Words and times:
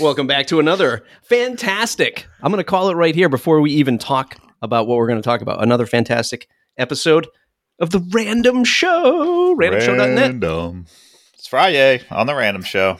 Welcome 0.00 0.26
back 0.26 0.46
to 0.46 0.58
another 0.58 1.04
fantastic. 1.22 2.26
I'm 2.42 2.50
going 2.50 2.58
to 2.58 2.64
call 2.64 2.88
it 2.88 2.94
right 2.94 3.14
here 3.14 3.28
before 3.28 3.60
we 3.60 3.72
even 3.72 3.98
talk 3.98 4.36
about 4.62 4.86
what 4.86 4.96
we're 4.96 5.06
going 5.06 5.20
to 5.20 5.24
talk 5.24 5.42
about. 5.42 5.62
Another 5.62 5.86
fantastic 5.86 6.48
episode 6.78 7.28
of 7.78 7.90
the 7.90 8.00
Random 8.10 8.64
Show. 8.64 9.54
RandomShow.net. 9.56 10.18
Random. 10.18 10.86
It's 11.34 11.46
Friday 11.46 12.02
on 12.10 12.26
the 12.26 12.34
Random 12.34 12.62
Show. 12.62 12.98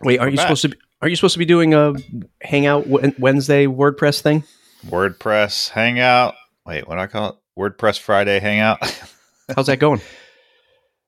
Wait, 0.00 0.18
are 0.18 0.28
you 0.28 0.36
back. 0.36 0.46
supposed 0.46 0.62
to? 0.62 0.68
Be, 0.70 0.76
are 1.02 1.08
you 1.08 1.16
supposed 1.16 1.34
to 1.34 1.38
be 1.38 1.44
doing 1.44 1.74
a 1.74 1.94
Hangout 2.42 2.86
Wednesday 3.18 3.66
WordPress 3.66 4.20
thing? 4.20 4.42
WordPress 4.86 5.70
Hangout. 5.70 6.34
Wait, 6.64 6.88
what 6.88 6.96
do 6.96 7.00
I 7.02 7.06
call 7.06 7.30
it? 7.30 7.36
WordPress 7.58 8.00
Friday 8.00 8.40
Hangout. 8.40 8.78
How's 9.54 9.66
that 9.66 9.78
going? 9.78 10.00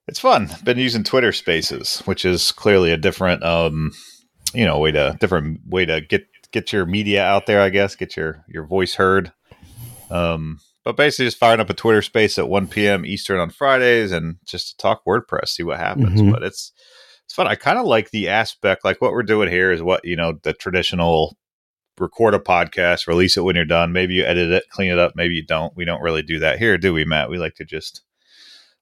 it's 0.06 0.20
fun. 0.20 0.48
Been 0.64 0.78
using 0.78 1.04
Twitter 1.04 1.32
Spaces, 1.32 2.00
which 2.06 2.24
is 2.24 2.52
clearly 2.52 2.92
a 2.92 2.96
different, 2.96 3.42
um, 3.42 3.92
you 4.54 4.64
know, 4.64 4.78
way 4.78 4.92
to 4.92 5.16
different 5.20 5.60
way 5.66 5.84
to 5.86 6.00
get 6.00 6.26
get 6.52 6.72
your 6.72 6.86
media 6.86 7.24
out 7.24 7.46
there. 7.46 7.60
I 7.60 7.68
guess 7.70 7.96
get 7.96 8.16
your 8.16 8.44
your 8.48 8.64
voice 8.64 8.94
heard. 8.94 9.32
Um, 10.10 10.60
but 10.84 10.96
basically, 10.96 11.26
just 11.26 11.38
firing 11.38 11.60
up 11.60 11.70
a 11.70 11.74
Twitter 11.74 12.00
Space 12.00 12.38
at 12.38 12.48
1 12.48 12.68
p.m. 12.68 13.04
Eastern 13.04 13.38
on 13.40 13.50
Fridays, 13.50 14.10
and 14.10 14.36
just 14.46 14.70
to 14.70 14.76
talk 14.78 15.04
WordPress, 15.04 15.48
see 15.48 15.62
what 15.62 15.78
happens. 15.78 16.20
Mhm. 16.20 16.32
But 16.32 16.42
it's 16.42 16.72
it's 17.26 17.34
fun. 17.34 17.46
I 17.46 17.56
kind 17.56 17.78
of 17.78 17.84
like 17.84 18.10
the 18.10 18.28
aspect, 18.28 18.84
like 18.84 19.02
what 19.02 19.12
we're 19.12 19.22
doing 19.22 19.50
here 19.50 19.70
is 19.70 19.82
what 19.82 20.04
you 20.04 20.16
know 20.16 20.38
the 20.42 20.54
traditional 20.54 21.36
record 21.98 22.32
a 22.34 22.38
podcast, 22.38 23.06
release 23.06 23.36
it 23.36 23.42
when 23.42 23.56
you're 23.56 23.64
done. 23.64 23.92
Maybe 23.92 24.14
you 24.14 24.24
edit 24.24 24.50
it, 24.50 24.64
clean 24.70 24.90
it 24.90 24.98
up. 24.98 25.12
Maybe 25.14 25.34
you 25.34 25.44
don't. 25.44 25.76
We 25.76 25.84
don't 25.84 26.00
really 26.00 26.22
do 26.22 26.38
that 26.38 26.58
here, 26.58 26.78
do 26.78 26.94
we, 26.94 27.04
Matt? 27.04 27.28
We 27.28 27.38
like 27.38 27.56
to 27.56 27.64
just 27.64 28.02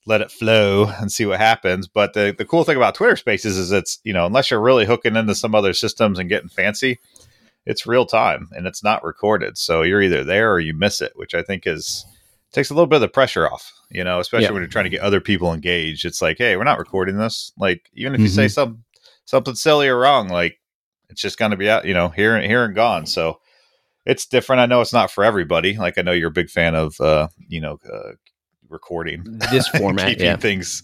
let 0.06 0.20
it 0.20 0.30
flow 0.30 0.86
and 0.86 1.10
see 1.10 1.26
what 1.26 1.38
happens. 1.38 1.88
But 1.88 2.14
the, 2.14 2.34
the 2.36 2.44
cool 2.44 2.64
thing 2.64 2.76
about 2.76 2.94
Twitter 2.94 3.16
Spaces 3.16 3.58
is 3.58 3.72
it's, 3.72 3.98
you 4.04 4.12
know, 4.12 4.24
unless 4.24 4.50
you're 4.50 4.60
really 4.60 4.86
hooking 4.86 5.16
into 5.16 5.34
some 5.34 5.54
other 5.54 5.72
systems 5.72 6.18
and 6.18 6.28
getting 6.28 6.48
fancy, 6.48 6.98
it's 7.66 7.86
real 7.86 8.06
time 8.06 8.48
and 8.52 8.66
it's 8.66 8.84
not 8.84 9.02
recorded. 9.04 9.58
So 9.58 9.82
you're 9.82 10.02
either 10.02 10.22
there 10.24 10.52
or 10.52 10.60
you 10.60 10.72
miss 10.72 11.00
it, 11.00 11.12
which 11.16 11.34
I 11.34 11.42
think 11.42 11.66
is 11.66 12.06
takes 12.52 12.70
a 12.70 12.74
little 12.74 12.86
bit 12.86 12.96
of 12.96 13.00
the 13.02 13.08
pressure 13.08 13.50
off, 13.50 13.72
you 13.90 14.04
know, 14.04 14.20
especially 14.20 14.44
Yeah. 14.44 14.52
when 14.52 14.62
you're 14.62 14.68
trying 14.70 14.84
to 14.84 14.90
get 14.90 15.00
other 15.00 15.20
people 15.20 15.52
engaged. 15.52 16.04
It's 16.04 16.22
like, 16.22 16.38
hey, 16.38 16.56
we're 16.56 16.64
not 16.64 16.78
recording 16.78 17.18
this. 17.18 17.52
Like, 17.58 17.90
even 17.94 18.14
if 18.14 18.20
you 18.20 18.28
say 18.28 18.48
some 18.48 18.84
something 19.24 19.56
silly 19.56 19.88
or 19.88 19.98
wrong, 19.98 20.28
like 20.28 20.58
it's 21.10 21.20
just 21.20 21.38
gonna 21.38 21.56
be 21.56 21.68
out, 21.68 21.84
you 21.84 21.94
know, 21.94 22.08
here 22.10 22.36
and 22.36 22.46
here 22.46 22.64
and 22.64 22.74
gone. 22.76 23.06
So 23.06 23.40
it's 24.06 24.24
different. 24.24 24.60
I 24.60 24.66
know 24.66 24.80
it's 24.80 24.92
not 24.92 25.10
for 25.10 25.24
everybody. 25.24 25.76
Like 25.76 25.98
I 25.98 26.02
know 26.02 26.12
you're 26.12 26.28
a 26.28 26.32
big 26.32 26.48
fan 26.48 26.76
of 26.76 27.00
uh, 27.00 27.26
you 27.48 27.60
know, 27.60 27.80
uh, 27.92 28.12
recording 28.68 29.24
This 29.50 29.68
format, 29.68 30.08
keeping 30.08 30.26
yeah. 30.26 30.36
things 30.36 30.82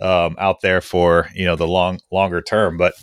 um, 0.00 0.36
out 0.38 0.60
there 0.62 0.80
for 0.80 1.28
you 1.34 1.44
know 1.44 1.56
the 1.56 1.66
long 1.68 2.00
longer 2.10 2.40
term. 2.40 2.76
But 2.76 2.94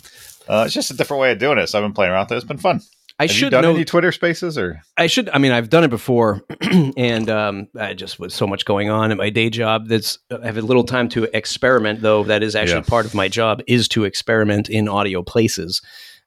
uh, 0.48 0.62
it's 0.66 0.74
just 0.74 0.90
a 0.90 0.94
different 0.94 1.20
way 1.20 1.32
of 1.32 1.38
doing 1.38 1.58
it. 1.58 1.66
So 1.68 1.78
I've 1.78 1.84
been 1.84 1.92
playing 1.92 2.12
around 2.12 2.24
with 2.26 2.32
it. 2.32 2.36
It's 2.36 2.44
been 2.46 2.58
fun. 2.58 2.80
I 3.18 3.22
Have 3.24 3.30
you 3.30 3.36
should 3.38 3.50
done 3.50 3.62
know. 3.62 3.74
any 3.74 3.86
Twitter 3.86 4.12
Spaces 4.12 4.58
or? 4.58 4.82
I 4.98 5.06
should. 5.06 5.30
I 5.30 5.38
mean, 5.38 5.50
I've 5.50 5.70
done 5.70 5.84
it 5.84 5.88
before, 5.88 6.42
and 6.98 7.30
um, 7.30 7.66
I 7.78 7.94
just 7.94 8.18
with 8.18 8.30
so 8.30 8.46
much 8.46 8.66
going 8.66 8.90
on 8.90 9.10
at 9.10 9.16
my 9.16 9.30
day 9.30 9.48
job. 9.48 9.88
That's 9.88 10.18
I 10.30 10.44
have 10.44 10.58
a 10.58 10.62
little 10.62 10.84
time 10.84 11.08
to 11.10 11.24
experiment. 11.34 12.02
Though 12.02 12.24
that 12.24 12.42
is 12.42 12.54
actually 12.54 12.80
Yeah. 12.80 12.88
part 12.90 13.06
of 13.06 13.14
my 13.14 13.28
job 13.28 13.62
is 13.66 13.88
to 13.88 14.04
experiment 14.04 14.68
in 14.68 14.86
audio 14.86 15.22
places. 15.22 15.80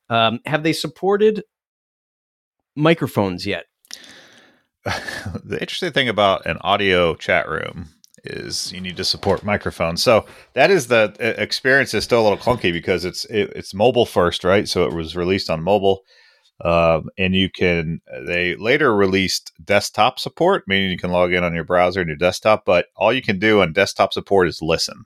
Um, 0.09 0.39
have 0.47 0.63
they 0.63 0.73
supported 0.73 1.43
microphones 2.75 3.45
yet? 3.45 3.65
the 5.43 5.57
interesting 5.59 5.91
thing 5.91 6.09
about 6.09 6.45
an 6.45 6.57
audio 6.61 7.15
chat 7.15 7.49
room 7.49 7.89
is 8.23 8.71
you 8.71 8.81
need 8.81 8.97
to 8.97 9.03
support 9.03 9.43
microphones. 9.43 10.01
So 10.03 10.25
that 10.53 10.71
is 10.71 10.87
the 10.87 11.13
experience 11.41 11.93
is 11.93 12.03
still 12.03 12.21
a 12.21 12.23
little 12.23 12.37
clunky 12.37 12.71
because 12.71 13.05
it's 13.05 13.25
it, 13.25 13.51
it's 13.55 13.73
mobile 13.73 14.05
first, 14.05 14.43
right? 14.43 14.67
So 14.67 14.85
it 14.85 14.93
was 14.93 15.15
released 15.15 15.49
on 15.49 15.63
mobile, 15.63 16.01
um, 16.63 17.09
and 17.17 17.35
you 17.35 17.49
can. 17.49 18.01
They 18.25 18.55
later 18.55 18.95
released 18.95 19.51
desktop 19.63 20.19
support, 20.19 20.63
meaning 20.67 20.91
you 20.91 20.97
can 20.97 21.11
log 21.11 21.33
in 21.33 21.43
on 21.43 21.53
your 21.55 21.63
browser 21.65 22.01
and 22.01 22.07
your 22.07 22.17
desktop, 22.17 22.65
but 22.65 22.87
all 22.95 23.13
you 23.13 23.21
can 23.21 23.39
do 23.39 23.61
on 23.61 23.73
desktop 23.73 24.13
support 24.13 24.47
is 24.47 24.61
listen. 24.61 25.05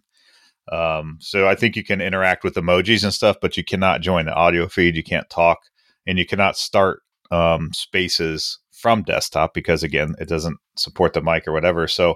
Um, 0.72 1.18
so 1.20 1.48
I 1.48 1.56
think 1.56 1.76
you 1.76 1.84
can 1.84 2.00
interact 2.00 2.44
with 2.44 2.56
emojis 2.56 3.04
and 3.04 3.14
stuff, 3.14 3.38
but 3.42 3.58
you 3.58 3.64
cannot 3.64 4.02
join 4.02 4.26
the 4.26 4.34
audio 4.34 4.68
feed. 4.68 4.96
You 4.96 5.04
can't 5.04 5.30
talk, 5.30 5.60
and 6.08 6.18
you 6.18 6.26
cannot 6.26 6.58
start 6.58 7.02
um, 7.32 7.72
spaces 7.74 8.60
from 8.84 9.02
desktop 9.04 9.54
because 9.54 9.82
again, 9.82 10.14
it 10.20 10.28
doesn't 10.28 10.58
support 10.76 11.14
the 11.14 11.22
mic 11.22 11.48
or 11.48 11.54
whatever. 11.54 11.88
So, 11.88 12.16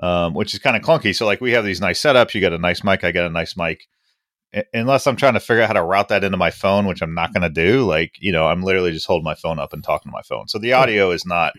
um, 0.00 0.32
which 0.32 0.54
is 0.54 0.58
kind 0.58 0.74
of 0.74 0.82
clunky. 0.82 1.14
So, 1.14 1.26
like 1.26 1.42
we 1.42 1.52
have 1.52 1.66
these 1.66 1.82
nice 1.82 2.00
setups. 2.00 2.32
You 2.32 2.40
got 2.40 2.54
a 2.54 2.58
nice 2.58 2.82
mic. 2.82 3.04
I 3.04 3.12
got 3.12 3.26
a 3.26 3.30
nice 3.30 3.58
mic. 3.58 3.86
I- 4.54 4.64
unless 4.72 5.06
I'm 5.06 5.16
trying 5.16 5.34
to 5.34 5.40
figure 5.40 5.62
out 5.62 5.66
how 5.66 5.74
to 5.74 5.82
route 5.82 6.08
that 6.08 6.24
into 6.24 6.38
my 6.38 6.50
phone, 6.50 6.86
which 6.86 7.02
I'm 7.02 7.14
not 7.14 7.34
going 7.34 7.42
to 7.42 7.50
do. 7.50 7.84
Like, 7.84 8.12
you 8.18 8.32
know, 8.32 8.46
I'm 8.46 8.62
literally 8.62 8.90
just 8.90 9.06
holding 9.06 9.24
my 9.24 9.34
phone 9.34 9.58
up 9.58 9.74
and 9.74 9.84
talking 9.84 10.10
to 10.10 10.16
my 10.16 10.22
phone. 10.22 10.48
So 10.48 10.58
the 10.58 10.72
audio 10.72 11.10
is 11.10 11.26
not, 11.26 11.52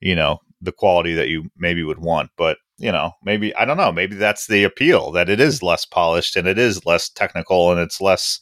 you 0.00 0.16
know, 0.16 0.40
the 0.60 0.72
quality 0.72 1.14
that 1.14 1.28
you 1.28 1.44
maybe 1.56 1.84
would 1.84 2.00
want. 2.00 2.30
But 2.36 2.58
you 2.78 2.90
know, 2.90 3.12
maybe 3.22 3.54
I 3.54 3.64
don't 3.64 3.76
know. 3.76 3.92
Maybe 3.92 4.16
that's 4.16 4.48
the 4.48 4.64
appeal 4.64 5.12
that 5.12 5.28
it 5.28 5.38
is 5.38 5.62
less 5.62 5.84
polished 5.84 6.34
and 6.34 6.48
it 6.48 6.58
is 6.58 6.84
less 6.84 7.08
technical 7.08 7.70
and 7.70 7.80
it's 7.80 8.00
less, 8.00 8.40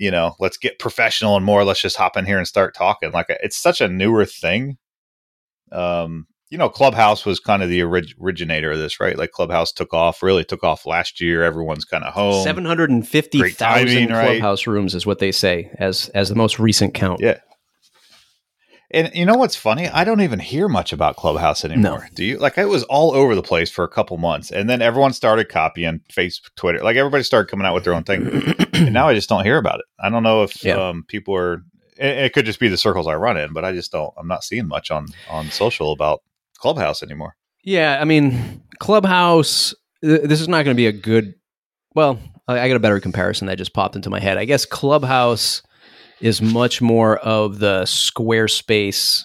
you 0.00 0.10
know, 0.10 0.34
let's 0.40 0.56
get 0.56 0.78
professional 0.78 1.36
and 1.36 1.44
more. 1.44 1.62
Let's 1.62 1.82
just 1.82 1.96
hop 1.96 2.16
in 2.16 2.24
here 2.24 2.38
and 2.38 2.48
start 2.48 2.74
talking. 2.74 3.12
Like 3.12 3.26
it's 3.28 3.56
such 3.58 3.82
a 3.82 3.88
newer 3.88 4.24
thing. 4.24 4.78
Um, 5.70 6.26
you 6.48 6.56
know, 6.56 6.70
Clubhouse 6.70 7.26
was 7.26 7.38
kind 7.38 7.62
of 7.62 7.68
the 7.68 7.82
orig- 7.82 8.14
originator 8.20 8.72
of 8.72 8.78
this, 8.78 8.98
right? 8.98 9.18
Like 9.18 9.30
Clubhouse 9.30 9.72
took 9.72 9.92
off, 9.92 10.22
really 10.22 10.42
took 10.42 10.64
off 10.64 10.86
last 10.86 11.20
year. 11.20 11.44
Everyone's 11.44 11.84
kind 11.84 12.02
of 12.02 12.14
home. 12.14 12.42
Seven 12.42 12.64
hundred 12.64 12.88
and 12.88 13.06
fifty 13.06 13.50
thousand 13.50 13.88
thousand 13.88 14.08
right? 14.10 14.26
clubhouse 14.38 14.66
rooms 14.66 14.94
is 14.94 15.04
what 15.04 15.18
they 15.18 15.30
say 15.32 15.70
as 15.78 16.08
as 16.14 16.30
the 16.30 16.34
most 16.34 16.58
recent 16.58 16.94
count. 16.94 17.20
Yeah. 17.20 17.38
And 18.92 19.10
you 19.14 19.24
know 19.24 19.34
what's 19.36 19.54
funny? 19.54 19.88
I 19.88 20.02
don't 20.04 20.20
even 20.20 20.40
hear 20.40 20.66
much 20.68 20.92
about 20.92 21.16
Clubhouse 21.16 21.64
anymore. 21.64 22.08
Do 22.14 22.24
you? 22.24 22.38
Like 22.38 22.58
it 22.58 22.64
was 22.68 22.82
all 22.84 23.14
over 23.14 23.34
the 23.36 23.42
place 23.42 23.70
for 23.70 23.84
a 23.84 23.88
couple 23.88 24.16
months, 24.18 24.50
and 24.50 24.68
then 24.68 24.82
everyone 24.82 25.12
started 25.12 25.48
copying 25.48 26.00
Facebook, 26.12 26.50
Twitter. 26.56 26.80
Like 26.82 26.96
everybody 26.96 27.22
started 27.22 27.48
coming 27.50 27.66
out 27.66 27.74
with 27.74 27.84
their 27.84 27.94
own 27.94 28.02
thing, 28.02 28.26
and 28.72 28.92
now 28.92 29.08
I 29.08 29.14
just 29.14 29.28
don't 29.28 29.44
hear 29.44 29.58
about 29.58 29.78
it. 29.78 29.84
I 30.00 30.10
don't 30.10 30.22
know 30.24 30.42
if 30.42 30.64
Yeah. 30.64 30.88
um, 30.88 31.04
people 31.06 31.34
are. 31.36 31.62
It, 31.96 32.18
it 32.18 32.32
could 32.32 32.46
just 32.46 32.58
be 32.58 32.68
the 32.68 32.76
circles 32.76 33.06
I 33.06 33.14
run 33.14 33.36
in, 33.36 33.52
but 33.52 33.64
I 33.64 33.72
just 33.72 33.92
don't. 33.92 34.12
I'm 34.18 34.26
not 34.28 34.42
seeing 34.42 34.66
much 34.66 34.90
on 34.90 35.06
on 35.28 35.50
social 35.52 35.92
about 35.92 36.22
Clubhouse 36.58 37.02
anymore. 37.02 37.36
Yeah, 37.62 37.96
I 38.00 38.04
mean, 38.04 38.62
Clubhouse. 38.80 39.72
th- 40.02 40.22
This 40.22 40.40
is 40.40 40.48
not 40.48 40.64
going 40.64 40.74
to 40.74 40.80
be 40.80 40.86
a 40.88 40.92
good. 40.92 41.34
Well, 41.94 42.18
I 42.48 42.58
I 42.58 42.68
got 42.68 42.74
a 42.76 42.80
better 42.80 42.98
comparison 42.98 43.46
that 43.46 43.58
just 43.58 43.72
popped 43.72 43.94
into 43.94 44.10
my 44.10 44.18
head. 44.18 44.36
I 44.36 44.46
guess 44.46 44.64
Clubhouse 44.66 45.62
is 46.20 46.42
much 46.42 46.82
more 46.82 47.18
of 47.18 47.58
the 47.58 47.82
Squarespace 47.84 49.24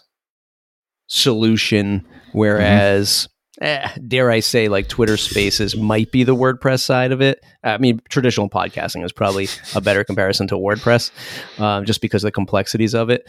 solution, 1.08 2.06
whereas, 2.32 3.28
eh, 3.62 3.90
dare 4.08 4.32
I 4.32 4.40
say, 4.40 4.68
like 4.68 4.88
Twitter 4.88 5.18
Spaces 5.18 5.76
might 5.76 6.12
be 6.12 6.24
the 6.24 6.36
WordPress 6.36 6.82
side 6.82 7.12
of 7.12 7.22
it. 7.22 7.44
I 7.64 7.78
mean, 7.78 8.02
traditional 8.10 8.50
podcasting 8.50 9.04
is 9.04 9.12
probably 9.12 9.48
a 9.76 9.82
better 9.82 10.04
comparison 10.04 10.48
to 10.48 10.56
WordPress, 10.56 11.12
um, 11.60 11.86
just 11.86 12.02
because 12.02 12.24
of 12.24 12.30
the 12.30 12.32
complexities 12.32 12.96
of 12.96 13.10
it. 13.10 13.28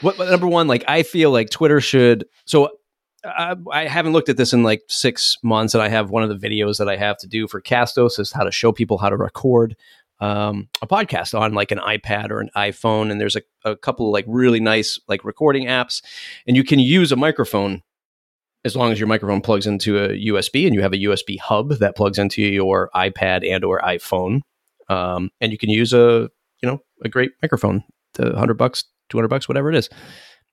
What- 0.00 0.18
number 0.18 0.48
one? 0.48 0.66
Like, 0.66 0.84
I 0.88 1.02
feel 1.02 1.30
like 1.30 1.50
Twitter 1.50 1.80
should. 1.80 2.26
So 2.46 2.70
I, 3.24 3.54
I 3.72 3.86
haven't 3.86 4.12
looked 4.12 4.28
at 4.28 4.36
this 4.36 4.52
in 4.52 4.62
like 4.62 4.82
six 4.88 5.38
months, 5.42 5.74
and 5.74 5.82
I 5.82 5.88
have 5.88 6.10
one 6.10 6.22
of 6.22 6.28
the 6.28 6.48
videos 6.48 6.78
that 6.78 6.88
I 6.88 6.96
have 6.96 7.16
to 7.18 7.26
do 7.26 7.48
for 7.48 7.60
Castos 7.60 8.18
is 8.18 8.32
how 8.32 8.44
to 8.44 8.52
show 8.52 8.72
people 8.72 8.98
how 8.98 9.08
to 9.08 9.16
record 9.16 9.76
um, 10.20 10.68
a 10.80 10.86
podcast 10.86 11.38
on 11.38 11.54
like 11.54 11.70
an 11.70 11.78
iPad 11.78 12.30
or 12.30 12.40
an 12.40 12.50
iPhone. 12.56 13.10
And 13.10 13.20
there's 13.20 13.36
a, 13.36 13.42
a 13.64 13.76
couple 13.76 14.08
of 14.08 14.12
like 14.12 14.24
really 14.28 14.60
nice 14.60 14.98
like 15.08 15.24
recording 15.24 15.66
apps, 15.66 16.02
and 16.46 16.56
you 16.56 16.64
can 16.64 16.78
use 16.78 17.12
a 17.12 17.16
microphone 17.16 17.82
as 18.64 18.74
long 18.74 18.90
as 18.90 18.98
your 18.98 19.08
microphone 19.08 19.42
plugs 19.42 19.66
into 19.66 19.98
a 19.98 20.08
USB 20.08 20.64
and 20.64 20.74
you 20.74 20.80
have 20.80 20.94
a 20.94 20.98
USB 20.98 21.38
hub 21.38 21.70
that 21.80 21.96
plugs 21.96 22.18
into 22.18 22.42
your 22.42 22.88
iPad 22.94 23.46
and 23.48 23.62
or 23.64 23.80
iPhone, 23.80 24.40
um, 24.88 25.30
and 25.40 25.52
you 25.52 25.58
can 25.58 25.70
use 25.70 25.92
a 25.92 26.30
you 26.62 26.68
know 26.68 26.80
a 27.02 27.08
great 27.08 27.32
microphone, 27.42 27.84
the 28.14 28.36
hundred 28.36 28.54
bucks, 28.54 28.84
two 29.08 29.18
hundred 29.18 29.28
bucks, 29.28 29.48
whatever 29.48 29.68
it 29.68 29.76
is, 29.76 29.90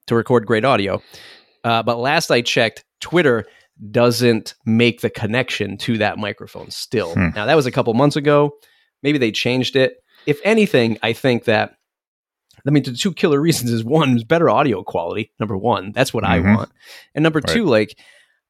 to 0.08 0.16
record 0.16 0.46
great 0.46 0.66
audio. 0.66 1.02
Uh, 1.63 1.84
but 1.84 2.00
last 2.00 2.31
I 2.31 2.42
checked, 2.42 2.84
Twitter 3.00 3.46
doesn't 3.90 4.56
make 4.66 5.02
the 5.02 5.10
connection 5.10 5.78
to 5.78 5.98
that 5.98 6.18
microphone 6.18 6.69
still. 6.69 7.13
Hmm. 7.13 7.30
Now, 7.36 7.46
that 7.46 7.56
was 7.56 7.66
a 7.66 7.72
couple 7.72 7.94
months 7.94 8.16
ago. 8.16 8.52
Maybe 9.03 9.18
they 9.18 9.31
changed 9.31 9.75
it. 9.75 10.03
If 10.25 10.39
anything, 10.44 10.98
I 11.01 11.13
think 11.13 11.45
that, 11.45 11.77
I 12.65 12.69
mean, 12.69 12.83
the 12.83 12.94
two 12.94 13.13
killer 13.13 13.42
reasons 13.42 13.71
is 13.71 13.83
one, 13.83 14.15
is 14.15 14.24
better 14.24 14.50
audio 14.50 14.83
quality. 14.83 15.31
Number 15.39 15.57
one, 15.57 15.92
that's 15.92 16.13
what 16.13 16.24
I 16.24 16.39
Mhm. 16.39 16.56
want. 16.56 16.69
And 17.15 17.24
number 17.24 17.42
two, 17.42 17.65
like, 17.65 17.98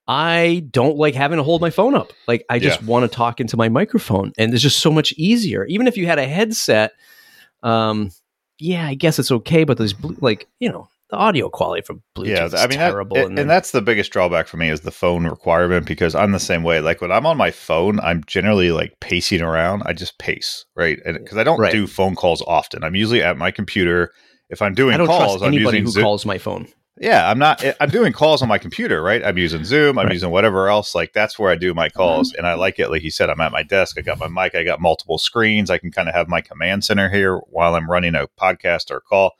I 0.07 0.65
don't 0.71 0.97
like 0.97 1.15
having 1.15 1.37
to 1.37 1.43
hold 1.43 1.61
my 1.61 1.69
phone 1.69 1.95
up. 1.95 2.11
Like, 2.27 2.43
I 2.49 2.59
just 2.59 2.83
want 2.83 3.09
to 3.09 3.15
talk 3.15 3.39
into 3.39 3.55
my 3.55 3.69
microphone. 3.69 4.33
And 4.37 4.53
it's 4.53 4.61
just 4.63 4.79
so 4.79 4.91
much 4.91 5.13
easier. 5.13 5.63
Even 5.65 5.87
if 5.87 5.95
you 5.95 6.07
had 6.07 6.19
a 6.19 6.27
headset, 6.27 6.91
um, 7.63 8.11
yeah, 8.59 8.85
I 8.87 8.95
guess 8.95 9.19
it's 9.19 9.31
okay. 9.31 9.63
But 9.63 9.77
there's, 9.77 9.93
bl- 9.93 10.13
like, 10.19 10.47
you 10.59 10.69
know, 10.69 10.89
the 11.11 11.17
audio 11.17 11.49
quality 11.49 11.81
for 11.81 11.95
Bluetooth 12.15 12.53
yeah, 12.53 12.59
I 12.59 12.67
mean, 12.67 12.79
terrible. 12.79 13.15
That, 13.17 13.27
and, 13.27 13.37
and, 13.37 13.49
that's 13.49 13.71
the 13.71 13.81
biggest 13.81 14.11
drawback 14.11 14.47
for 14.47 14.57
me 14.57 14.69
is 14.69 14.81
the 14.81 14.91
phone 14.91 15.25
requirement 15.25 15.85
because 15.85 16.15
I'm 16.15 16.31
the 16.31 16.39
same 16.39 16.63
way. 16.63 16.79
Like 16.79 17.01
when 17.01 17.11
I'm 17.11 17.25
on 17.25 17.37
my 17.37 17.51
phone, 17.51 17.99
I'm 17.99 18.23
generally 18.25 18.71
like 18.71 18.97
pacing 19.01 19.41
around. 19.41 19.83
I 19.85 19.93
just 19.93 20.17
pace, 20.17 20.65
right? 20.75 20.99
And 21.05 21.17
because 21.17 21.37
I 21.37 21.43
don't 21.43 21.59
right. 21.59 21.71
do 21.71 21.85
phone 21.85 22.15
calls 22.15 22.41
often, 22.47 22.83
I'm 22.83 22.95
usually 22.95 23.21
at 23.21 23.37
my 23.37 23.51
computer. 23.51 24.11
If 24.49 24.61
I'm 24.61 24.73
doing 24.73 24.97
calls, 24.97 25.09
I 25.09 25.11
don't 25.11 25.19
calls, 25.19 25.41
trust 25.41 25.53
anybody 25.53 25.81
who 25.81 25.87
Zoom. 25.87 26.03
calls 26.03 26.25
my 26.25 26.37
phone. 26.37 26.67
Yeah, 26.97 27.29
I'm 27.29 27.39
not. 27.39 27.63
I'm 27.79 27.89
doing 27.89 28.13
calls 28.13 28.41
on 28.41 28.47
my 28.47 28.57
computer, 28.57 29.01
right? 29.01 29.23
I'm 29.23 29.37
using 29.37 29.63
Zoom. 29.65 29.97
I'm 29.97 30.05
right. 30.05 30.13
using 30.13 30.29
whatever 30.29 30.69
else. 30.69 30.93
Like 30.93 31.13
that's 31.13 31.39
where 31.39 31.51
I 31.51 31.55
do 31.55 31.73
my 31.73 31.89
calls, 31.89 32.31
mm-hmm. 32.31 32.39
and 32.39 32.47
I 32.47 32.53
like 32.53 32.79
it. 32.79 32.89
Like 32.89 33.01
you 33.01 33.11
said, 33.11 33.29
I'm 33.29 33.41
at 33.41 33.51
my 33.51 33.63
desk. 33.63 33.97
I 33.97 34.01
got 34.01 34.19
my 34.19 34.27
mic. 34.27 34.55
I 34.55 34.63
got 34.63 34.79
multiple 34.79 35.17
screens. 35.17 35.69
I 35.69 35.77
can 35.77 35.91
kind 35.91 36.07
of 36.07 36.15
have 36.15 36.27
my 36.27 36.41
command 36.41 36.85
center 36.85 37.09
here 37.09 37.37
while 37.49 37.75
I'm 37.75 37.89
running 37.89 38.15
a 38.15 38.27
podcast 38.39 38.91
or 38.91 38.97
a 38.97 39.01
call, 39.01 39.31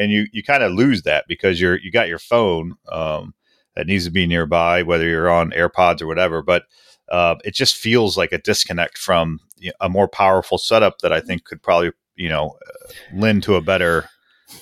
and 0.00 0.10
you 0.10 0.26
you 0.32 0.42
kind 0.42 0.62
of 0.62 0.72
lose 0.72 1.02
that 1.02 1.26
because 1.28 1.60
you're 1.60 1.78
you 1.78 1.92
got 1.92 2.08
your 2.08 2.18
phone 2.18 2.74
um, 2.90 3.34
that 3.76 3.86
needs 3.86 4.06
to 4.06 4.10
be 4.10 4.26
nearby, 4.26 4.82
whether 4.82 5.06
you're 5.06 5.30
on 5.30 5.50
AirPods 5.50 6.00
or 6.00 6.06
whatever. 6.06 6.42
But 6.42 6.64
uh, 7.10 7.36
it 7.44 7.54
just 7.54 7.76
feels 7.76 8.16
like 8.16 8.32
a 8.32 8.38
disconnect 8.38 8.96
from 8.96 9.40
a 9.80 9.88
more 9.88 10.08
powerful 10.08 10.56
setup 10.56 10.98
that 11.00 11.12
I 11.12 11.20
think 11.20 11.44
could 11.44 11.62
probably 11.62 11.92
you 12.16 12.28
know 12.28 12.56
lend 13.12 13.42
to 13.44 13.56
a 13.56 13.60
better 13.60 14.08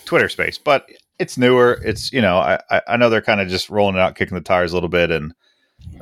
Twitter 0.05 0.29
space. 0.29 0.58
But 0.58 0.90
it's 1.20 1.38
newer. 1.38 1.81
It's 1.84 2.12
you 2.12 2.20
know 2.20 2.38
I 2.38 2.82
I 2.88 2.96
know 2.96 3.08
they're 3.08 3.23
kind 3.23 3.41
of 3.41 3.49
just 3.49 3.70
rolling 3.70 3.94
it 3.94 4.00
out, 4.00 4.17
kicking 4.17 4.34
the 4.34 4.43
tires 4.43 4.73
a 4.73 4.75
little 4.75 4.88
bit, 4.88 5.11
and 5.12 5.32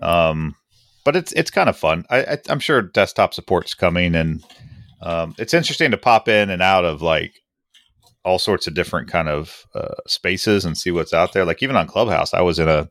um, 0.02 0.56
but 1.04 1.14
it's 1.14 1.32
it's 1.32 1.50
kind 1.50 1.68
of 1.68 1.76
fun. 1.76 2.06
I, 2.08 2.22
I 2.22 2.38
am 2.48 2.58
sure 2.58 2.80
desktop 2.80 3.34
support's 3.34 3.74
coming, 3.74 4.14
and 4.14 4.42
um, 5.02 5.34
it's 5.38 5.54
interesting 5.54 5.90
to 5.90 5.98
pop 5.98 6.26
in 6.26 6.48
and 6.48 6.62
out 6.62 6.86
of 6.86 7.02
like 7.02 7.42
all 8.26 8.38
sorts 8.40 8.66
of 8.66 8.74
different 8.74 9.08
kind 9.08 9.28
of 9.28 9.66
uh, 9.74 9.94
spaces 10.06 10.64
and 10.64 10.76
see 10.76 10.90
what's 10.90 11.14
out 11.14 11.32
there. 11.32 11.44
Like 11.44 11.62
even 11.62 11.76
on 11.76 11.86
Clubhouse, 11.86 12.34
I 12.34 12.42
was 12.42 12.58
in 12.58 12.68
a 12.68 12.90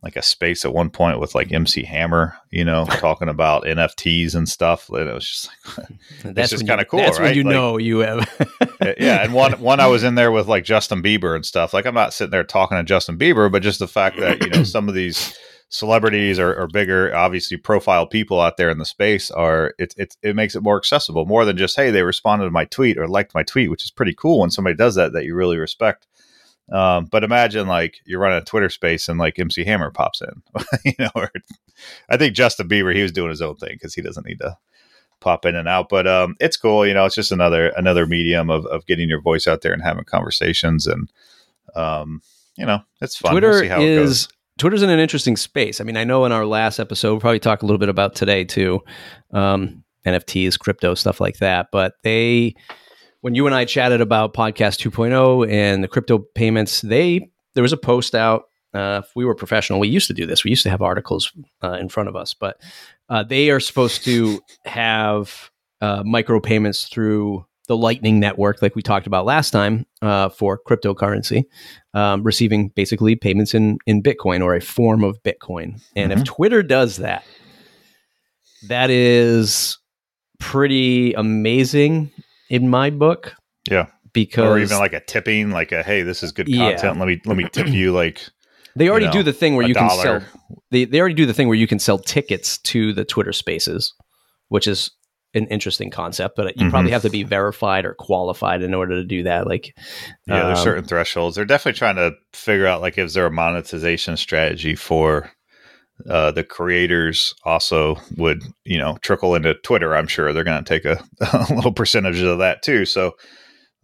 like 0.00 0.16
a 0.16 0.22
space 0.22 0.64
at 0.64 0.72
one 0.72 0.90
point 0.90 1.18
with 1.18 1.34
like 1.34 1.50
MC 1.50 1.82
Hammer, 1.82 2.36
you 2.50 2.64
know, 2.64 2.84
talking 2.88 3.28
about 3.28 3.64
NFTs 3.64 4.34
and 4.34 4.48
stuff. 4.48 4.88
And 4.90 5.08
it 5.08 5.12
was 5.12 5.26
just 5.26 5.50
like, 5.78 5.88
that's 6.34 6.50
just 6.50 6.66
kind 6.66 6.80
of 6.80 6.86
cool. 6.88 7.00
That's 7.00 7.18
right? 7.18 7.28
when 7.28 7.34
you 7.34 7.42
like, 7.42 7.52
know 7.52 7.78
you 7.78 7.98
have. 7.98 8.30
yeah, 8.98 9.24
and 9.24 9.34
one 9.34 9.54
one 9.60 9.80
I 9.80 9.88
was 9.88 10.04
in 10.04 10.14
there 10.14 10.30
with 10.30 10.46
like 10.46 10.62
Justin 10.62 11.02
Bieber 11.02 11.34
and 11.34 11.44
stuff. 11.44 11.74
Like 11.74 11.84
I'm 11.84 11.94
not 11.94 12.14
sitting 12.14 12.30
there 12.30 12.44
talking 12.44 12.78
to 12.78 12.84
Justin 12.84 13.18
Bieber, 13.18 13.50
but 13.50 13.62
just 13.62 13.80
the 13.80 13.88
fact 13.88 14.20
that 14.20 14.40
you 14.40 14.50
know 14.50 14.62
some 14.62 14.88
of 14.88 14.94
these 14.94 15.36
celebrities 15.68 16.38
or, 16.38 16.54
or 16.54 16.66
bigger, 16.68 17.14
obviously 17.14 17.56
profile 17.56 18.06
people 18.06 18.40
out 18.40 18.56
there 18.56 18.70
in 18.70 18.78
the 18.78 18.84
space 18.84 19.30
are 19.30 19.74
it, 19.78 19.94
it 19.96 20.16
it 20.22 20.36
makes 20.36 20.54
it 20.54 20.62
more 20.62 20.76
accessible, 20.76 21.26
more 21.26 21.44
than 21.44 21.56
just 21.56 21.76
hey 21.76 21.90
they 21.90 22.02
responded 22.02 22.44
to 22.44 22.50
my 22.50 22.64
tweet 22.66 22.98
or 22.98 23.08
liked 23.08 23.34
my 23.34 23.42
tweet, 23.42 23.70
which 23.70 23.84
is 23.84 23.90
pretty 23.90 24.14
cool 24.14 24.40
when 24.40 24.50
somebody 24.50 24.76
does 24.76 24.94
that 24.94 25.12
that 25.12 25.24
you 25.24 25.34
really 25.34 25.58
respect. 25.58 26.06
Um, 26.72 27.06
but 27.06 27.24
imagine 27.24 27.66
like 27.66 27.98
you're 28.06 28.20
running 28.20 28.38
a 28.38 28.44
Twitter 28.44 28.70
space 28.70 29.08
and 29.08 29.18
like 29.18 29.38
MC 29.38 29.64
Hammer 29.64 29.90
pops 29.90 30.22
in, 30.22 30.42
you 30.84 30.94
know, 30.98 31.10
or 31.14 31.30
I 32.08 32.16
think 32.16 32.34
Justin 32.34 32.68
Bieber, 32.68 32.94
he 32.94 33.02
was 33.02 33.12
doing 33.12 33.30
his 33.30 33.42
own 33.42 33.56
thing 33.56 33.72
because 33.74 33.94
he 33.94 34.02
doesn't 34.02 34.26
need 34.26 34.38
to 34.38 34.56
pop 35.20 35.44
in 35.44 35.56
and 35.56 35.68
out, 35.68 35.88
but, 35.88 36.06
um, 36.06 36.36
it's 36.40 36.56
cool. 36.56 36.86
You 36.86 36.94
know, 36.94 37.04
it's 37.04 37.14
just 37.14 37.32
another, 37.32 37.68
another 37.76 38.06
medium 38.06 38.50
of, 38.50 38.64
of 38.66 38.86
getting 38.86 39.08
your 39.08 39.20
voice 39.20 39.46
out 39.46 39.60
there 39.60 39.72
and 39.72 39.82
having 39.82 40.04
conversations. 40.04 40.86
And, 40.86 41.10
um, 41.76 42.22
you 42.56 42.64
know, 42.64 42.80
it's 43.00 43.16
fun. 43.16 43.32
Twitter 43.32 43.50
we'll 43.50 43.80
is, 43.80 44.28
Twitter's 44.58 44.82
in 44.82 44.90
an 44.90 45.00
interesting 45.00 45.36
space. 45.36 45.80
I 45.80 45.84
mean, 45.84 45.96
I 45.96 46.04
know 46.04 46.24
in 46.24 46.32
our 46.32 46.46
last 46.46 46.78
episode, 46.78 47.12
we'll 47.12 47.20
probably 47.20 47.40
talk 47.40 47.62
a 47.62 47.66
little 47.66 47.78
bit 47.78 47.88
about 47.88 48.14
today 48.14 48.44
too. 48.44 48.80
Um, 49.32 49.82
NFTs, 50.06 50.58
crypto, 50.58 50.94
stuff 50.94 51.20
like 51.20 51.38
that, 51.38 51.68
but 51.72 51.94
they, 52.02 52.54
when 53.22 53.34
you 53.34 53.46
and 53.46 53.54
I 53.54 53.64
chatted 53.64 54.00
about 54.00 54.34
podcast 54.34 54.78
2.0 54.86 55.50
and 55.50 55.82
the 55.82 55.88
crypto 55.88 56.18
payments, 56.34 56.82
they 56.82 57.30
there 57.54 57.62
was 57.62 57.72
a 57.72 57.78
post 57.78 58.14
out. 58.14 58.44
Uh, 58.74 59.00
if 59.04 59.10
we 59.14 59.24
were 59.24 59.34
professional, 59.36 59.78
we 59.78 59.88
used 59.88 60.08
to 60.08 60.14
do 60.14 60.26
this. 60.26 60.42
We 60.42 60.50
used 60.50 60.64
to 60.64 60.70
have 60.70 60.82
articles 60.82 61.32
uh, 61.62 61.78
in 61.80 61.88
front 61.88 62.08
of 62.08 62.16
us, 62.16 62.34
but 62.34 62.60
uh, 63.08 63.22
they 63.22 63.50
are 63.50 63.60
supposed 63.60 64.04
to 64.04 64.40
have 64.64 65.50
uh, 65.80 66.02
micro 66.04 66.40
payments 66.40 66.88
through 66.88 67.46
the 67.66 67.76
Lightning 67.76 68.20
Network, 68.20 68.60
like 68.60 68.76
we 68.76 68.82
talked 68.82 69.06
about 69.06 69.24
last 69.24 69.50
time, 69.50 69.86
uh, 70.02 70.28
for 70.28 70.60
cryptocurrency, 70.68 71.44
um, 71.94 72.22
receiving 72.22 72.68
basically 72.68 73.16
payments 73.16 73.54
in 73.54 73.78
in 73.86 74.02
Bitcoin 74.02 74.42
or 74.42 74.54
a 74.54 74.60
form 74.60 75.02
of 75.02 75.22
Bitcoin. 75.22 75.80
And 75.96 76.12
mm-hmm. 76.12 76.20
if 76.20 76.24
Twitter 76.24 76.62
does 76.62 76.98
that, 76.98 77.24
that 78.68 78.90
is 78.90 79.78
pretty 80.38 81.14
amazing 81.14 82.10
in 82.50 82.68
my 82.68 82.90
book. 82.90 83.34
Yeah. 83.70 83.86
Because 84.12 84.44
or 84.44 84.58
even 84.58 84.78
like 84.78 84.92
a 84.92 85.00
tipping, 85.00 85.50
like 85.50 85.72
a 85.72 85.82
hey, 85.82 86.02
this 86.02 86.22
is 86.22 86.30
good 86.30 86.46
content. 86.46 86.82
Yeah. 86.82 86.92
Let 86.92 87.08
me 87.08 87.20
let 87.24 87.36
me 87.36 87.48
tip 87.50 87.68
you 87.68 87.92
like 87.92 88.28
they 88.76 88.88
already 88.88 89.06
you 89.06 89.08
know, 89.08 89.18
do 89.18 89.22
the 89.24 89.32
thing 89.32 89.56
where 89.56 89.66
you 89.66 89.74
dollar. 89.74 89.88
can 89.88 90.20
sell 90.20 90.22
they, 90.70 90.84
they 90.84 91.00
already 91.00 91.14
do 91.14 91.26
the 91.26 91.34
thing 91.34 91.48
where 91.48 91.56
you 91.56 91.66
can 91.66 91.78
sell 91.78 91.98
tickets 91.98 92.58
to 92.58 92.92
the 92.92 93.04
Twitter 93.04 93.32
spaces, 93.32 93.92
which 94.48 94.68
is 94.68 94.90
an 95.34 95.46
interesting 95.48 95.90
concept, 95.90 96.36
but 96.36 96.56
you 96.56 96.62
mm-hmm. 96.62 96.70
probably 96.70 96.90
have 96.92 97.02
to 97.02 97.10
be 97.10 97.22
verified 97.22 97.84
or 97.84 97.94
qualified 97.94 98.62
in 98.62 98.74
order 98.74 98.94
to 98.96 99.04
do 99.04 99.22
that. 99.24 99.46
Like, 99.46 99.76
yeah, 100.26 100.42
um, 100.42 100.46
there's 100.48 100.62
certain 100.62 100.84
thresholds. 100.84 101.36
They're 101.36 101.44
definitely 101.44 101.78
trying 101.78 101.96
to 101.96 102.12
figure 102.32 102.66
out 102.66 102.80
like, 102.80 102.98
is 102.98 103.14
there 103.14 103.26
a 103.26 103.30
monetization 103.30 104.16
strategy 104.16 104.74
for 104.74 105.30
uh, 106.08 106.32
the 106.32 106.44
creators 106.44 107.34
also 107.44 107.96
would 108.16 108.42
you 108.64 108.78
know 108.78 108.98
trickle 109.00 109.34
into 109.34 109.54
Twitter. 109.54 109.94
I'm 109.94 110.08
sure 110.08 110.32
they're 110.32 110.44
going 110.44 110.62
to 110.62 110.68
take 110.68 110.84
a, 110.84 111.02
a, 111.20 111.54
little 111.54 111.72
percentage 111.72 112.20
of 112.20 112.38
that 112.38 112.62
too. 112.62 112.84
So 112.84 113.12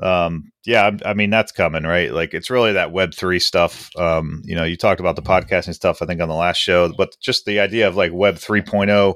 um, 0.00 0.50
yeah, 0.64 0.90
I, 1.04 1.10
I, 1.10 1.14
mean 1.14 1.30
that's 1.30 1.52
coming, 1.52 1.84
right? 1.84 2.12
Like 2.12 2.34
it's 2.34 2.50
really 2.50 2.72
that 2.72 2.92
Web 2.92 3.14
three 3.14 3.38
stuff. 3.38 3.90
Um, 3.96 4.42
you 4.44 4.54
know, 4.54 4.64
you 4.64 4.76
talked 4.76 5.00
about 5.00 5.16
the 5.16 5.22
podcasting 5.22 5.74
stuff 5.74 6.02
I 6.02 6.06
think 6.06 6.20
on 6.20 6.28
the 6.28 6.34
last 6.34 6.56
show, 6.56 6.92
but 6.96 7.16
just 7.20 7.44
the 7.44 7.60
idea 7.60 7.86
of 7.86 7.96
like 7.96 8.12
Web 8.12 8.36
3.0 8.36 9.14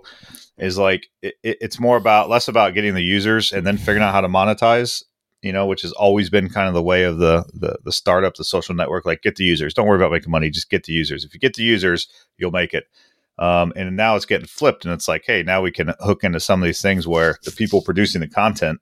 is 0.59 0.79
like 0.79 1.09
it, 1.23 1.35
it's 1.43 1.81
more 1.81 1.97
about 1.97 2.29
less 2.29 2.49
about 2.49 2.75
getting 2.75 2.95
the 2.95 3.03
users 3.03 3.53
and 3.53 3.67
then 3.67 3.77
figuring 3.77 4.03
out 4.03 4.13
how 4.13 4.21
to 4.21 4.29
monetize 4.29 5.03
you 5.45 5.53
know, 5.53 5.67
which 5.67 5.83
has 5.83 5.93
always 5.93 6.31
been 6.31 6.49
kind 6.49 6.69
of 6.69 6.75
the 6.75 6.83
way 6.83 7.05
of 7.05 7.19
the, 7.19 7.45
the 7.53 7.77
the 7.85 7.93
startup, 7.93 8.35
the 8.35 8.45
social 8.45 8.75
network. 8.75 9.05
Like, 9.05 9.21
get 9.21 9.37
the 9.37 9.45
users. 9.45 9.75
Don't 9.75 9.87
worry 9.87 9.99
about 9.99 10.11
making 10.11 10.31
money. 10.31 10.49
Just 10.49 10.71
get 10.71 10.85
the 10.85 10.95
users. 10.95 11.23
If 11.23 11.35
you 11.35 11.39
get 11.39 11.53
the 11.53 11.63
users, 11.63 12.09
you'll 12.39 12.51
make 12.51 12.73
it. 12.73 12.87
Um, 13.39 13.71
and 13.77 13.95
now 13.95 14.17
it's 14.17 14.25
getting 14.25 14.47
flipped, 14.47 14.87
and 14.87 14.95
it's 14.95 15.07
like, 15.07 15.25
hey, 15.27 15.43
now 15.43 15.61
we 15.61 15.71
can 15.71 15.93
hook 16.01 16.25
into 16.25 16.41
some 16.41 16.63
of 16.63 16.67
these 16.67 16.81
things 16.81 17.07
where 17.07 17.37
the 17.45 17.51
people 17.51 17.83
producing 17.83 18.23
the 18.23 18.29
content, 18.29 18.81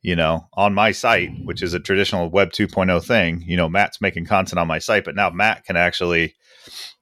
you 0.00 0.14
know, 0.14 0.46
on 0.52 0.72
my 0.72 0.92
site, 0.92 1.32
which 1.42 1.62
is 1.62 1.74
a 1.74 1.80
traditional 1.80 2.30
Web 2.30 2.52
2.0 2.52 3.04
thing, 3.04 3.42
you 3.44 3.56
know, 3.56 3.68
Matt's 3.68 4.00
making 4.00 4.26
content 4.26 4.60
on 4.60 4.68
my 4.68 4.78
site, 4.78 5.04
but 5.04 5.16
now 5.16 5.30
Matt 5.30 5.64
can 5.64 5.76
actually, 5.76 6.36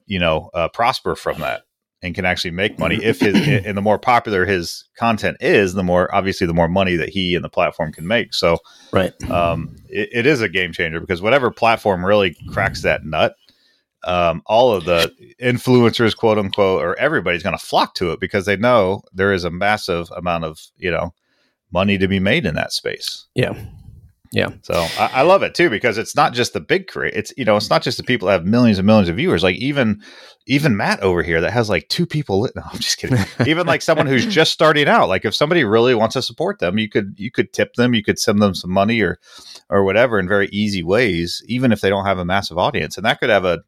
you 0.06 0.18
know, 0.18 0.48
uh, 0.54 0.68
prosper 0.68 1.16
from 1.16 1.40
that 1.40 1.64
and 2.02 2.14
can 2.14 2.24
actually 2.24 2.50
make 2.50 2.78
money 2.78 2.96
if 3.02 3.20
his 3.20 3.34
and 3.66 3.76
the 3.76 3.82
more 3.82 3.98
popular 3.98 4.44
his 4.44 4.84
content 4.96 5.36
is 5.40 5.74
the 5.74 5.82
more 5.82 6.14
obviously 6.14 6.46
the 6.46 6.54
more 6.54 6.68
money 6.68 6.96
that 6.96 7.08
he 7.08 7.34
and 7.34 7.44
the 7.44 7.48
platform 7.48 7.92
can 7.92 8.06
make. 8.06 8.34
So 8.34 8.58
right. 8.92 9.12
um, 9.30 9.76
it, 9.88 10.08
it 10.12 10.26
is 10.26 10.40
a 10.40 10.48
game 10.48 10.72
changer 10.72 11.00
because 11.00 11.22
whatever 11.22 11.50
platform 11.50 12.04
really 12.04 12.36
cracks 12.48 12.82
that 12.82 13.04
nut 13.04 13.34
um, 14.04 14.42
all 14.46 14.72
of 14.72 14.84
the 14.84 15.12
influencers 15.42 16.16
quote 16.16 16.38
unquote 16.38 16.82
or 16.82 16.96
everybody's 16.98 17.42
going 17.42 17.56
to 17.56 17.64
flock 17.64 17.94
to 17.94 18.12
it 18.12 18.20
because 18.20 18.46
they 18.46 18.56
know 18.56 19.02
there 19.12 19.32
is 19.32 19.44
a 19.44 19.50
massive 19.50 20.10
amount 20.16 20.44
of 20.44 20.60
you 20.76 20.90
know 20.90 21.12
money 21.72 21.98
to 21.98 22.06
be 22.06 22.20
made 22.20 22.46
in 22.46 22.54
that 22.54 22.72
space. 22.72 23.26
Yeah 23.34 23.54
yeah. 24.36 24.50
So 24.60 24.74
I, 24.74 25.10
I, 25.14 25.22
love 25.22 25.42
it 25.42 25.54
too 25.54 25.70
because 25.70 25.96
it's 25.96 26.14
not 26.14 26.34
just 26.34 26.52
the 26.52 26.60
big 26.60 26.88
create. 26.88 27.14
It's 27.14 27.32
you 27.38 27.46
know 27.46 27.56
it's 27.56 27.70
not 27.70 27.82
just 27.82 27.96
the 27.96 28.04
people 28.04 28.26
that 28.26 28.32
have 28.32 28.44
millions 28.44 28.78
and 28.78 28.84
millions 28.84 29.08
of 29.08 29.16
viewers. 29.16 29.42
Like 29.42 29.56
even 29.56 30.02
even 30.46 30.76
Matt 30.76 31.00
over 31.00 31.22
here 31.22 31.40
that 31.40 31.54
has 31.54 31.70
like 31.70 31.88
two 31.88 32.04
people. 32.04 32.42
Lit- 32.42 32.52
no, 32.56 32.62
I'm 32.70 32.78
just 32.78 32.98
kidding. 32.98 33.18
even 33.46 33.66
like 33.66 33.80
someone 33.80 34.06
who's 34.06 34.26
just 34.26 34.52
starting 34.52 34.88
out. 34.88 35.08
Like 35.08 35.24
if 35.24 35.34
somebody 35.34 35.64
really 35.64 35.94
wants 35.94 36.12
to 36.12 36.22
support 36.22 36.58
them, 36.58 36.76
you 36.76 36.86
could 36.86 37.14
you 37.16 37.30
could 37.30 37.54
tip 37.54 37.76
them. 37.76 37.94
You 37.94 38.04
could 38.04 38.18
send 38.18 38.42
them 38.42 38.54
some 38.54 38.70
money 38.70 39.00
or 39.00 39.18
or 39.70 39.84
whatever 39.84 40.18
in 40.18 40.28
very 40.28 40.48
easy 40.48 40.82
ways, 40.82 41.42
even 41.46 41.72
if 41.72 41.80
they 41.80 41.88
don't 41.88 42.04
have 42.04 42.18
a 42.18 42.24
massive 42.26 42.58
audience. 42.58 42.98
And 42.98 43.06
that 43.06 43.20
could 43.20 43.30
have 43.30 43.46
a 43.46 43.60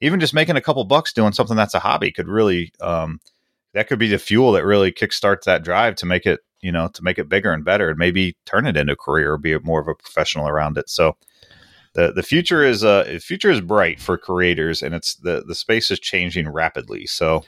even 0.00 0.18
just 0.18 0.34
making 0.34 0.56
a 0.56 0.60
couple 0.60 0.84
bucks 0.84 1.12
doing 1.12 1.32
something 1.32 1.56
that's 1.56 1.74
a 1.74 1.80
hobby 1.80 2.10
could 2.10 2.26
really 2.26 2.72
um, 2.80 3.20
that 3.72 3.86
could 3.86 4.00
be 4.00 4.08
the 4.08 4.18
fuel 4.18 4.50
that 4.50 4.64
really 4.64 4.90
kickstarts 4.90 5.44
that 5.44 5.62
drive 5.62 5.94
to 5.94 6.06
make 6.06 6.26
it 6.26 6.40
you 6.60 6.72
know, 6.72 6.88
to 6.88 7.02
make 7.02 7.18
it 7.18 7.28
bigger 7.28 7.52
and 7.52 7.64
better 7.64 7.90
and 7.90 7.98
maybe 7.98 8.36
turn 8.44 8.66
it 8.66 8.76
into 8.76 8.92
a 8.92 8.96
career 8.96 9.32
or 9.32 9.38
be 9.38 9.58
more 9.60 9.80
of 9.80 9.88
a 9.88 9.94
professional 9.94 10.48
around 10.48 10.78
it. 10.78 10.88
So 10.90 11.16
the 11.94 12.12
the 12.12 12.22
future 12.22 12.64
is 12.64 12.84
uh 12.84 13.04
the 13.04 13.18
future 13.18 13.50
is 13.50 13.60
bright 13.60 14.00
for 14.00 14.18
creators 14.18 14.82
and 14.82 14.94
it's 14.94 15.14
the 15.16 15.44
the 15.46 15.54
space 15.54 15.90
is 15.90 15.98
changing 15.98 16.48
rapidly. 16.48 17.06
So 17.06 17.44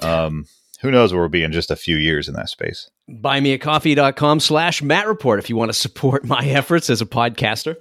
um 0.00 0.46
who 0.80 0.90
knows 0.90 1.12
where 1.12 1.22
we'll 1.22 1.28
be 1.28 1.42
in 1.42 1.52
just 1.52 1.70
a 1.70 1.76
few 1.76 1.96
years 1.96 2.28
in 2.28 2.34
that 2.34 2.48
space. 2.48 2.90
Buymeacoffee.com 3.08 4.40
slash 4.40 4.82
Matt 4.82 5.06
Report 5.06 5.38
if 5.38 5.48
you 5.48 5.56
want 5.56 5.68
to 5.68 5.78
support 5.78 6.24
my 6.24 6.44
efforts 6.44 6.90
as 6.90 7.00
a 7.00 7.06
podcaster. 7.06 7.76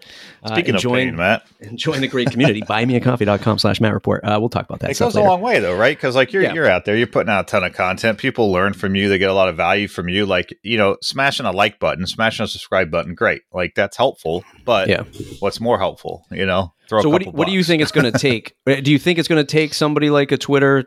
Speaking 0.46 0.75
uh, 0.75 0.78
join, 0.78 1.00
of 1.00 1.06
pain, 1.06 1.16
Matt. 1.16 1.48
And 1.62 1.80
join 1.80 2.02
the 2.02 2.08
great 2.08 2.30
community. 2.30 2.62
Buymeacoffee.com 2.70 3.58
slash 3.58 3.82
Matt 3.82 3.94
Report. 3.94 4.24
Uh, 4.24 4.38
we'll 4.40 4.50
talk 4.50 4.66
about 4.66 4.82
that. 4.82 4.92
It 4.92 5.00
goes 5.00 5.16
later. 5.16 5.25
a 5.25 5.30
long 5.30 5.42
way 5.42 5.60
though, 5.60 5.75
right? 5.75 5.98
Because 5.98 6.16
like 6.16 6.32
you're 6.32 6.44
yeah. 6.44 6.54
you're 6.54 6.70
out 6.70 6.86
there, 6.86 6.96
you're 6.96 7.08
putting 7.08 7.32
out 7.32 7.46
a 7.46 7.48
ton 7.48 7.64
of 7.64 7.74
content. 7.74 8.20
People 8.20 8.52
learn 8.52 8.74
from 8.74 8.96
you. 8.96 9.10
They 9.10 9.18
get 9.18 9.32
a 9.32 9.34
lot 9.34 9.50
of 9.50 9.58
value 9.58 9.88
from 9.88 10.10
you. 10.10 10.28
Like, 10.28 10.56
you 10.62 10.78
know, 10.78 10.98
smashing 11.02 11.48
a 11.48 11.52
like 11.52 11.80
button, 11.80 12.06
smashing 12.06 12.44
a 12.44 12.48
subscribe 12.48 12.92
button, 12.92 13.16
great. 13.16 13.42
Like 13.52 13.74
that's 13.75 13.98
helpful. 13.98 14.44
But 14.64 14.90
yeah. 14.90 15.04
what's 15.40 15.60
more 15.60 15.80
helpful, 15.80 16.25
you 16.30 16.46
know? 16.46 16.74
so 16.88 17.10
what 17.10 17.24
do, 17.24 17.32
what 17.32 17.48
do 17.48 17.54
you 17.54 17.64
think 17.64 17.82
it's 17.82 17.92
going 17.92 18.12
to 18.12 18.18
take? 18.18 18.54
do 18.66 18.92
you 18.92 19.00
think 19.00 19.18
it's 19.18 19.28
going 19.28 19.44
to 19.44 19.52
take 19.52 19.74
somebody 19.74 20.12
like 20.12 20.32
a 20.32 20.38
Twitter 20.38 20.86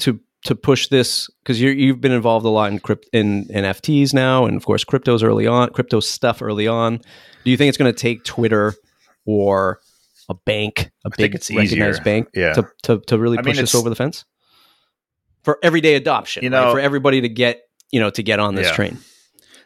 to 0.00 0.20
to 0.44 0.54
push 0.54 0.88
this 0.88 1.30
because 1.42 1.60
you've 1.60 2.00
been 2.00 2.12
involved 2.12 2.44
a 2.44 2.48
lot 2.48 2.72
in 2.72 2.80
crypt 2.80 3.08
in 3.12 3.44
NFTs 3.46 4.12
now, 4.12 4.44
and 4.44 4.56
of 4.56 4.64
course 4.64 4.84
cryptos 4.84 5.22
early 5.22 5.46
on, 5.46 5.70
crypto 5.70 6.00
stuff 6.00 6.42
early 6.42 6.66
on. 6.66 6.98
Do 7.44 7.50
you 7.50 7.56
think 7.56 7.68
it's 7.68 7.78
going 7.78 7.92
to 7.92 7.98
take 7.98 8.24
Twitter 8.24 8.74
or 9.24 9.80
a 10.28 10.34
bank, 10.34 10.90
a 11.04 11.10
I 11.12 11.16
big 11.16 11.34
recognized 11.34 11.72
easier. 11.72 12.04
bank, 12.04 12.28
yeah. 12.34 12.52
to, 12.54 12.68
to, 12.84 13.00
to 13.06 13.18
really 13.18 13.36
push 13.38 13.46
I 13.46 13.50
mean, 13.50 13.56
this 13.56 13.74
over 13.74 13.88
the 13.88 13.96
fence 13.96 14.24
for 15.42 15.58
everyday 15.62 15.94
adoption? 15.94 16.42
You 16.42 16.50
know, 16.50 16.66
right? 16.66 16.72
for 16.72 16.80
everybody 16.80 17.20
to 17.20 17.28
get 17.28 17.62
you 17.90 18.00
know 18.00 18.10
to 18.10 18.22
get 18.22 18.40
on 18.40 18.56
this 18.56 18.68
yeah. 18.68 18.74
train. 18.74 18.98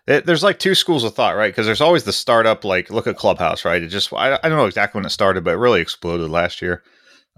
It, 0.06 0.24
there's 0.24 0.42
like 0.42 0.58
two 0.58 0.74
schools 0.74 1.02
of 1.04 1.14
thought, 1.14 1.36
right? 1.36 1.52
Because 1.52 1.66
there's 1.66 1.80
always 1.80 2.04
the 2.04 2.12
startup, 2.12 2.64
like 2.64 2.90
look 2.90 3.06
at 3.06 3.16
Clubhouse, 3.16 3.64
right? 3.64 3.82
It 3.82 3.88
just 3.88 4.12
I, 4.12 4.38
I 4.42 4.48
don't 4.48 4.58
know 4.58 4.66
exactly 4.66 4.98
when 4.98 5.06
it 5.06 5.10
started, 5.10 5.42
but 5.42 5.54
it 5.54 5.56
really 5.56 5.80
exploded 5.80 6.30
last 6.30 6.60
year. 6.60 6.82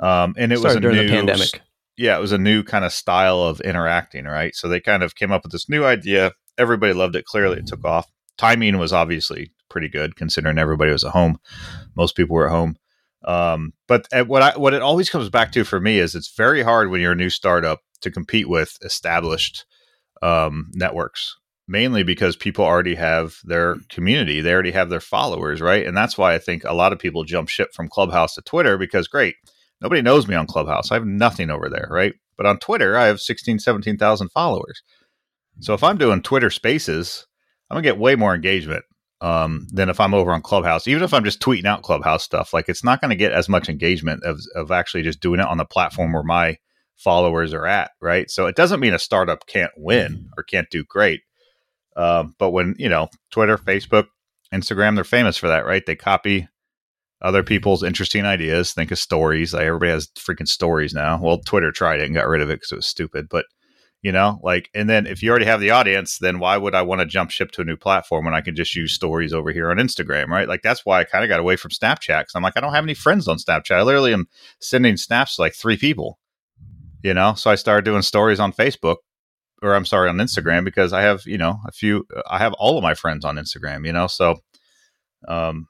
Um, 0.01 0.35
and 0.37 0.53
it 0.53 0.59
started 0.59 0.77
was 0.77 0.83
during 0.83 0.97
new, 0.97 1.09
the 1.09 1.15
pandemic 1.15 1.63
yeah, 1.99 2.17
it 2.19 2.23
was 2.23 2.33
a 2.33 2.39
new 2.39 2.65
kind 2.65 2.85
of 2.87 2.93
style 2.93 3.43
of 3.43 3.61
interacting, 3.63 4.27
right? 4.27 4.57
So 4.57 4.69
they 4.69 4.81
kind 4.81 5.03
of 5.05 5.17
came 5.17 5.33
up 5.33 5.45
with 5.45 5.53
this 5.53 5.69
new 5.69 5.85
idea. 5.85 6.33
Everybody 6.59 6.95
loved 6.95 7.17
it. 7.17 7.27
Clearly, 7.27 7.59
it 7.59 7.69
took 7.69 7.85
off. 7.85 8.09
Timing 8.39 8.79
was 8.79 8.95
obviously 8.95 9.53
pretty 9.71 9.89
good 9.91 10.17
considering 10.17 10.59
everybody 10.59 10.93
was 10.93 11.05
at 11.05 11.13
home. 11.13 11.39
Most 11.97 12.17
people 12.17 12.37
were 12.37 12.47
at 12.49 12.53
home. 12.53 12.77
Um, 13.27 13.75
but 13.89 14.09
what 14.29 14.43
I 14.43 14.59
what 14.59 14.75
it 14.75 14.83
always 14.83 15.11
comes 15.11 15.31
back 15.31 15.53
to 15.53 15.65
for 15.65 15.81
me 15.81 16.01
is 16.01 16.15
it's 16.15 16.35
very 16.37 16.63
hard 16.63 16.91
when 16.91 17.03
you're 17.03 17.13
a 17.13 17.17
new 17.17 17.31
startup 17.31 17.81
to 18.03 18.11
compete 18.13 18.49
with 18.49 18.79
established 18.83 19.67
um, 20.23 20.71
networks, 20.75 21.37
mainly 21.69 22.03
because 22.03 22.37
people 22.37 22.65
already 22.65 22.95
have 22.95 23.39
their 23.45 23.77
community, 23.89 24.41
they 24.41 24.53
already 24.53 24.73
have 24.73 24.91
their 24.91 25.01
followers, 25.01 25.61
right? 25.61 25.87
And 25.87 25.97
that's 25.97 26.19
why 26.19 26.35
I 26.35 26.39
think 26.39 26.65
a 26.65 26.75
lot 26.75 26.93
of 26.93 26.99
people 26.99 27.25
jump 27.25 27.49
ship 27.49 27.73
from 27.75 27.89
Clubhouse 27.89 28.35
to 28.35 28.43
Twitter 28.43 28.79
because 28.79 29.09
great, 29.09 29.37
Nobody 29.81 30.03
knows 30.03 30.27
me 30.27 30.35
on 30.35 30.47
Clubhouse. 30.47 30.91
I 30.91 30.95
have 30.95 31.07
nothing 31.07 31.51
over 31.51 31.69
there, 31.69 31.89
right? 31.91 32.15
But 32.37 32.47
on 32.47 32.59
Twitter, 32.59 32.97
I 32.97 33.07
have 33.07 33.21
16, 33.21 33.59
17,000 33.59 34.29
followers. 34.31 34.83
So 35.61 35.75
if 35.75 35.83
I'm 35.83 35.99
doing 35.99 36.23
Twitter 36.23 36.51
spaces, 36.51 37.27
I'm 37.71 37.77
going 37.77 37.85
to 37.85 37.89
get 37.89 37.99
way 37.99 38.15
more 38.15 38.35
engagement 38.35 38.85
um, 39.21 39.67
than 39.73 39.89
if 39.89 40.01
I'm 40.01 40.15
over 40.15 40.33
on 40.33 40.43
Clubhouse. 40.43 40.87
Even 40.87 41.03
if 41.03 41.13
I'm 41.13 41.25
just 41.25 41.41
tweeting 41.41 41.67
out 41.67 41.83
Clubhouse 41.83 42.23
stuff, 42.23 42.53
like 42.53 42.69
it's 42.69 42.85
not 42.85 43.01
going 43.01 43.11
to 43.11 43.17
get 43.17 43.33
as 43.33 43.49
much 43.49 43.69
engagement 43.69 44.23
of, 44.25 44.41
of 44.55 44.71
actually 44.71 45.03
just 45.03 45.21
doing 45.21 45.41
it 45.41 45.47
on 45.47 45.59
the 45.59 45.65
platform 45.65 46.13
where 46.13 46.23
my 46.23 46.59
followers 46.97 47.53
are 47.53 47.67
at, 47.67 47.93
right? 48.01 48.31
So 48.31 48.47
it 48.47 48.57
doesn't 48.57 48.81
mean 48.81 48.95
a 48.95 48.99
startup 48.99 49.47
can't 49.47 49.73
win 49.77 50.29
or 50.37 50.43
can't 50.43 50.71
do 50.71 50.85
great. 50.85 51.23
Um, 51.97 52.35
but 52.39 52.51
when, 52.51 52.75
you 52.79 52.89
know, 52.89 53.09
Twitter, 53.31 53.59
Facebook, 53.59 54.07
Instagram, 54.55 54.95
they're 54.95 55.05
famous 55.05 55.37
for 55.37 55.49
that, 55.49 55.67
right? 55.67 55.85
They 55.85 55.97
copy 55.97 56.49
other 57.21 57.43
people's 57.43 57.83
interesting 57.83 58.25
ideas. 58.25 58.73
Think 58.73 58.91
of 58.91 58.99
stories. 58.99 59.53
Like 59.53 59.65
everybody 59.65 59.93
has 59.93 60.09
freaking 60.09 60.49
stories 60.49 60.95
now. 60.95 61.21
Well, 61.21 61.39
Twitter 61.39 61.73
tried 61.73 62.01
it 62.01 62.07
and 62.07 62.15
got 62.15 62.29
rid 62.29 62.41
of 62.41 62.51
it 62.51 62.57
because 62.57 62.73
it 62.73 62.77
was 62.77 62.87
stupid. 62.87 63.29
But 63.29 63.47
you 64.01 64.13
know, 64.13 64.39
like, 64.45 64.71
and 64.75 64.89
then 64.89 65.07
if 65.07 65.25
you 65.25 65.31
already 65.31 65.47
have 65.47 65.61
the 65.61 65.71
audience, 65.71 66.19
then 66.19 66.39
why 66.39 66.57
would 66.57 66.75
I 66.75 66.83
want 66.83 67.01
to 67.01 67.07
jump 67.07 67.31
ship 67.31 67.51
to 67.53 67.63
a 67.63 67.65
new 67.65 67.77
platform 67.77 68.25
when 68.25 68.35
I 68.35 68.41
can 68.41 68.55
just 68.55 68.77
use 68.77 68.93
stories 68.93 69.33
over 69.33 69.51
here 69.51 69.71
on 69.73 69.79
Instagram, 69.79 70.29
right? 70.29 70.47
Like 70.47 70.63
that's 70.63 70.87
why 70.87 71.01
I 71.01 71.05
kind 71.05 71.25
of 71.25 71.29
got 71.29 71.41
away 71.41 71.57
from 71.57 71.73
Snapchat 71.73 72.21
because 72.21 72.35
I'm 72.37 72.43
like, 72.45 72.57
I 72.57 72.61
don't 72.61 72.75
have 72.75 72.85
any 72.85 72.95
friends 72.95 73.27
on 73.27 73.39
Snapchat. 73.39 73.75
I 73.75 73.83
literally 73.83 74.13
am 74.13 74.29
sending 74.61 74.97
snaps 74.97 75.35
to 75.37 75.43
like 75.43 75.55
three 75.55 75.77
people, 75.77 76.21
you 77.03 77.13
know. 77.13 77.35
So 77.35 77.51
I 77.51 77.57
started 77.57 77.85
doing 77.85 78.03
stories 78.03 78.39
on 78.39 78.53
Facebook, 78.53 78.99
or 79.63 79.75
I'm 79.75 79.85
sorry, 79.85 80.09
on 80.09 80.19
Instagram 80.19 80.65
because 80.65 80.93
I 80.93 81.03
have, 81.03 81.27
you 81.27 81.39
know, 81.39 81.59
a 81.67 81.73
few. 81.73 82.07
I 82.31 82.39
have 82.39 82.53
all 82.53 82.79
of 82.79 82.85
my 82.85 82.95
friends 82.95 83.25
on 83.25 83.35
Instagram, 83.35 83.85
you 83.85 83.93
know. 83.93 84.07
So, 84.07 84.37
um, 85.27 85.67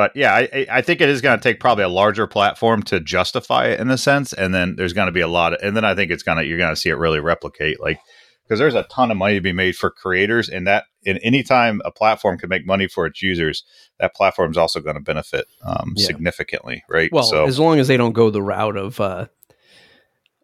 but 0.00 0.16
yeah, 0.16 0.32
I, 0.34 0.66
I 0.70 0.80
think 0.80 1.02
it 1.02 1.10
is 1.10 1.20
going 1.20 1.38
to 1.38 1.42
take 1.42 1.60
probably 1.60 1.84
a 1.84 1.88
larger 1.90 2.26
platform 2.26 2.82
to 2.84 3.00
justify 3.00 3.66
it 3.66 3.80
in 3.80 3.90
a 3.90 3.98
sense, 3.98 4.32
and 4.32 4.54
then 4.54 4.76
there's 4.76 4.94
going 4.94 5.08
to 5.08 5.12
be 5.12 5.20
a 5.20 5.28
lot 5.28 5.52
of, 5.52 5.58
and 5.62 5.76
then 5.76 5.84
I 5.84 5.94
think 5.94 6.10
it's 6.10 6.22
gonna 6.22 6.42
you're 6.42 6.56
going 6.56 6.74
to 6.74 6.80
see 6.80 6.88
it 6.88 6.94
really 6.94 7.20
replicate, 7.20 7.82
like 7.82 8.00
because 8.42 8.58
there's 8.58 8.74
a 8.74 8.84
ton 8.84 9.10
of 9.10 9.18
money 9.18 9.34
to 9.34 9.42
be 9.42 9.52
made 9.52 9.76
for 9.76 9.90
creators, 9.90 10.48
and 10.48 10.66
that 10.66 10.84
in 11.02 11.18
any 11.18 11.42
time 11.42 11.82
a 11.84 11.90
platform 11.90 12.38
can 12.38 12.48
make 12.48 12.64
money 12.64 12.88
for 12.88 13.04
its 13.04 13.20
users, 13.20 13.62
that 13.98 14.14
platform 14.14 14.50
is 14.50 14.56
also 14.56 14.80
going 14.80 14.96
to 14.96 15.02
benefit 15.02 15.48
um, 15.66 15.92
yeah. 15.96 16.06
significantly, 16.06 16.82
right? 16.88 17.12
Well, 17.12 17.24
so, 17.24 17.44
as 17.44 17.58
long 17.58 17.78
as 17.78 17.86
they 17.86 17.98
don't 17.98 18.14
go 18.14 18.30
the 18.30 18.40
route 18.40 18.78
of 18.78 18.98
uh, 19.02 19.26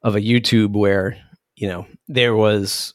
of 0.03 0.17
a 0.17 0.21
YouTube 0.21 0.75
where 0.75 1.17
you 1.55 1.67
know 1.67 1.87
there 2.09 2.37
was 2.37 2.93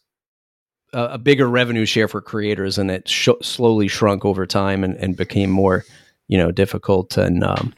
a, 0.94 1.06
a 1.06 1.18
bigger 1.18 1.50
revenue 1.50 1.88
share 1.88 2.08
for 2.08 2.22
creators, 2.22 2.78
and 2.78 2.92
it 2.92 3.10
sh- 3.10 3.30
slowly 3.42 3.88
shrunk 3.88 4.26
over 4.26 4.46
time 4.46 4.84
and, 4.84 4.96
and 4.98 5.18
became 5.18 5.50
more 5.50 5.86
you 6.32 6.38
know 6.38 6.50
difficult 6.50 7.18
and 7.18 7.44
um, 7.44 7.74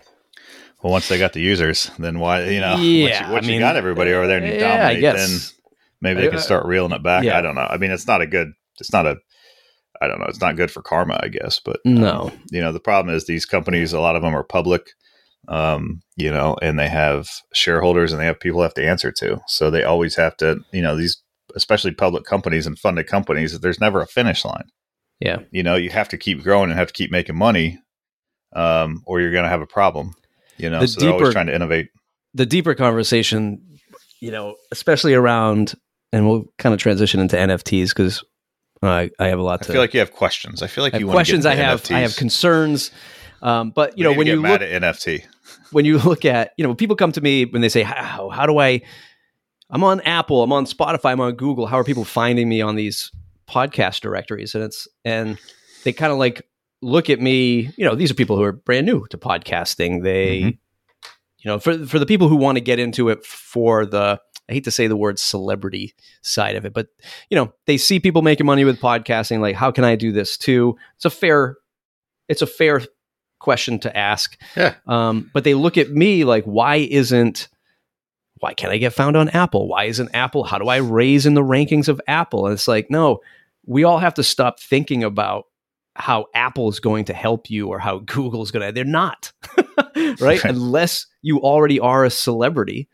well 0.81 0.91
once 0.91 1.09
they 1.09 1.17
got 1.17 1.33
the 1.33 1.41
users 1.41 1.89
then 1.97 2.19
why 2.19 2.43
you 2.45 2.61
know 2.61 2.75
yeah, 2.79 3.03
once, 3.03 3.27
you, 3.27 3.33
once 3.33 3.45
I 3.45 3.47
mean, 3.47 3.55
you 3.55 3.59
got 3.59 3.75
everybody 3.75 4.13
over 4.13 4.27
there 4.27 4.37
and 4.37 4.47
you 4.47 4.53
yeah, 4.53 4.77
dominate 4.77 5.17
then 5.17 5.39
maybe 5.99 6.21
they 6.21 6.29
can 6.29 6.39
start 6.39 6.65
reeling 6.65 6.91
it 6.93 7.03
back 7.03 7.23
yeah. 7.23 7.37
i 7.37 7.41
don't 7.41 7.55
know 7.55 7.67
i 7.69 7.77
mean 7.77 7.91
it's 7.91 8.07
not 8.07 8.21
a 8.21 8.27
good 8.27 8.53
it's 8.79 8.93
not 8.93 9.07
a 9.07 9.17
i 10.01 10.07
don't 10.07 10.19
know 10.19 10.27
it's 10.27 10.39
not 10.39 10.55
good 10.55 10.69
for 10.69 10.83
karma 10.83 11.19
i 11.23 11.27
guess 11.27 11.59
but 11.59 11.79
um, 11.85 11.95
no 11.95 12.31
you 12.51 12.61
know 12.61 12.71
the 12.71 12.79
problem 12.79 13.13
is 13.13 13.25
these 13.25 13.45
companies 13.45 13.91
a 13.91 13.99
lot 13.99 14.15
of 14.15 14.21
them 14.21 14.35
are 14.35 14.43
public 14.43 14.91
um, 15.49 16.01
you 16.15 16.31
know, 16.31 16.55
and 16.61 16.79
they 16.79 16.87
have 16.87 17.27
shareholders 17.53 18.11
and 18.11 18.21
they 18.21 18.25
have 18.25 18.39
people 18.39 18.61
have 18.61 18.73
to 18.75 18.87
answer 18.87 19.11
to. 19.11 19.41
So 19.47 19.69
they 19.69 19.83
always 19.83 20.15
have 20.15 20.37
to, 20.37 20.61
you 20.71 20.81
know, 20.81 20.95
these 20.95 21.21
especially 21.55 21.91
public 21.91 22.23
companies 22.23 22.65
and 22.65 22.79
funded 22.79 23.07
companies, 23.07 23.59
there's 23.59 23.81
never 23.81 24.01
a 24.01 24.07
finish 24.07 24.45
line. 24.45 24.69
Yeah. 25.19 25.39
You 25.51 25.63
know, 25.63 25.75
you 25.75 25.89
have 25.89 26.09
to 26.09 26.17
keep 26.17 26.43
growing 26.43 26.69
and 26.69 26.79
have 26.79 26.87
to 26.87 26.93
keep 26.93 27.11
making 27.11 27.37
money 27.37 27.79
um, 28.55 29.03
or 29.05 29.21
you're 29.21 29.31
going 29.31 29.43
to 29.43 29.49
have 29.49 29.61
a 29.61 29.67
problem. 29.67 30.13
You 30.57 30.69
know, 30.69 30.79
the 30.79 30.87
so 30.87 30.99
deeper, 30.99 31.05
they're 31.09 31.19
always 31.19 31.33
trying 31.33 31.47
to 31.47 31.55
innovate. 31.55 31.89
The 32.33 32.45
deeper 32.45 32.75
conversation, 32.75 33.79
you 34.19 34.31
know, 34.31 34.55
especially 34.71 35.13
around, 35.13 35.75
and 36.11 36.27
we'll 36.29 36.45
kind 36.57 36.73
of 36.73 36.79
transition 36.79 37.19
into 37.19 37.35
NFTs 37.35 37.89
because 37.89 38.23
I, 38.81 39.09
I 39.19 39.27
have 39.27 39.39
a 39.39 39.43
lot 39.43 39.61
to. 39.63 39.71
I 39.71 39.73
feel 39.73 39.81
like 39.81 39.93
you 39.93 39.99
have 39.99 40.13
questions. 40.13 40.61
I 40.61 40.67
feel 40.67 40.83
like 40.83 40.95
you 40.95 41.07
questions. 41.07 41.45
I 41.45 41.55
have. 41.55 41.81
NFTs. 41.83 41.95
I 41.95 41.99
have 41.99 42.15
concerns. 42.15 42.91
Um, 43.41 43.71
but 43.71 43.97
you 43.97 44.07
we 44.07 44.11
know, 44.11 44.17
when 44.17 44.27
you 44.27 44.41
mad 44.41 44.61
look 44.61 44.69
at 44.69 44.81
NFT, 44.81 45.25
when 45.71 45.85
you 45.85 45.97
look 45.99 46.25
at, 46.25 46.53
you 46.57 46.65
know, 46.65 46.73
people 46.73 46.95
come 46.95 47.11
to 47.11 47.21
me 47.21 47.45
when 47.45 47.61
they 47.61 47.69
say, 47.69 47.83
"How 47.83 48.29
how 48.29 48.45
do 48.45 48.57
I?" 48.57 48.81
I'm 49.69 49.83
on 49.83 50.01
Apple. 50.01 50.43
I'm 50.43 50.53
on 50.53 50.65
Spotify. 50.65 51.11
I'm 51.11 51.19
on 51.19 51.33
Google. 51.33 51.65
How 51.65 51.79
are 51.79 51.83
people 51.83 52.05
finding 52.05 52.47
me 52.47 52.61
on 52.61 52.75
these 52.75 53.11
podcast 53.49 54.01
directories? 54.01 54.53
And 54.55 54.63
it's 54.63 54.87
and 55.03 55.37
they 55.83 55.93
kind 55.93 56.11
of 56.11 56.19
like 56.19 56.45
look 56.83 57.09
at 57.09 57.19
me, 57.19 57.71
you 57.77 57.85
know, 57.85 57.95
these 57.95 58.11
are 58.11 58.15
people 58.15 58.37
who 58.37 58.43
are 58.43 58.51
brand 58.51 58.85
new 58.85 59.05
to 59.07 59.17
podcasting. 59.17 60.03
They, 60.03 60.39
mm-hmm. 60.39 60.47
you 61.39 61.45
know, 61.45 61.59
for 61.59 61.85
for 61.85 61.99
the 61.99 62.05
people 62.05 62.27
who 62.27 62.35
want 62.35 62.57
to 62.57 62.61
get 62.61 62.79
into 62.79 63.09
it 63.09 63.25
for 63.25 63.85
the 63.85 64.19
I 64.49 64.53
hate 64.53 64.65
to 64.65 64.71
say 64.71 64.87
the 64.87 64.97
word 64.97 65.19
celebrity 65.19 65.93
side 66.21 66.55
of 66.55 66.65
it, 66.65 66.73
but 66.73 66.87
you 67.29 67.35
know, 67.35 67.53
they 67.65 67.77
see 67.77 67.99
people 67.99 68.21
making 68.21 68.45
money 68.45 68.65
with 68.65 68.81
podcasting. 68.81 69.39
Like, 69.39 69.55
how 69.55 69.71
can 69.71 69.83
I 69.83 69.95
do 69.95 70.11
this 70.11 70.37
too? 70.37 70.75
It's 70.97 71.05
a 71.05 71.09
fair, 71.09 71.57
it's 72.27 72.41
a 72.41 72.47
fair 72.47 72.81
question 73.39 73.79
to 73.79 73.97
ask. 73.97 74.37
Yeah. 74.55 74.75
Um, 74.85 75.29
but 75.33 75.43
they 75.45 75.53
look 75.53 75.77
at 75.77 75.91
me 75.91 76.25
like, 76.25 76.43
why 76.43 76.75
isn't, 76.75 77.47
why 78.39 78.53
can't 78.53 78.73
I 78.73 78.77
get 78.77 78.93
found 78.93 79.15
on 79.15 79.29
Apple? 79.29 79.69
Why 79.69 79.85
isn't 79.85 80.13
Apple? 80.13 80.43
How 80.43 80.57
do 80.57 80.67
I 80.67 80.77
raise 80.77 81.25
in 81.25 81.35
the 81.35 81.41
rankings 81.41 81.87
of 81.87 82.01
Apple? 82.07 82.45
And 82.45 82.53
it's 82.53 82.67
like, 82.67 82.89
no, 82.89 83.19
we 83.65 83.85
all 83.85 83.99
have 83.99 84.15
to 84.15 84.23
stop 84.23 84.59
thinking 84.59 85.03
about 85.05 85.45
how 85.95 86.25
Apple 86.33 86.69
is 86.69 86.79
going 86.79 87.05
to 87.05 87.13
help 87.13 87.49
you 87.49 87.67
or 87.67 87.79
how 87.79 87.99
Google 88.05 88.41
is 88.41 88.51
going 88.51 88.65
to. 88.65 88.71
They're 88.71 88.83
not, 88.83 89.31
right? 90.19 90.43
Unless 90.43 91.07
you 91.21 91.39
already 91.39 91.79
are 91.79 92.05
a 92.05 92.09
celebrity 92.09 92.89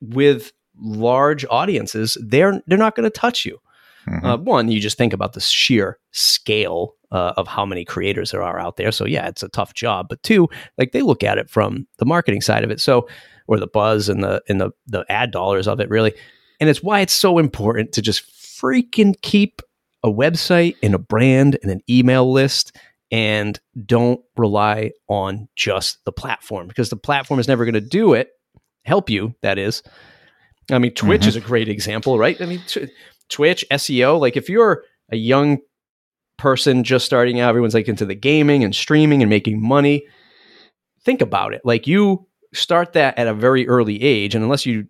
with 0.00 0.52
large 0.78 1.44
audiences, 1.50 2.16
they're 2.20 2.62
they're 2.66 2.78
not 2.78 2.96
going 2.96 3.04
to 3.04 3.18
touch 3.18 3.44
you. 3.44 3.58
Mm-hmm. 4.08 4.26
Uh, 4.26 4.36
one, 4.36 4.68
you 4.68 4.80
just 4.80 4.98
think 4.98 5.12
about 5.12 5.32
the 5.32 5.40
sheer 5.40 5.98
scale 6.10 6.94
uh, 7.10 7.32
of 7.36 7.48
how 7.48 7.64
many 7.64 7.84
creators 7.84 8.32
there 8.32 8.42
are 8.42 8.58
out 8.58 8.76
there. 8.76 8.92
So 8.92 9.06
yeah, 9.06 9.28
it's 9.28 9.42
a 9.42 9.48
tough 9.48 9.72
job. 9.72 10.08
But 10.10 10.22
two, 10.22 10.48
like 10.76 10.92
they 10.92 11.00
look 11.00 11.22
at 11.22 11.38
it 11.38 11.48
from 11.48 11.86
the 11.98 12.04
marketing 12.04 12.42
side 12.42 12.64
of 12.64 12.70
it. 12.70 12.80
So 12.80 13.08
or 13.46 13.58
the 13.58 13.66
buzz 13.66 14.08
and 14.08 14.22
the 14.22 14.42
and 14.48 14.60
the 14.60 14.70
the 14.86 15.04
ad 15.08 15.30
dollars 15.30 15.68
of 15.68 15.80
it 15.80 15.88
really. 15.88 16.12
And 16.60 16.70
it's 16.70 16.82
why 16.82 17.00
it's 17.00 17.12
so 17.12 17.38
important 17.38 17.92
to 17.92 18.02
just 18.02 18.30
freaking 18.40 19.14
keep 19.22 19.62
a 20.04 20.08
website 20.08 20.76
and 20.82 20.94
a 20.94 20.98
brand 20.98 21.58
and 21.62 21.72
an 21.72 21.80
email 21.90 22.30
list 22.30 22.76
and 23.10 23.58
don't 23.84 24.20
rely 24.36 24.92
on 25.08 25.48
just 25.56 25.98
the 26.04 26.12
platform 26.12 26.68
because 26.68 26.90
the 26.90 26.96
platform 26.96 27.40
is 27.40 27.48
never 27.48 27.64
going 27.64 27.74
to 27.74 27.80
do 27.80 28.14
it 28.14 28.30
help 28.84 29.10
you 29.10 29.34
that 29.42 29.58
is 29.58 29.82
I 30.70 30.78
mean, 30.78 30.94
Twitch 30.94 31.22
mm-hmm. 31.22 31.28
is 31.28 31.36
a 31.36 31.40
great 31.40 31.68
example, 31.68 32.18
right? 32.18 32.40
I 32.40 32.46
mean, 32.46 32.62
t- 32.66 32.88
Twitch, 33.28 33.64
SEO, 33.70 34.18
like 34.18 34.36
if 34.36 34.48
you're 34.48 34.84
a 35.10 35.16
young 35.16 35.58
person 36.36 36.84
just 36.84 37.04
starting 37.04 37.40
out, 37.40 37.50
everyone's 37.50 37.74
like 37.74 37.88
into 37.88 38.06
the 38.06 38.14
gaming 38.14 38.64
and 38.64 38.74
streaming 38.74 39.22
and 39.22 39.30
making 39.30 39.60
money. 39.60 40.06
Think 41.02 41.20
about 41.20 41.52
it. 41.52 41.62
Like 41.64 41.86
you 41.86 42.26
start 42.52 42.94
that 42.94 43.18
at 43.18 43.26
a 43.26 43.34
very 43.34 43.68
early 43.68 44.02
age, 44.02 44.34
and 44.34 44.42
unless 44.42 44.64
you 44.64 44.86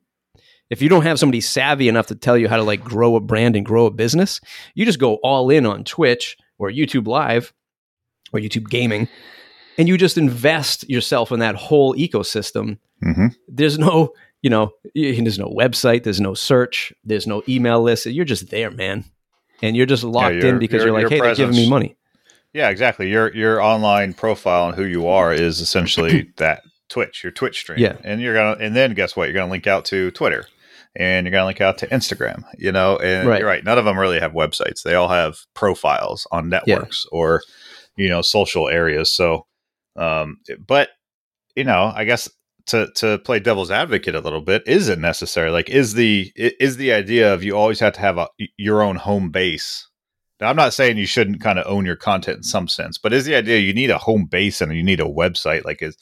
if 0.70 0.82
you 0.82 0.88
don't 0.88 1.02
have 1.02 1.18
somebody 1.18 1.40
savvy 1.40 1.88
enough 1.88 2.06
to 2.06 2.14
tell 2.14 2.36
you 2.36 2.48
how 2.48 2.56
to 2.56 2.62
like 2.62 2.82
grow 2.82 3.16
a 3.16 3.20
brand 3.20 3.56
and 3.56 3.64
grow 3.66 3.86
a 3.86 3.90
business, 3.90 4.40
you 4.74 4.84
just 4.84 4.98
go 4.98 5.16
all 5.16 5.50
in 5.50 5.66
on 5.66 5.84
Twitch 5.84 6.36
or 6.58 6.70
YouTube 6.70 7.06
Live 7.06 7.52
or 8.32 8.40
YouTube 8.40 8.68
Gaming 8.68 9.08
and 9.78 9.88
you 9.88 9.96
just 9.96 10.18
invest 10.18 10.88
yourself 10.88 11.32
in 11.32 11.40
that 11.40 11.54
whole 11.54 11.94
ecosystem. 11.94 12.78
Mm-hmm. 13.02 13.28
There's 13.48 13.78
no, 13.78 14.12
you 14.42 14.50
know, 14.50 14.72
there's 14.94 15.38
no 15.38 15.48
website, 15.48 16.04
there's 16.04 16.20
no 16.20 16.34
search, 16.34 16.92
there's 17.04 17.26
no 17.26 17.42
email 17.48 17.82
list. 17.82 18.06
You're 18.06 18.24
just 18.24 18.50
there, 18.50 18.70
man. 18.70 19.04
And 19.62 19.76
you're 19.76 19.86
just 19.86 20.04
locked 20.04 20.36
yeah, 20.36 20.50
in 20.50 20.58
because 20.58 20.82
you're 20.84 20.92
like, 20.92 21.08
hey, 21.08 21.18
presence. 21.18 21.38
they're 21.38 21.46
giving 21.46 21.62
me 21.62 21.68
money. 21.68 21.96
Yeah, 22.52 22.68
exactly. 22.68 23.10
Your 23.10 23.34
your 23.34 23.60
online 23.60 24.14
profile 24.14 24.68
and 24.68 24.76
who 24.76 24.84
you 24.84 25.08
are 25.08 25.32
is 25.32 25.60
essentially 25.60 26.32
that 26.36 26.62
Twitch, 26.94 27.24
your 27.24 27.32
Twitch 27.32 27.58
stream. 27.58 27.80
Yeah. 27.80 27.96
And 28.04 28.20
you're 28.20 28.34
gonna 28.34 28.56
and 28.60 28.76
then 28.76 28.94
guess 28.94 29.16
what? 29.16 29.24
You're 29.24 29.34
gonna 29.34 29.50
link 29.50 29.66
out 29.66 29.84
to 29.86 30.12
Twitter 30.12 30.46
and 30.94 31.26
you're 31.26 31.32
gonna 31.32 31.46
link 31.46 31.60
out 31.60 31.78
to 31.78 31.88
Instagram, 31.88 32.44
you 32.56 32.70
know, 32.70 32.96
and 32.98 33.28
right. 33.28 33.40
you're 33.40 33.48
right. 33.48 33.64
None 33.64 33.78
of 33.78 33.84
them 33.84 33.98
really 33.98 34.20
have 34.20 34.32
websites. 34.32 34.82
They 34.84 34.94
all 34.94 35.08
have 35.08 35.38
profiles 35.54 36.24
on 36.30 36.48
networks 36.48 37.04
yeah. 37.10 37.18
or, 37.18 37.42
you 37.96 38.08
know, 38.08 38.22
social 38.22 38.68
areas. 38.68 39.10
So 39.12 39.46
um, 39.96 40.38
but 40.64 40.90
you 41.56 41.64
know, 41.64 41.92
I 41.92 42.04
guess 42.04 42.30
to 42.66 42.88
to 42.96 43.18
play 43.18 43.40
devil's 43.40 43.72
advocate 43.72 44.14
a 44.14 44.20
little 44.20 44.40
bit, 44.40 44.62
is 44.66 44.88
it 44.88 45.00
necessary? 45.00 45.50
Like, 45.50 45.68
is 45.68 45.94
the 45.94 46.32
is 46.36 46.76
the 46.76 46.92
idea 46.92 47.34
of 47.34 47.42
you 47.42 47.56
always 47.56 47.80
have 47.80 47.94
to 47.94 48.00
have 48.00 48.18
a 48.18 48.28
your 48.56 48.82
own 48.82 48.96
home 48.96 49.30
base? 49.30 49.88
Now, 50.40 50.50
I'm 50.50 50.56
not 50.56 50.74
saying 50.74 50.96
you 50.96 51.06
shouldn't 51.06 51.40
kind 51.40 51.58
of 51.58 51.66
own 51.66 51.84
your 51.84 51.96
content 51.96 52.38
in 52.38 52.42
some 52.42 52.68
sense, 52.68 52.98
but 52.98 53.12
is 53.12 53.24
the 53.24 53.36
idea 53.36 53.58
you 53.58 53.74
need 53.74 53.90
a 53.90 53.98
home 53.98 54.26
base 54.26 54.60
and 54.60 54.74
you 54.74 54.82
need 54.82 55.00
a 55.00 55.04
website? 55.04 55.64
Like, 55.64 55.82
is 55.82 55.96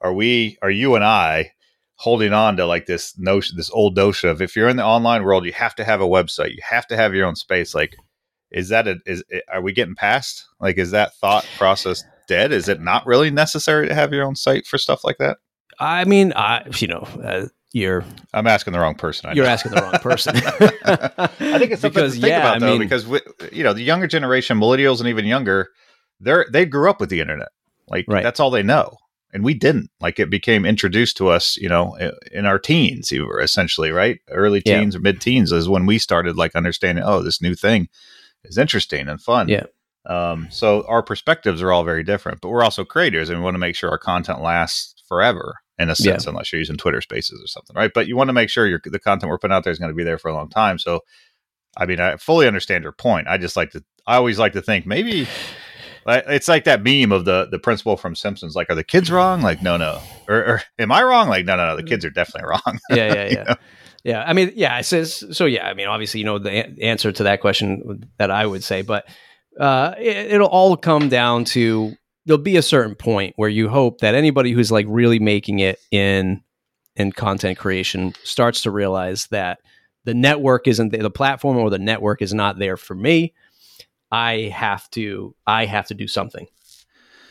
are 0.00 0.12
we 0.12 0.58
are 0.62 0.70
you 0.70 0.94
and 0.94 1.04
I 1.04 1.52
holding 1.96 2.32
on 2.32 2.56
to 2.58 2.66
like 2.66 2.86
this 2.86 3.18
notion, 3.18 3.56
this 3.56 3.70
old 3.70 3.96
notion 3.96 4.28
of 4.28 4.42
if 4.42 4.54
you're 4.54 4.68
in 4.68 4.76
the 4.76 4.84
online 4.84 5.24
world, 5.24 5.44
you 5.44 5.52
have 5.52 5.74
to 5.76 5.84
have 5.84 6.00
a 6.00 6.06
website, 6.06 6.50
you 6.50 6.62
have 6.68 6.86
to 6.88 6.96
have 6.96 7.14
your 7.14 7.26
own 7.26 7.36
space. 7.36 7.74
Like, 7.74 7.96
is 8.50 8.68
that 8.68 8.86
a 8.86 8.96
is 9.06 9.24
are 9.52 9.62
we 9.62 9.72
getting 9.72 9.94
past? 9.94 10.46
Like, 10.60 10.78
is 10.78 10.90
that 10.92 11.14
thought 11.16 11.46
process 11.56 12.04
dead? 12.28 12.52
Is 12.52 12.68
it 12.68 12.80
not 12.80 13.06
really 13.06 13.30
necessary 13.30 13.88
to 13.88 13.94
have 13.94 14.12
your 14.12 14.24
own 14.24 14.36
site 14.36 14.66
for 14.66 14.78
stuff 14.78 15.04
like 15.04 15.18
that? 15.18 15.38
I 15.80 16.04
mean, 16.04 16.32
I 16.34 16.66
you 16.78 16.88
know, 16.88 17.08
uh, 17.22 17.46
you're. 17.72 18.04
I'm 18.32 18.46
asking 18.46 18.72
the 18.72 18.80
wrong 18.80 18.94
person. 18.94 19.30
I 19.30 19.32
you're 19.34 19.46
asking 19.46 19.72
the 19.72 19.82
wrong 19.82 19.92
person. 20.00 20.36
I 20.36 21.58
think 21.58 21.72
it's 21.72 21.82
something 21.82 22.02
because, 22.02 22.14
to 22.14 22.20
think 22.20 22.30
yeah, 22.30 22.40
about 22.40 22.60
though, 22.60 22.68
I 22.68 22.70
mean, 22.70 22.80
because 22.80 23.06
we, 23.06 23.20
you 23.52 23.64
know 23.64 23.72
the 23.72 23.82
younger 23.82 24.06
generation, 24.06 24.58
millennials, 24.58 25.00
and 25.00 25.08
even 25.08 25.26
younger, 25.26 25.70
they're 26.20 26.46
they 26.50 26.64
grew 26.64 26.88
up 26.88 27.00
with 27.00 27.10
the 27.10 27.20
internet. 27.20 27.48
Like 27.88 28.06
right. 28.08 28.22
that's 28.22 28.40
all 28.40 28.50
they 28.50 28.62
know, 28.62 28.96
and 29.32 29.44
we 29.44 29.54
didn't. 29.54 29.90
Like 30.00 30.18
it 30.18 30.30
became 30.30 30.64
introduced 30.64 31.16
to 31.18 31.28
us, 31.28 31.56
you 31.56 31.68
know, 31.68 31.96
in 32.32 32.46
our 32.46 32.58
teens, 32.58 33.12
you 33.12 33.26
were 33.26 33.40
essentially, 33.40 33.90
right? 33.90 34.20
Early 34.28 34.62
teens 34.62 34.94
yeah. 34.94 34.98
or 34.98 35.02
mid 35.02 35.20
teens 35.20 35.52
is 35.52 35.68
when 35.68 35.86
we 35.86 35.98
started 35.98 36.36
like 36.36 36.54
understanding. 36.54 37.04
Oh, 37.04 37.22
this 37.22 37.42
new 37.42 37.54
thing 37.54 37.88
is 38.44 38.58
interesting 38.58 39.08
and 39.08 39.20
fun. 39.20 39.48
Yeah. 39.48 39.66
Um, 40.06 40.46
so 40.50 40.84
our 40.86 41.02
perspectives 41.02 41.60
are 41.62 41.72
all 41.72 41.82
very 41.82 42.04
different, 42.04 42.40
but 42.40 42.48
we're 42.48 42.62
also 42.62 42.84
creators 42.84 43.28
and 43.28 43.38
we 43.38 43.44
want 43.44 43.54
to 43.54 43.58
make 43.58 43.74
sure 43.74 43.90
our 43.90 43.98
content 43.98 44.40
lasts 44.40 45.02
forever 45.08 45.56
in 45.78 45.90
a 45.90 45.96
sense, 45.96 46.24
yeah. 46.24 46.30
unless 46.30 46.52
you're 46.52 46.60
using 46.60 46.76
Twitter 46.76 47.00
spaces 47.00 47.42
or 47.42 47.46
something, 47.46 47.76
right? 47.76 47.90
But 47.92 48.06
you 48.06 48.16
want 48.16 48.28
to 48.28 48.32
make 48.34 48.48
sure 48.48 48.66
your, 48.66 48.80
the 48.84 48.98
content 48.98 49.28
we're 49.28 49.38
putting 49.38 49.54
out 49.54 49.64
there 49.64 49.72
is 49.72 49.78
going 49.78 49.90
to 49.90 49.96
be 49.96 50.04
there 50.04 50.18
for 50.18 50.28
a 50.28 50.34
long 50.34 50.48
time. 50.48 50.78
So, 50.78 51.00
I 51.76 51.86
mean, 51.86 52.00
I 52.00 52.16
fully 52.16 52.46
understand 52.46 52.84
your 52.84 52.92
point. 52.92 53.26
I 53.28 53.36
just 53.36 53.56
like 53.56 53.72
to, 53.72 53.84
I 54.06 54.16
always 54.16 54.38
like 54.38 54.54
to 54.54 54.62
think 54.62 54.86
maybe 54.86 55.26
it's 56.06 56.48
like 56.48 56.64
that 56.64 56.82
meme 56.82 57.12
of 57.12 57.24
the 57.24 57.48
the 57.50 57.58
principal 57.58 57.96
from 57.96 58.14
Simpsons. 58.14 58.54
Like, 58.54 58.70
are 58.70 58.74
the 58.74 58.84
kids 58.84 59.10
wrong? 59.10 59.42
Like, 59.42 59.62
no, 59.62 59.76
no. 59.76 60.00
Or, 60.28 60.36
or 60.36 60.62
am 60.78 60.92
I 60.92 61.02
wrong? 61.02 61.28
Like, 61.28 61.44
no, 61.44 61.56
no, 61.56 61.66
no. 61.66 61.76
The 61.76 61.82
kids 61.82 62.04
are 62.04 62.10
definitely 62.10 62.48
wrong. 62.50 62.78
yeah, 62.90 63.14
yeah, 63.14 63.28
yeah. 63.30 63.54
Yeah, 64.04 64.24
I 64.24 64.34
mean, 64.34 64.52
yeah, 64.54 64.78
it 64.78 64.84
says 64.84 65.24
so. 65.32 65.46
Yeah, 65.46 65.66
I 65.66 65.74
mean, 65.74 65.88
obviously, 65.88 66.20
you 66.20 66.26
know 66.26 66.38
the 66.38 66.50
a- 66.50 66.76
answer 66.80 67.10
to 67.10 67.24
that 67.24 67.40
question 67.40 68.08
that 68.18 68.30
I 68.30 68.46
would 68.46 68.62
say, 68.62 68.82
but 68.82 69.08
uh, 69.58 69.94
it, 69.98 70.32
it'll 70.32 70.46
all 70.46 70.76
come 70.76 71.08
down 71.08 71.44
to 71.46 71.96
there'll 72.26 72.42
be 72.42 72.56
a 72.56 72.62
certain 72.62 72.94
point 72.94 73.32
where 73.36 73.48
you 73.48 73.68
hope 73.68 74.00
that 74.00 74.14
anybody 74.14 74.52
who's 74.52 74.70
like 74.70 74.86
really 74.88 75.18
making 75.18 75.60
it 75.60 75.80
in 75.90 76.42
in 76.96 77.12
content 77.12 77.58
creation 77.58 78.14
starts 78.24 78.62
to 78.62 78.70
realize 78.70 79.26
that 79.28 79.58
the 80.04 80.14
network 80.14 80.68
isn't 80.68 80.92
the 80.92 81.10
platform 81.10 81.56
or 81.56 81.68
the 81.68 81.78
network 81.78 82.22
is 82.22 82.32
not 82.32 82.58
there 82.58 82.76
for 82.76 82.94
me. 82.94 83.34
I 84.16 84.48
have 84.48 84.88
to 84.92 85.34
I 85.46 85.66
have 85.66 85.86
to 85.88 85.94
do 85.94 86.08
something. 86.08 86.46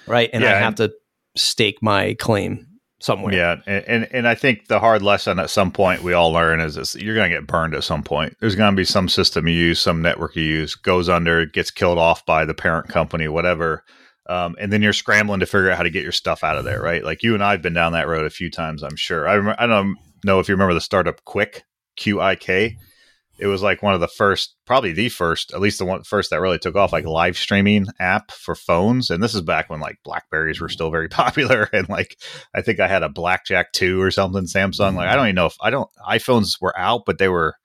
Right. 0.07 0.29
And 0.33 0.43
yeah, 0.43 0.51
I 0.51 0.59
have 0.59 0.79
and- 0.79 0.91
to 0.91 0.93
stake 1.35 1.81
my 1.81 2.13
claim 2.13 2.67
somewhere. 3.01 3.33
Yeah, 3.33 3.55
and, 3.65 3.83
and, 3.87 4.07
and 4.11 4.27
I 4.27 4.35
think 4.35 4.67
the 4.67 4.79
hard 4.79 5.01
lesson 5.01 5.39
at 5.39 5.49
some 5.49 5.71
point 5.71 6.03
we 6.03 6.13
all 6.13 6.31
learn 6.31 6.61
is 6.61 6.75
this: 6.75 6.95
you're 6.95 7.15
going 7.15 7.29
to 7.29 7.35
get 7.35 7.47
burned 7.47 7.73
at 7.73 7.83
some 7.83 8.03
point. 8.03 8.35
There's 8.39 8.55
going 8.55 8.71
to 8.71 8.79
be 8.79 8.85
some 8.85 9.09
system 9.09 9.47
you 9.47 9.55
use, 9.55 9.79
some 9.79 10.01
network 10.01 10.35
you 10.35 10.43
use 10.43 10.75
goes 10.75 11.09
under, 11.09 11.45
gets 11.45 11.71
killed 11.71 11.97
off 11.97 12.25
by 12.25 12.45
the 12.45 12.53
parent 12.53 12.87
company, 12.87 13.27
whatever. 13.27 13.83
Um, 14.27 14.55
and 14.59 14.71
then 14.71 14.81
you're 14.81 14.93
scrambling 14.93 15.39
to 15.41 15.45
figure 15.45 15.69
out 15.69 15.77
how 15.77 15.83
to 15.83 15.89
get 15.91 16.03
your 16.03 16.11
stuff 16.11 16.43
out 16.43 16.57
of 16.57 16.65
there, 16.65 16.81
right? 16.81 17.03
Like 17.03 17.21
you 17.21 17.33
and 17.35 17.43
I've 17.43 17.61
been 17.61 17.73
down 17.73 17.91
that 17.93 18.07
road 18.07 18.25
a 18.25 18.31
few 18.31 18.49
times, 18.49 18.81
I'm 18.81 18.95
sure. 18.95 19.27
I, 19.27 19.35
rem- 19.35 19.55
I 19.59 19.67
don't 19.67 19.97
know 20.23 20.39
if 20.39 20.47
you 20.47 20.55
remember 20.55 20.73
the 20.73 20.81
startup 20.81 21.23
Qik, 21.25 21.61
Q 21.95 22.21
I 22.21 22.35
K 22.35 22.77
it 23.37 23.47
was 23.47 23.61
like 23.61 23.83
one 23.83 23.93
of 23.93 23.99
the 23.99 24.07
first, 24.07 24.55
probably 24.65 24.93
the 24.93 25.09
first, 25.09 25.53
at 25.53 25.59
least 25.59 25.77
the 25.77 25.85
one 25.85 26.03
first 26.03 26.29
that 26.29 26.39
really 26.39 26.57
took 26.57 26.75
off, 26.75 26.93
like 26.93 27.05
live 27.05 27.37
streaming 27.37 27.87
app 27.99 28.31
for 28.31 28.55
phones. 28.55 29.09
And 29.09 29.21
this 29.21 29.35
is 29.35 29.41
back 29.41 29.69
when 29.69 29.81
like 29.81 29.97
Blackberries 30.03 30.61
were 30.61 30.67
mm-hmm. 30.67 30.73
still 30.73 30.91
very 30.91 31.09
popular. 31.09 31.69
And 31.73 31.89
like, 31.89 32.17
I 32.53 32.61
think 32.61 32.79
I 32.79 32.87
had 32.87 33.03
a 33.03 33.09
Blackjack 33.09 33.73
2 33.73 34.01
or 34.01 34.11
something, 34.11 34.45
Samsung. 34.45 34.95
Like, 34.95 35.07
I 35.07 35.11
mm-hmm. 35.11 35.15
don't 35.17 35.25
even 35.27 35.35
know 35.35 35.45
if 35.47 35.57
I 35.61 35.69
don't, 35.69 35.89
iPhones 36.07 36.61
were 36.61 36.77
out, 36.77 37.03
but 37.05 37.17
they 37.17 37.29
were 37.29 37.55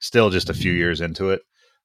still 0.00 0.30
just 0.30 0.50
a 0.50 0.54
few 0.54 0.72
mm-hmm. 0.72 0.78
years 0.78 1.00
into 1.00 1.30
it. 1.30 1.40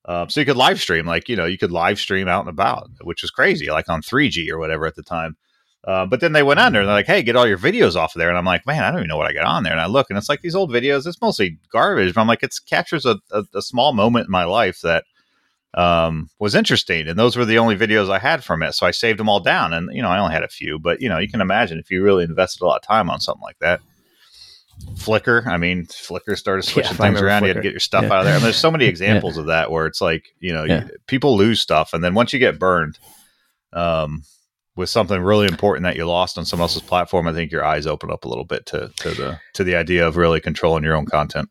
Um, 0.05 0.29
so 0.29 0.39
you 0.39 0.45
could 0.45 0.57
live 0.57 0.81
stream, 0.81 1.05
like, 1.05 1.29
you 1.29 1.35
know, 1.35 1.45
you 1.45 1.59
could 1.59 1.71
live 1.71 1.99
stream 1.99 2.27
out 2.27 2.41
and 2.41 2.49
about, 2.49 2.89
which 3.03 3.21
was 3.21 3.31
crazy, 3.31 3.69
like 3.69 3.87
on 3.87 4.01
3G 4.01 4.49
or 4.49 4.57
whatever 4.57 4.87
at 4.87 4.95
the 4.95 5.03
time. 5.03 5.37
Uh, 5.83 6.05
but 6.05 6.19
then 6.19 6.33
they 6.33 6.43
went 6.43 6.59
under 6.59 6.79
and 6.79 6.87
they're 6.87 6.95
like, 6.95 7.07
hey, 7.07 7.23
get 7.23 7.35
all 7.35 7.47
your 7.47 7.57
videos 7.57 7.95
off 7.95 8.15
of 8.15 8.19
there. 8.19 8.29
And 8.29 8.37
I'm 8.37 8.45
like, 8.45 8.67
man, 8.67 8.83
I 8.83 8.91
don't 8.91 8.99
even 8.99 9.07
know 9.07 9.17
what 9.17 9.27
I 9.27 9.33
got 9.33 9.45
on 9.45 9.63
there. 9.63 9.71
And 9.71 9.81
I 9.81 9.87
look 9.87 10.09
and 10.09 10.17
it's 10.17 10.29
like 10.29 10.41
these 10.41 10.55
old 10.55 10.69
videos, 10.69 11.07
it's 11.07 11.21
mostly 11.21 11.57
garbage. 11.71 12.13
But 12.13 12.21
I'm 12.21 12.27
like, 12.27 12.43
it 12.43 12.55
captures 12.69 13.05
a, 13.05 13.17
a, 13.31 13.43
a, 13.55 13.61
small 13.63 13.91
moment 13.93 14.27
in 14.27 14.31
my 14.31 14.43
life 14.43 14.81
that 14.81 15.05
um, 15.73 16.29
was 16.37 16.53
interesting. 16.53 17.07
And 17.07 17.17
those 17.17 17.35
were 17.35 17.45
the 17.45 17.57
only 17.57 17.75
videos 17.75 18.11
I 18.11 18.19
had 18.19 18.43
from 18.43 18.61
it. 18.61 18.73
So 18.73 18.85
I 18.85 18.91
saved 18.91 19.17
them 19.17 19.27
all 19.27 19.39
down. 19.39 19.73
And, 19.73 19.89
you 19.91 20.03
know, 20.03 20.09
I 20.09 20.19
only 20.19 20.35
had 20.35 20.43
a 20.43 20.49
few. 20.49 20.77
But, 20.77 21.01
you 21.01 21.09
know, 21.09 21.17
you 21.17 21.27
can 21.27 21.41
imagine 21.41 21.79
if 21.79 21.89
you 21.89 22.03
really 22.03 22.25
invested 22.25 22.63
a 22.63 22.67
lot 22.67 22.75
of 22.75 22.83
time 22.83 23.09
on 23.09 23.19
something 23.19 23.43
like 23.43 23.57
that. 23.59 23.81
Flickr, 24.95 25.47
I 25.47 25.57
mean, 25.57 25.85
Flickr 25.85 26.37
started 26.37 26.63
switching 26.63 26.97
yeah, 26.97 27.05
things 27.05 27.21
around. 27.21 27.41
Flickr. 27.41 27.47
You 27.47 27.53
had 27.53 27.57
to 27.57 27.61
get 27.63 27.73
your 27.73 27.79
stuff 27.79 28.03
yeah. 28.03 28.13
out 28.13 28.19
of 28.19 28.25
there. 28.25 28.35
And 28.35 28.43
there's 28.43 28.55
so 28.55 28.71
many 28.71 28.85
examples 28.87 29.35
yeah. 29.35 29.41
of 29.41 29.47
that 29.47 29.71
where 29.71 29.87
it's 29.87 30.01
like, 30.01 30.27
you 30.39 30.53
know, 30.53 30.63
you, 30.63 30.87
people 31.07 31.37
lose 31.37 31.59
stuff. 31.59 31.93
And 31.93 32.03
then 32.03 32.13
once 32.13 32.33
you 32.33 32.39
get 32.39 32.59
burned, 32.59 32.99
um, 33.73 34.23
with 34.75 34.89
something 34.89 35.21
really 35.21 35.47
important 35.47 35.83
that 35.83 35.95
you 35.95 36.05
lost 36.05 36.37
on 36.37 36.45
someone 36.45 36.65
else's 36.65 36.81
platform, 36.81 37.27
I 37.27 37.33
think 37.33 37.51
your 37.51 37.63
eyes 37.63 37.85
open 37.85 38.11
up 38.11 38.25
a 38.25 38.29
little 38.29 38.45
bit 38.45 38.65
to, 38.67 38.91
to 38.97 39.09
the 39.11 39.39
to 39.53 39.63
the 39.63 39.75
idea 39.75 40.07
of 40.07 40.17
really 40.17 40.39
controlling 40.39 40.83
your 40.83 40.95
own 40.95 41.05
content. 41.05 41.49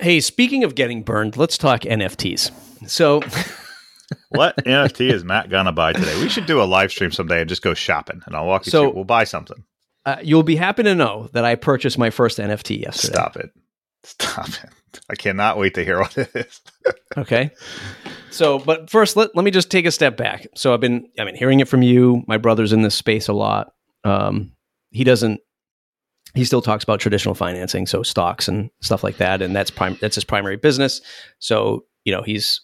Hey, 0.00 0.20
speaking 0.20 0.64
of 0.64 0.74
getting 0.74 1.02
burned, 1.02 1.36
let's 1.36 1.58
talk 1.58 1.80
NFTs. 1.80 2.50
So, 2.88 3.20
what 4.30 4.56
NFT 4.58 5.12
is 5.12 5.24
Matt 5.24 5.50
gonna 5.50 5.72
buy 5.72 5.92
today? 5.92 6.20
We 6.20 6.28
should 6.28 6.46
do 6.46 6.62
a 6.62 6.64
live 6.64 6.90
stream 6.90 7.10
someday 7.10 7.40
and 7.40 7.48
just 7.48 7.62
go 7.62 7.74
shopping, 7.74 8.22
and 8.26 8.36
I'll 8.36 8.46
walk 8.46 8.66
you 8.66 8.70
so, 8.70 8.84
through. 8.84 8.94
We'll 8.94 9.04
buy 9.04 9.24
something. 9.24 9.64
Uh, 10.06 10.16
you'll 10.22 10.42
be 10.42 10.56
happy 10.56 10.82
to 10.84 10.94
know 10.94 11.28
that 11.34 11.44
I 11.44 11.56
purchased 11.56 11.98
my 11.98 12.10
first 12.10 12.38
NFT 12.38 12.80
yesterday. 12.80 13.12
Stop 13.12 13.36
it! 13.36 13.50
Stop 14.02 14.48
it! 14.48 15.00
I 15.10 15.14
cannot 15.14 15.58
wait 15.58 15.74
to 15.74 15.84
hear 15.84 16.00
what 16.00 16.16
it 16.16 16.30
is. 16.34 16.60
okay. 17.16 17.50
So, 18.30 18.58
but 18.58 18.88
first, 18.88 19.16
let, 19.16 19.34
let 19.34 19.44
me 19.44 19.50
just 19.50 19.70
take 19.70 19.86
a 19.86 19.90
step 19.90 20.16
back. 20.16 20.46
So, 20.54 20.72
I've 20.72 20.80
been, 20.80 21.08
I 21.18 21.24
mean, 21.24 21.34
hearing 21.34 21.60
it 21.60 21.68
from 21.68 21.82
you. 21.82 22.22
My 22.26 22.38
brother's 22.38 22.72
in 22.72 22.82
this 22.82 22.94
space 22.94 23.28
a 23.28 23.32
lot. 23.32 23.72
Um, 24.04 24.52
he 24.90 25.04
doesn't, 25.04 25.40
he 26.34 26.44
still 26.44 26.62
talks 26.62 26.84
about 26.84 27.00
traditional 27.00 27.34
financing, 27.34 27.86
so 27.86 28.02
stocks 28.02 28.48
and 28.48 28.70
stuff 28.80 29.04
like 29.04 29.18
that. 29.18 29.42
And 29.42 29.54
that's 29.54 29.70
prime, 29.70 29.98
that's 30.00 30.14
his 30.14 30.24
primary 30.24 30.56
business. 30.56 31.00
So, 31.38 31.84
you 32.04 32.12
know 32.12 32.22
he's 32.22 32.60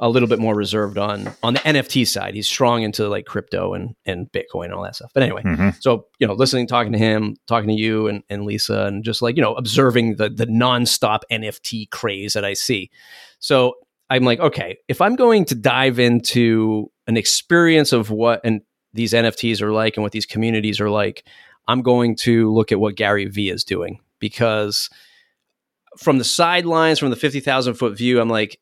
a 0.00 0.08
little 0.08 0.28
bit 0.28 0.38
more 0.38 0.54
reserved 0.54 0.98
on 0.98 1.32
on 1.42 1.54
the 1.54 1.60
NFT 1.60 2.06
side. 2.06 2.34
He's 2.34 2.48
strong 2.48 2.82
into 2.82 3.08
like 3.08 3.26
crypto 3.26 3.74
and 3.74 3.94
and 4.04 4.30
Bitcoin 4.30 4.66
and 4.66 4.74
all 4.74 4.82
that 4.82 4.96
stuff. 4.96 5.10
But 5.14 5.22
anyway, 5.22 5.42
mm-hmm. 5.42 5.70
so 5.80 6.06
you 6.18 6.26
know, 6.26 6.34
listening, 6.34 6.66
talking 6.66 6.92
to 6.92 6.98
him, 6.98 7.36
talking 7.46 7.68
to 7.68 7.74
you 7.74 8.06
and, 8.06 8.22
and 8.28 8.44
Lisa, 8.44 8.86
and 8.86 9.04
just 9.04 9.22
like 9.22 9.36
you 9.36 9.42
know, 9.42 9.54
observing 9.54 10.16
the 10.16 10.28
the 10.28 10.46
nonstop 10.46 11.20
NFT 11.30 11.90
craze 11.90 12.34
that 12.34 12.44
I 12.44 12.54
see. 12.54 12.90
So 13.38 13.74
I'm 14.08 14.24
like, 14.24 14.40
okay, 14.40 14.78
if 14.88 15.00
I'm 15.00 15.16
going 15.16 15.44
to 15.46 15.54
dive 15.54 15.98
into 15.98 16.90
an 17.06 17.16
experience 17.16 17.92
of 17.92 18.10
what 18.10 18.40
and 18.44 18.60
these 18.92 19.12
NFTs 19.12 19.60
are 19.62 19.72
like 19.72 19.96
and 19.96 20.02
what 20.02 20.12
these 20.12 20.26
communities 20.26 20.80
are 20.80 20.90
like, 20.90 21.26
I'm 21.68 21.82
going 21.82 22.16
to 22.16 22.52
look 22.52 22.72
at 22.72 22.80
what 22.80 22.96
Gary 22.96 23.26
Vee 23.26 23.50
is 23.50 23.64
doing 23.64 24.00
because 24.20 24.88
from 25.98 26.18
the 26.18 26.24
sidelines, 26.24 26.98
from 26.98 27.10
the 27.10 27.16
50,000 27.16 27.74
foot 27.74 27.96
view, 27.96 28.20
I'm 28.20 28.28
like, 28.28 28.58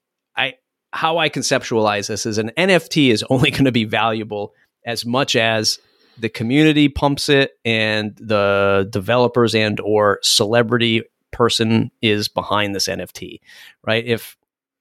how 0.95 1.19
I 1.19 1.29
conceptualize 1.29 2.07
this 2.07 2.25
is 2.25 2.39
an 2.39 2.53
NFT 2.57 3.11
is 3.11 3.25
only 3.29 3.51
going 3.53 3.65
to 3.65 3.73
be 3.73 3.85
valuable 3.85 4.55
as 4.87 5.05
much 5.05 5.35
as 5.35 5.79
the 6.19 6.29
community 6.29 6.89
pumps 6.89 7.29
it 7.29 7.53
and 7.65 8.15
the 8.17 8.87
developers 8.91 9.55
and 9.57 9.81
or 9.81 10.21
celebrity 10.23 11.03
person 11.33 11.91
is 12.01 12.29
behind 12.29 12.75
this 12.75 12.87
NFT, 12.87 13.41
right? 13.85 14.07
If 14.07 14.37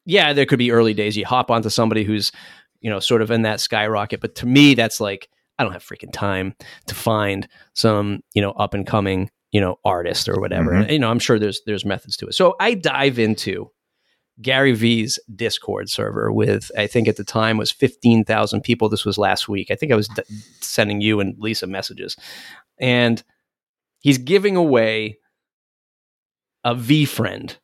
yeah, 0.06 0.34
there 0.34 0.46
could 0.46 0.60
be 0.60 0.72
early 0.72 0.94
days 0.94 1.18
you 1.18 1.26
hop 1.26 1.50
onto 1.50 1.70
somebody 1.70 2.04
who's, 2.04 2.32
you 2.82 2.92
know, 2.92 3.00
sort 3.00 3.24
of 3.24 3.32
in 3.32 3.42
that 3.44 3.60
skyrocket, 3.60 4.22
but 4.22 4.36
to 4.36 4.46
me 4.46 4.76
that's 4.76 5.02
like 5.02 5.30
I 5.58 5.64
don't 5.64 5.74
have 5.74 5.84
freaking 5.84 6.14
time 6.14 6.54
to 6.88 6.96
find 6.96 7.48
some, 7.74 8.22
you 8.36 8.42
know, 8.42 8.52
up 8.52 8.76
and 8.76 8.86
coming, 8.86 9.32
you 9.52 9.62
know, 9.62 9.80
artist 9.84 10.30
or 10.30 10.40
whatever. 10.40 10.74
Mhm. 10.74 10.92
You 10.92 11.00
know, 11.00 11.10
I'm 11.10 11.20
sure 11.20 11.40
there's 11.40 11.62
there's 11.66 11.86
methods 11.86 12.18
to 12.18 12.28
it. 12.28 12.34
So 12.34 12.56
I 12.60 12.76
dive 12.76 13.18
into 13.18 13.72
Gary 14.42 14.74
V's 14.74 15.20
Discord 15.36 15.90
server 15.90 16.32
with 16.32 16.72
I 16.78 16.88
think 16.88 17.08
at 17.08 17.18
the 17.18 17.24
time 17.24 17.58
was 17.58 17.72
15,000 17.72 18.62
people. 18.62 18.90
This 18.90 19.06
was 19.06 19.18
last 19.18 19.48
week. 19.48 19.70
I 19.72 19.76
think 19.76 19.92
I 19.92 19.96
was 19.96 20.08
d- 20.08 20.24
sending 20.60 21.02
you 21.02 21.20
and 21.20 21.36
Lisa 21.38 21.68
messages. 21.68 22.18
And 22.80 23.24
he's 24.00 24.18
giving 24.18 24.56
away 24.56 25.18
a 26.64 26.76
VeeFriend. 26.76 27.58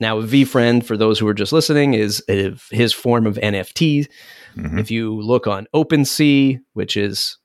Now, 0.00 0.18
a 0.18 0.22
VeeFriend, 0.22 0.84
for 0.84 0.96
those 0.96 1.18
who 1.18 1.28
are 1.28 1.34
just 1.34 1.52
listening, 1.52 1.94
is 1.94 2.24
his 2.70 2.92
form 2.92 3.26
of 3.26 3.36
NFT. 3.38 4.06
Mhm. 4.56 4.80
If 4.80 4.90
you 4.90 5.20
look 5.20 5.46
on 5.46 5.66
OpenSea, 5.74 6.58
which 6.72 6.96
is, 6.96 7.36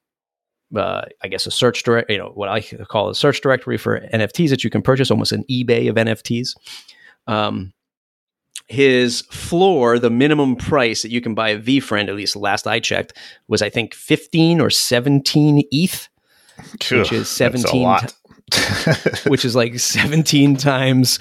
uh, 0.76 1.02
I 1.22 1.28
guess, 1.28 1.46
a 1.46 1.52
search 1.52 1.84
direct, 1.84 2.10
you 2.10 2.18
know, 2.18 2.32
what 2.34 2.50
I 2.50 2.62
call 2.62 3.10
a 3.10 3.16
search 3.16 3.42
directory 3.42 3.78
for 3.78 4.00
NFTs 4.14 4.50
that 4.50 4.64
you 4.64 4.70
can 4.70 4.82
purchase, 4.82 5.12
almost 5.12 5.34
an 5.34 5.44
eBay 5.52 5.90
of 5.90 5.98
NFTs. 5.98 6.56
Um, 7.28 7.74
his 8.68 9.22
floor, 9.32 10.00
the 10.00 10.10
minimum 10.10 10.56
price 10.56 11.02
that 11.04 11.12
you 11.12 11.22
can 11.22 11.36
buy 11.36 11.50
a 11.50 11.60
VeeFriend, 11.60 12.08
at 12.08 12.16
least 12.16 12.36
last 12.36 12.66
I 12.68 12.80
checked, 12.80 13.14
was 13.48 13.62
I 13.62 13.70
think 13.70 13.94
15 13.94 14.60
or 14.60 14.70
17 14.70 15.64
ETH, 15.72 16.10
Phew, 16.82 17.00
which 17.00 17.12
is 17.12 17.20
that's 17.20 17.32
a 17.32 17.68
17 17.68 17.84
lot. 17.84 18.14
which 19.28 19.44
is 19.46 19.56
like 19.56 19.80
17 19.80 20.56
times 20.58 21.20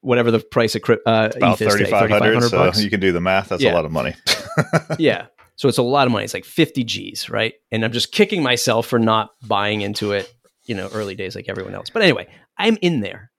whatever 0.00 0.30
the 0.30 0.38
price 0.40 0.74
of 0.74 0.82
uh, 0.88 0.94
about 1.36 1.60
ETH 1.60 1.62
is 1.62 1.72
today, 1.74 1.90
3500 1.90 2.74
so 2.74 2.80
you 2.80 2.90
can 2.90 3.00
do 3.00 3.12
the 3.12 3.20
math 3.20 3.48
that's 3.48 3.62
Yeah. 3.62 3.72
a 3.72 3.74
lot 3.74 3.84
of 3.84 3.92
money 3.92 4.14
yeah. 4.98 5.26
So 5.56 5.68
it's 5.68 5.78
a 5.78 5.82
lot 5.82 6.06
of 6.06 6.12
money. 6.12 6.24
It's 6.24 6.34
like 6.34 6.44
50 6.44 6.84
G's, 6.84 7.30
right? 7.30 7.54
And 7.72 7.84
I'm 7.84 7.92
just 7.92 8.12
kicking 8.12 8.42
myself 8.42 8.86
for 8.86 8.98
not 8.98 9.30
buying 9.46 9.80
into 9.80 10.12
it, 10.12 10.32
you 10.64 10.74
know, 10.74 10.88
early 10.92 11.14
days 11.14 11.34
like 11.34 11.48
everyone 11.48 11.74
else. 11.74 11.88
But 11.88 12.02
anyway, 12.02 12.26
I'm 12.58 12.76
in 12.82 13.00
there. 13.00 13.30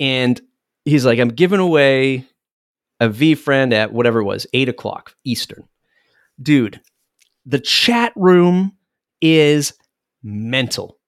And 0.00 0.40
he's 0.84 1.04
like, 1.06 1.20
I'm 1.20 1.28
giving 1.28 1.60
away 1.60 2.26
a 3.02 3.08
VeeFriend 3.08 3.72
at 3.72 3.92
whatever 3.92 4.20
it 4.20 4.24
was, 4.24 4.46
eight 4.52 4.68
o'clock 4.68 5.16
Eastern. 5.24 5.64
Dude, 6.40 6.80
the 7.44 7.58
chat 7.58 8.12
room 8.14 8.76
is 9.20 9.74
mental. 10.22 10.98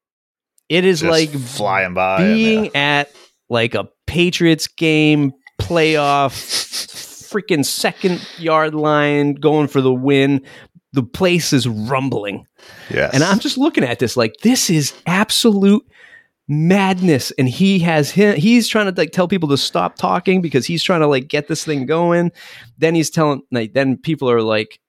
It 0.69 0.85
is 0.85 1.01
Just 1.01 1.11
like 1.11 1.31
flying 1.31 1.95
by 1.95 2.19
being 2.19 2.75
at 2.75 3.13
like 3.49 3.77
a 3.77 3.89
Patriots 4.09 4.67
game 4.67 5.33
playoff 5.61 6.33
freaking 7.31 7.65
second 7.65 8.27
yard 8.39 8.75
line 8.75 9.35
going 9.35 9.69
for 9.69 9.81
the 9.81 9.93
win. 9.93 10.45
The 10.95 11.05
place 11.05 11.53
is 11.53 11.69
rumbling. 11.69 12.45
yes 12.91 13.15
And 13.15 13.23
I'm 13.23 13.39
just 13.39 13.57
looking 13.57 13.85
at 13.85 14.01
this 14.01 14.17
like 14.17 14.35
this 14.43 14.69
is 14.69 14.95
absolute 15.07 15.87
madness. 16.49 17.31
And 17.33 17.49
he 17.49 17.79
has 17.81 18.11
him 18.11 18.37
he's 18.37 18.69
trying 18.69 18.93
to 18.93 19.01
like 19.01 19.13
tell 19.13 19.29
people 19.29 19.49
to 19.51 19.57
stop 19.57 19.97
talking 19.97 20.43
because 20.43 20.67
he's 20.67 20.83
trying 20.83 21.01
to 21.01 21.07
like 21.07 21.29
get 21.29 21.49
this 21.49 21.65
thing 21.65 21.87
going. 21.87 22.33
Then 22.79 22.95
he's 22.95 23.11
telling 23.11 23.43
like 23.51 23.73
then 23.73 23.97
people 23.97 24.31
are 24.31 24.43
like 24.43 24.81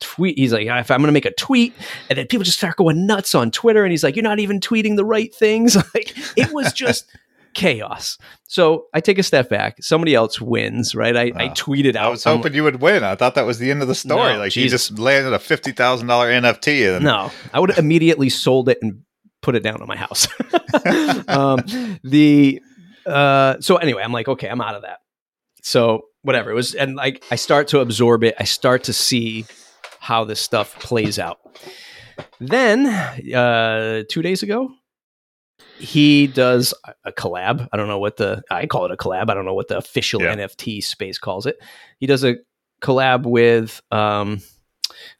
tweet 0.00 0.38
he's 0.38 0.52
like 0.52 0.68
if 0.68 0.92
i'm 0.92 1.00
gonna 1.00 1.10
make 1.10 1.24
a 1.24 1.34
tweet 1.34 1.74
and 2.08 2.16
then 2.16 2.24
people 2.28 2.44
just 2.44 2.56
start 2.56 2.76
going 2.76 3.04
nuts 3.04 3.34
on 3.34 3.50
twitter 3.50 3.82
and 3.82 3.90
he's 3.90 4.04
like 4.04 4.14
you're 4.14 4.22
not 4.22 4.38
even 4.38 4.60
tweeting 4.60 4.94
the 4.94 5.04
right 5.04 5.34
things. 5.34 5.76
Like 5.94 6.14
it 6.36 6.52
was 6.52 6.72
just 6.72 7.06
chaos. 7.54 8.18
So 8.44 8.86
i 8.94 9.00
take 9.00 9.18
a 9.18 9.22
step 9.22 9.48
back. 9.48 9.82
Somebody 9.82 10.14
else 10.14 10.40
wins 10.40 10.94
right? 10.94 11.16
I, 11.16 11.32
I 11.34 11.48
tweeted 11.48 11.96
out 11.96 12.06
I 12.06 12.08
was 12.10 12.26
I'm 12.26 12.36
hoping 12.36 12.54
you 12.54 12.62
would 12.62 12.80
win. 12.80 13.02
I 13.02 13.16
thought 13.16 13.34
that 13.34 13.46
was 13.46 13.58
the 13.58 13.70
end 13.70 13.82
of 13.82 13.88
the 13.88 13.94
story. 13.94 14.34
No, 14.34 14.38
like 14.38 14.52
geez. 14.52 14.64
you 14.64 14.70
just 14.70 14.98
landed 14.98 15.32
a 15.32 15.38
fifty 15.38 15.72
thousand 15.72 16.06
dollar 16.06 16.30
NFT, 16.30 16.94
and 16.94 17.04
No, 17.04 17.32
I 17.52 17.58
would 17.58 17.70
have 17.70 17.78
immediately 17.78 18.28
sold 18.28 18.68
it 18.68 18.78
and 18.82 19.02
put 19.42 19.54
it 19.54 19.62
down 19.62 19.80
on 19.80 19.86
my 19.88 19.96
house. 19.96 20.28
um, 21.28 21.58
the 22.04 22.60
uh, 23.06 23.56
so 23.60 23.76
anyway, 23.76 24.02
I'm 24.02 24.12
like, 24.12 24.28
okay, 24.28 24.48
I'm 24.48 24.60
out 24.60 24.74
of 24.74 24.82
that. 24.82 24.98
So 25.62 26.02
whatever 26.22 26.50
it 26.50 26.54
was, 26.54 26.74
and 26.74 26.94
like 26.96 27.24
I 27.30 27.36
start 27.36 27.68
to 27.68 27.80
absorb 27.80 28.24
it. 28.24 28.34
I 28.38 28.44
start 28.44 28.84
to 28.84 28.92
see 28.92 29.46
how 30.00 30.24
this 30.24 30.40
stuff 30.40 30.78
plays 30.80 31.18
out. 31.18 31.38
Then 32.40 32.86
uh, 32.86 34.02
two 34.08 34.22
days 34.22 34.42
ago, 34.42 34.70
he 35.78 36.26
does 36.26 36.74
a- 37.04 37.12
collab. 37.12 37.68
I 37.72 37.76
don't 37.76 37.88
know 37.88 37.98
what 37.98 38.16
the 38.16 38.42
I 38.50 38.66
call 38.66 38.84
it 38.86 38.90
a 38.92 38.96
collab. 38.96 39.30
I 39.30 39.34
don't 39.34 39.44
know 39.44 39.54
what 39.54 39.68
the 39.68 39.76
official 39.78 40.22
Yeah. 40.22 40.34
NFT 40.36 40.82
space 40.82 41.18
calls 41.18 41.46
it. 41.46 41.58
He 41.98 42.06
does 42.06 42.24
a 42.24 42.36
collab 42.82 43.24
with 43.24 43.80
um, 43.90 44.40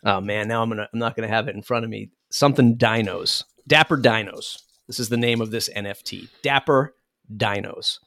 oh 0.04 0.20
man, 0.20 0.48
now 0.48 0.62
I'm 0.62 0.68
gonna 0.68 0.88
I'm 0.92 0.98
not 0.98 1.16
gonna 1.16 1.28
have 1.28 1.48
it 1.48 1.54
in 1.54 1.62
front 1.62 1.84
of 1.84 1.90
me. 1.90 2.10
Something 2.30 2.76
Dinos, 2.76 3.44
Dapper 3.68 3.96
Dinos. 3.96 4.62
This 4.86 4.98
is 4.98 5.10
the 5.10 5.16
name 5.16 5.40
of 5.40 5.50
this 5.50 5.68
NFT, 5.68 6.28
Dapper 6.42 6.94
Dinos. 7.32 7.98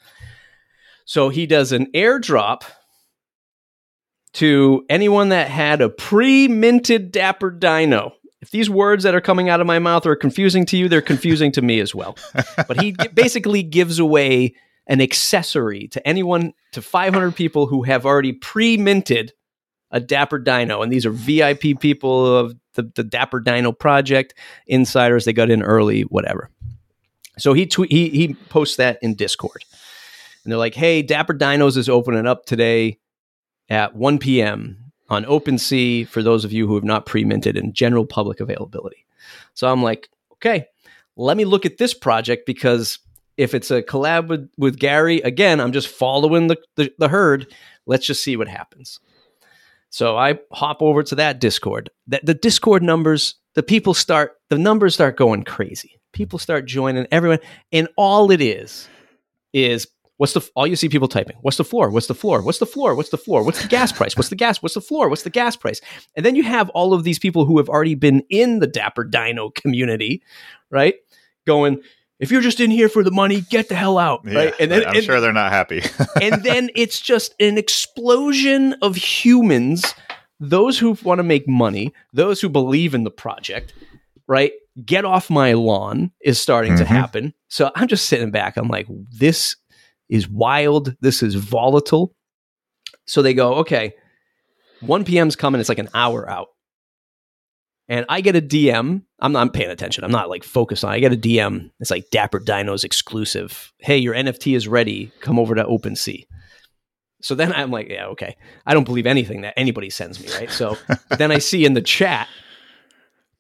So 1.06 1.30
he 1.30 1.46
does 1.46 1.72
an 1.72 1.88
airdrop 1.94 2.64
to 4.34 4.86
anyone 4.90 5.30
that 5.30 5.50
had 5.50 5.82
a 5.82 5.90
pre-minted 5.90 7.12
Dapper 7.12 7.52
Dino. 7.52 8.14
If 8.42 8.50
these 8.50 8.70
words 8.70 9.04
that 9.04 9.14
are 9.14 9.22
coming 9.22 9.50
out 9.50 9.62
of 9.62 9.68
my 9.68 9.78
mouth 9.78 10.06
are 10.06 10.16
confusing 10.16 10.66
to 10.68 10.78
you, 10.78 10.90
they're 10.90 11.02
confusing 11.02 11.52
to 11.54 11.62
me 11.62 11.80
as 11.80 11.94
well. 11.94 12.18
But 12.68 12.82
he 12.82 12.96
basically 13.14 13.62
gives 13.62 14.00
away 14.00 14.56
an 14.88 15.02
accessory 15.02 15.88
to 15.90 16.08
anyone 16.08 16.54
to 16.72 16.82
500 16.82 17.36
people 17.36 17.68
who 17.68 17.84
have 17.84 18.06
already 18.06 18.34
pre-minted 18.34 19.34
a 19.92 20.00
Dapper 20.00 20.40
Dino, 20.40 20.82
and 20.82 20.92
these 20.92 21.06
are 21.06 21.12
VIP 21.12 21.80
people 21.80 22.36
of 22.36 22.56
the, 22.74 22.84
the 22.96 23.04
Dapper 23.04 23.40
Dino 23.40 23.72
project, 23.72 24.34
insiders. 24.68 25.26
They 25.26 25.34
got 25.34 25.50
in 25.50 25.62
early, 25.62 26.04
whatever. 26.04 26.50
So 27.38 27.54
he 27.54 27.66
tweet 27.66 27.92
he 27.92 28.10
he 28.10 28.34
posts 28.50 28.78
that 28.78 29.00
in 29.02 29.16
Discord, 29.16 29.64
and 30.44 30.52
they're 30.52 30.60
like, 30.60 30.76
"Hey, 30.76 31.02
Dapper 31.02 31.34
Dinos 31.34 31.78
is 31.78 31.90
opening 31.90 32.28
up 32.28 32.46
today 32.46 33.00
at 33.70 33.96
1 33.96 34.20
p.m. 34.20 34.92
on 35.10 35.26
OpenSea 35.26 36.08
for 36.08 36.22
those 36.22 36.46
of 36.46 36.52
you 36.52 36.68
who 36.68 36.76
have 36.76 36.84
not 36.84 37.06
pre-minted 37.06 37.58
in 37.58 37.74
general 37.74 38.06
public 38.06 38.40
availability." 38.40 39.06
So 39.54 39.72
I'm 39.72 39.82
like, 39.82 40.10
"Okay, 40.34 40.66
let 41.16 41.38
me 41.38 41.46
look 41.46 41.66
at 41.66 41.78
this 41.78 41.94
project 41.94 42.46
because 42.46 43.00
if 43.38 43.54
it's 43.54 43.72
a 43.72 43.82
collab 43.82 44.28
with, 44.28 44.50
with 44.58 44.78
Gary, 44.78 45.20
again, 45.22 45.60
I'm 45.60 45.72
just 45.72 45.88
following 45.88 46.48
the, 46.48 46.58
the, 46.76 46.94
the 47.00 47.08
herd. 47.08 47.52
Let's 47.86 48.06
just 48.06 48.24
see 48.24 48.38
what 48.38 48.48
happens." 48.48 49.00
So 49.92 50.18
I 50.18 50.40
hop 50.52 50.82
over 50.82 51.04
to 51.04 51.16
that 51.16 51.40
Discord. 51.40 51.92
That 52.08 52.26
the 52.26 52.34
Discord 52.34 52.82
numbers, 52.82 53.36
the 53.56 53.64
people 53.64 53.94
start, 53.94 54.38
the 54.50 54.58
numbers 54.58 54.94
start 54.94 55.18
going 55.18 55.44
crazy. 55.44 56.00
People 56.14 56.40
start 56.40 56.66
joining 56.66 57.08
everyone, 57.12 57.40
and 57.72 57.88
all 57.98 58.32
it 58.32 58.42
is 58.42 58.88
is 59.54 59.88
what's 60.16 60.34
the 60.34 60.50
all 60.56 60.66
you 60.66 60.78
see 60.78 60.88
people 60.88 61.10
typing. 61.10 61.36
What's 61.42 61.58
the 61.58 61.66
floor? 61.66 61.90
What's 61.90 62.08
the 62.08 62.16
floor? 62.16 62.42
What's 62.42 62.60
the 62.60 62.66
floor? 62.66 62.96
What's 62.96 63.10
the 63.10 63.18
floor? 63.18 63.44
What's 63.44 63.62
the 63.62 63.68
gas 63.68 63.92
price? 63.92 64.16
What's 64.16 64.30
the 64.30 64.36
gas? 64.36 64.62
What's 64.64 64.76
the 64.76 64.82
floor? 64.82 65.10
What's 65.10 65.24
the 65.24 65.30
gas 65.30 65.58
price? 65.58 65.82
And 66.16 66.26
then 66.26 66.36
you 66.36 66.44
have 66.44 66.70
all 66.70 66.94
of 66.94 67.04
these 67.04 67.20
people 67.20 67.46
who 67.46 67.58
have 67.58 67.70
already 67.70 67.96
been 67.96 68.24
in 68.30 68.60
the 68.60 68.68
Dapper 68.68 69.04
Dino 69.04 69.50
community, 69.50 70.24
right? 70.70 70.96
Going, 71.46 71.82
if 72.22 72.32
you're 72.32 72.40
just 72.42 72.62
in 72.62 72.72
here 72.72 72.88
for 72.88 73.04
the 73.04 73.12
money, 73.12 73.42
get 73.42 73.68
the 73.68 73.76
hell 73.76 73.98
out, 73.98 74.22
yeah, 74.24 74.34
right? 74.36 74.54
And 74.60 74.72
then 74.72 74.86
I'm 74.88 74.96
and- 74.96 75.04
sure 75.04 75.20
they're 75.20 75.34
not 75.34 75.52
happy. 75.52 75.82
and 76.22 76.42
then 76.44 76.70
it's 76.76 77.02
just 77.02 77.36
an 77.42 77.58
explosion 77.58 78.74
of 78.82 78.96
humans 78.96 79.94
those 80.40 80.80
who 80.80 80.98
want 81.04 81.20
to 81.20 81.24
make 81.24 81.48
money 81.48 81.94
those 82.14 82.42
who 82.42 82.50
believe 82.50 82.96
in 82.96 83.04
the 83.04 83.12
project 83.12 83.74
right 84.28 84.54
get 84.84 85.06
off 85.06 85.30
my 85.30 85.54
lawn 85.54 86.12
is 86.22 86.40
starting 86.42 86.76
to 86.78 86.84
Mhm. 86.84 86.88
happen 86.88 87.34
so 87.48 87.70
i'm 87.76 87.88
just 87.88 88.06
sitting 88.06 88.32
back 88.32 88.58
i'm 88.58 88.68
like 88.68 88.88
this 89.12 89.56
is 90.10 90.28
wild 90.28 90.96
this 91.00 91.22
is 91.22 91.36
volatile 91.36 92.16
so 93.06 93.22
they 93.22 93.36
go 93.36 93.54
okay 93.58 93.94
1 94.80 95.04
p.m.'s 95.06 95.36
coming 95.36 95.60
it's 95.62 95.70
like 95.70 95.78
an 95.78 95.90
hour 95.94 96.28
out 96.28 96.48
and 97.88 98.06
I 98.10 98.22
get 98.22 98.36
a 98.38 98.42
DM. 98.42 99.04
I'm 99.22 99.32
not 99.32 99.42
I'm 99.42 99.50
paying 99.50 99.70
attention. 99.70 100.04
I'm 100.04 100.12
not 100.12 100.30
like 100.30 100.44
focused 100.44 100.84
on. 100.84 100.92
it. 100.92 100.96
I 100.96 101.00
get 101.00 101.14
a 101.14 101.18
DM. 101.18 101.70
It's 101.80 101.92
like 101.92 102.10
Dapper 102.12 102.40
Dinos 102.40 102.84
exclusive. 102.84 103.72
Hey, 103.78 103.98
your 103.98 104.16
NFT 104.16 104.56
is 104.56 104.68
ready. 104.68 105.12
Come 105.22 105.38
over 105.38 105.56
to 105.56 105.64
OpenSea. 105.64 106.26
So 107.22 107.36
then 107.36 107.54
I'm 107.54 107.70
like, 107.70 107.90
yeah, 107.90 108.08
okay. 108.08 108.36
I 108.66 108.74
don't 108.74 108.84
believe 108.84 109.06
anything 109.06 109.42
that 109.42 109.54
anybody 109.58 109.92
sends 109.92 110.20
me, 110.20 110.34
right? 110.34 110.50
So 110.50 110.78
then 111.18 111.32
I 111.32 111.38
see 111.38 111.66
in 111.66 111.74
the 111.74 111.82
chat 111.82 112.28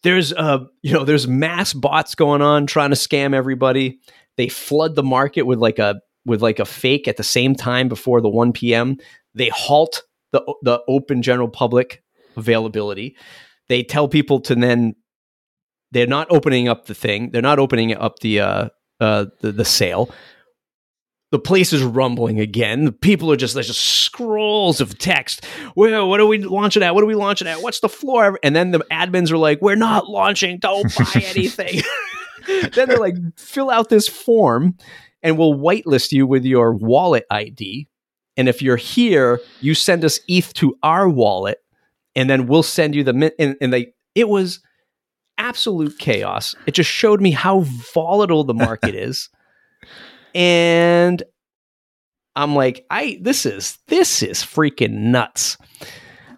there's 0.04 0.34
uh 0.34 0.66
you 0.82 0.94
know 0.94 1.04
there's 1.04 1.28
mass 1.28 1.74
bots 1.74 2.16
going 2.16 2.42
on 2.42 2.68
trying 2.68 2.92
to 2.92 2.96
scam 2.96 3.34
everybody. 3.34 4.00
They 4.38 4.50
flood 4.50 4.96
the 4.96 5.04
market 5.04 5.44
with 5.44 5.60
like 5.60 5.80
a 5.80 6.02
with 6.26 6.42
like 6.42 6.60
a 6.60 6.66
fake 6.66 7.08
at 7.08 7.18
the 7.18 7.24
same 7.24 7.56
time 7.56 7.88
before 7.88 8.22
the 8.22 8.30
1 8.30 8.54
p.m. 8.54 8.98
They 9.34 9.50
halt 9.50 10.04
the 10.32 10.42
the 10.62 10.82
open 10.88 11.22
general 11.22 11.50
public 11.50 12.04
availability. 12.38 13.16
They 13.68 13.84
tell 13.84 14.08
people 14.08 14.42
to 14.42 14.56
then 14.56 14.96
they're 15.92 16.08
not 16.08 16.28
opening 16.30 16.68
up 16.68 16.86
the 16.86 16.96
thing. 16.96 17.32
They're 17.32 17.42
not 17.42 17.60
opening 17.60 17.96
up 17.96 18.20
the 18.20 18.40
uh, 18.40 18.70
uh, 19.00 19.26
the, 19.42 19.52
the 19.52 19.66
sale. 19.66 20.14
The 21.32 21.40
place 21.40 21.72
is 21.72 21.82
rumbling 21.82 22.42
again. 22.42 22.84
The 22.84 22.92
people 22.92 23.32
are 23.32 23.38
just 23.38 23.54
there's 23.54 23.68
just 23.68 23.82
scrolls 23.82 24.82
of 24.82 24.98
text. 24.98 25.46
Well, 25.76 26.10
what 26.10 26.20
are 26.20 26.26
we 26.26 26.40
launching 26.40 26.84
at? 26.84 26.94
What 26.94 27.04
are 27.04 27.08
we 27.08 27.16
launching 27.16 27.48
at? 27.48 27.62
What's 27.62 27.80
the 27.80 27.90
floor? 27.90 28.38
And 28.44 28.56
then 28.56 28.72
the 28.72 28.80
admins 28.92 29.32
are 29.32 29.38
like, 29.38 29.62
"We're 29.62 29.76
not 29.76 30.08
launching. 30.08 30.60
Don't 30.60 30.94
buy 30.98 31.22
anything." 31.24 31.82
then 32.74 32.90
they're 32.90 32.98
like, 32.98 33.16
"Fill 33.38 33.70
out 33.70 33.90
this 33.90 34.08
form, 34.08 34.76
and 35.24 35.38
we'll 35.38 35.56
whitelist 35.56 36.12
you 36.12 36.28
with 36.28 36.46
your 36.46 36.74
wallet 36.74 37.26
ID. 37.30 37.88
And 38.38 38.48
if 38.48 38.62
you're 38.62 38.78
here, 38.78 39.40
you 39.60 39.76
send 39.76 40.04
us 40.04 40.20
ETH 40.28 40.54
to 40.56 40.78
our 40.84 41.08
wallet, 41.08 41.60
and 42.16 42.30
then 42.30 42.48
we'll 42.48 42.64
send 42.64 42.96
you 42.96 43.04
the 43.04 43.14
min- 43.14 43.32
and, 43.38 43.56
and 43.62 43.72
they 43.72 43.94
it 44.16 44.28
was 44.28 44.62
absolute 45.42 45.98
chaos. 46.00 46.56
It 46.68 46.72
just 46.72 46.90
showed 46.90 47.22
me 47.22 47.32
how 47.32 47.62
volatile 47.94 48.44
the 48.44 48.54
market 48.54 48.96
is. 49.08 49.30
And 50.34 51.22
I'm 52.36 52.56
like, 52.56 52.86
I 52.90 53.20
this 53.22 53.46
is 53.46 53.78
this 53.88 54.24
is 54.24 54.40
freaking 54.40 54.92
nuts. 55.12 55.58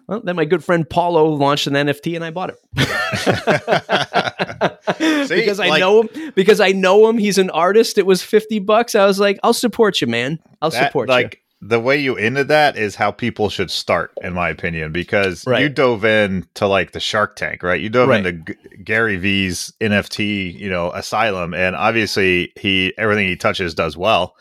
Well, 0.08 0.20
then 0.22 0.36
my 0.36 0.44
good 0.44 0.64
friend 0.64 0.88
Paulo 0.88 1.26
launched 1.28 1.66
an 1.66 1.74
NFT 1.74 2.14
and 2.16 2.24
I 2.24 2.30
bought 2.30 2.50
it. 2.50 2.56
See, 5.28 5.36
because 5.36 5.60
I 5.60 5.68
like- 5.68 5.80
know 5.80 6.02
him 6.02 6.32
because 6.34 6.60
I 6.60 6.72
know 6.72 7.08
him, 7.08 7.16
he's 7.18 7.38
an 7.38 7.50
artist. 7.50 7.96
It 7.96 8.06
was 8.06 8.22
50 8.22 8.58
bucks. 8.60 8.94
I 8.94 9.06
was 9.06 9.18
like, 9.18 9.38
I'll 9.42 9.52
support 9.54 10.00
you, 10.00 10.06
man. 10.06 10.38
I'll 10.60 10.70
That- 10.70 10.86
support 10.88 11.08
like 11.08 11.40
the 11.66 11.80
way 11.80 11.96
you 11.96 12.14
ended 12.16 12.48
that 12.48 12.76
is 12.76 12.94
how 12.96 13.10
people 13.10 13.48
should 13.48 13.70
start 13.70 14.12
in 14.22 14.32
my 14.34 14.48
opinion 14.50 14.92
because 14.92 15.46
Right. 15.46 15.62
you 15.62 15.68
dove 15.70 16.04
in 16.04 16.46
to 16.54 16.66
like 16.66 16.92
the 16.92 17.00
shark 17.00 17.36
tank 17.36 17.62
right 17.62 17.80
you 17.80 17.88
dove 17.88 18.08
Right. 18.10 18.26
into 18.26 18.52
G- 18.52 18.58
gary 18.84 19.16
v's 19.16 19.72
nft 19.80 20.58
you 20.58 20.68
know 20.68 20.90
asylum 20.92 21.54
and 21.54 21.74
obviously 21.76 22.52
he 22.56 22.92
everything 22.98 23.26
he 23.28 23.36
touches 23.36 23.72
does 23.74 23.96
well 23.96 24.34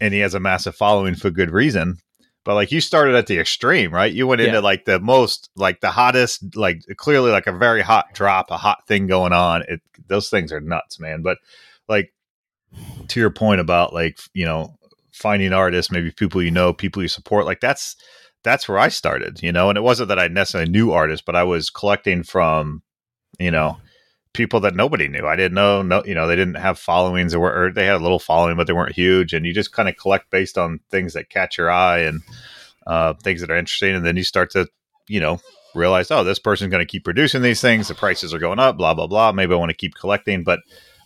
and 0.00 0.12
he 0.14 0.20
has 0.20 0.34
a 0.34 0.40
massive 0.40 0.74
following 0.74 1.14
for 1.14 1.30
good 1.30 1.50
reason 1.50 1.98
but 2.44 2.54
like 2.54 2.72
you 2.72 2.80
started 2.80 3.14
at 3.14 3.26
the 3.28 3.38
extreme 3.38 3.92
right 3.92 4.12
you 4.14 4.26
went 4.26 4.40
into 4.40 4.54
Yeah. 4.54 4.58
like 4.60 4.86
the 4.86 4.98
most 4.98 5.50
like 5.56 5.80
the 5.80 5.90
hottest 5.90 6.56
like 6.56 6.82
clearly 6.96 7.30
like 7.30 7.46
a 7.46 7.52
very 7.52 7.82
hot 7.82 8.06
drop 8.14 8.50
a 8.50 8.56
hot 8.56 8.86
thing 8.88 9.06
going 9.06 9.32
on 9.32 9.62
it 9.68 9.80
those 10.08 10.30
things 10.30 10.52
are 10.52 10.60
nuts 10.60 10.98
man 10.98 11.22
but 11.22 11.38
like 11.86 12.12
to 13.08 13.20
your 13.20 13.30
point 13.30 13.60
about 13.60 13.92
like 13.92 14.18
you 14.32 14.46
know 14.46 14.74
finding 15.20 15.52
artists 15.52 15.92
maybe 15.92 16.10
people 16.10 16.42
you 16.42 16.50
know 16.50 16.72
people 16.72 17.02
you 17.02 17.08
support 17.08 17.44
like 17.46 17.60
that's 17.60 17.96
that's 18.42 18.68
where 18.68 18.78
i 18.78 18.88
started 18.88 19.42
you 19.42 19.52
know? 19.52 19.68
And 19.68 19.76
it 19.76 19.82
wasn't 19.82 20.08
that 20.08 20.18
i 20.18 20.28
necessarily 20.28 20.70
knew 20.70 20.92
artists 20.92 21.24
but 21.24 21.36
i 21.36 21.42
was 21.42 21.70
collecting 21.70 22.22
from 22.22 22.82
you 23.38 23.50
know 23.50 23.76
people 24.32 24.60
that 24.60 24.74
nobody 24.74 25.08
knew. 25.08 25.26
I 25.26 25.36
didn't 25.36 25.54
know 25.54 25.82
no 25.82 26.02
you 26.04 26.14
know 26.14 26.26
they 26.26 26.36
didn't 26.36 26.54
have 26.54 26.78
followings 26.78 27.34
or, 27.34 27.52
or 27.52 27.72
they 27.72 27.86
had 27.86 27.96
a 27.96 28.02
little 28.02 28.18
following 28.18 28.56
but 28.56 28.66
they 28.66 28.72
weren't 28.72 28.94
huge. 28.94 29.32
And 29.32 29.44
you 29.44 29.52
just 29.52 29.72
kind 29.72 29.88
of 29.88 29.96
collect 29.96 30.30
based 30.30 30.56
on 30.56 30.80
things 30.90 31.14
that 31.14 31.30
catch 31.30 31.58
your 31.58 31.70
eye 31.70 32.00
and 32.00 32.20
uh, 32.86 33.14
things 33.14 33.40
that 33.40 33.50
are 33.50 33.56
interesting. 33.56 33.94
And 33.94 34.04
then 34.04 34.16
you 34.16 34.24
start 34.24 34.50
to 34.52 34.68
you 35.08 35.20
know 35.20 35.40
realize 35.74 36.10
oh 36.10 36.24
this 36.24 36.38
person's 36.38 36.70
going 36.70 36.84
to 36.84 36.90
keep 36.90 37.04
producing 37.04 37.42
these 37.42 37.60
things. 37.60 37.88
The 37.88 37.94
prices 37.94 38.32
are 38.32 38.38
going 38.38 38.60
up 38.60 38.76
blah 38.76 38.94
blah 38.94 39.06
blah. 39.06 39.32
Maybe 39.32 39.52
i 39.52 39.56
want 39.56 39.70
to 39.70 39.76
keep 39.76 39.94
collecting. 39.94 40.44
But 40.44 40.60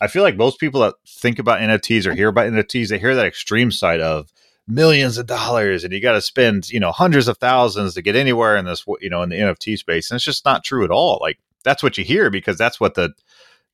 I 0.04 0.08
feel 0.08 0.22
like 0.22 0.36
most 0.36 0.60
people 0.60 0.82
that 0.82 0.94
think 1.08 1.38
about 1.38 1.60
NFTs 1.60 2.06
or 2.06 2.14
hear 2.14 2.28
about 2.28 2.46
NFTs, 2.46 2.88
they 2.88 2.98
hear 2.98 3.14
that 3.14 3.24
extreme 3.24 3.70
side 3.70 4.02
of 4.02 4.30
millions 4.68 5.16
of 5.16 5.26
dollars 5.26 5.82
and 5.82 5.94
you 5.94 6.00
got 6.00 6.12
to 6.12 6.20
spend, 6.20 6.68
you 6.68 6.78
know, 6.78 6.92
hundreds 6.92 7.26
of 7.26 7.38
thousands 7.38 7.94
to 7.94 8.02
get 8.02 8.14
anywhere 8.14 8.54
in 8.56 8.66
this, 8.66 8.84
you 9.00 9.08
know, 9.08 9.22
in 9.22 9.30
the 9.30 9.36
NFT 9.36 9.78
space. 9.78 10.10
And 10.10 10.16
it's 10.16 10.24
just 10.24 10.44
not 10.44 10.62
true 10.62 10.84
at 10.84 10.90
all. 10.90 11.18
Like 11.22 11.38
that's 11.64 11.82
what 11.82 11.96
you 11.96 12.04
hear 12.04 12.28
because 12.28 12.58
that's 12.58 12.78
what 12.78 12.94
the 12.94 13.14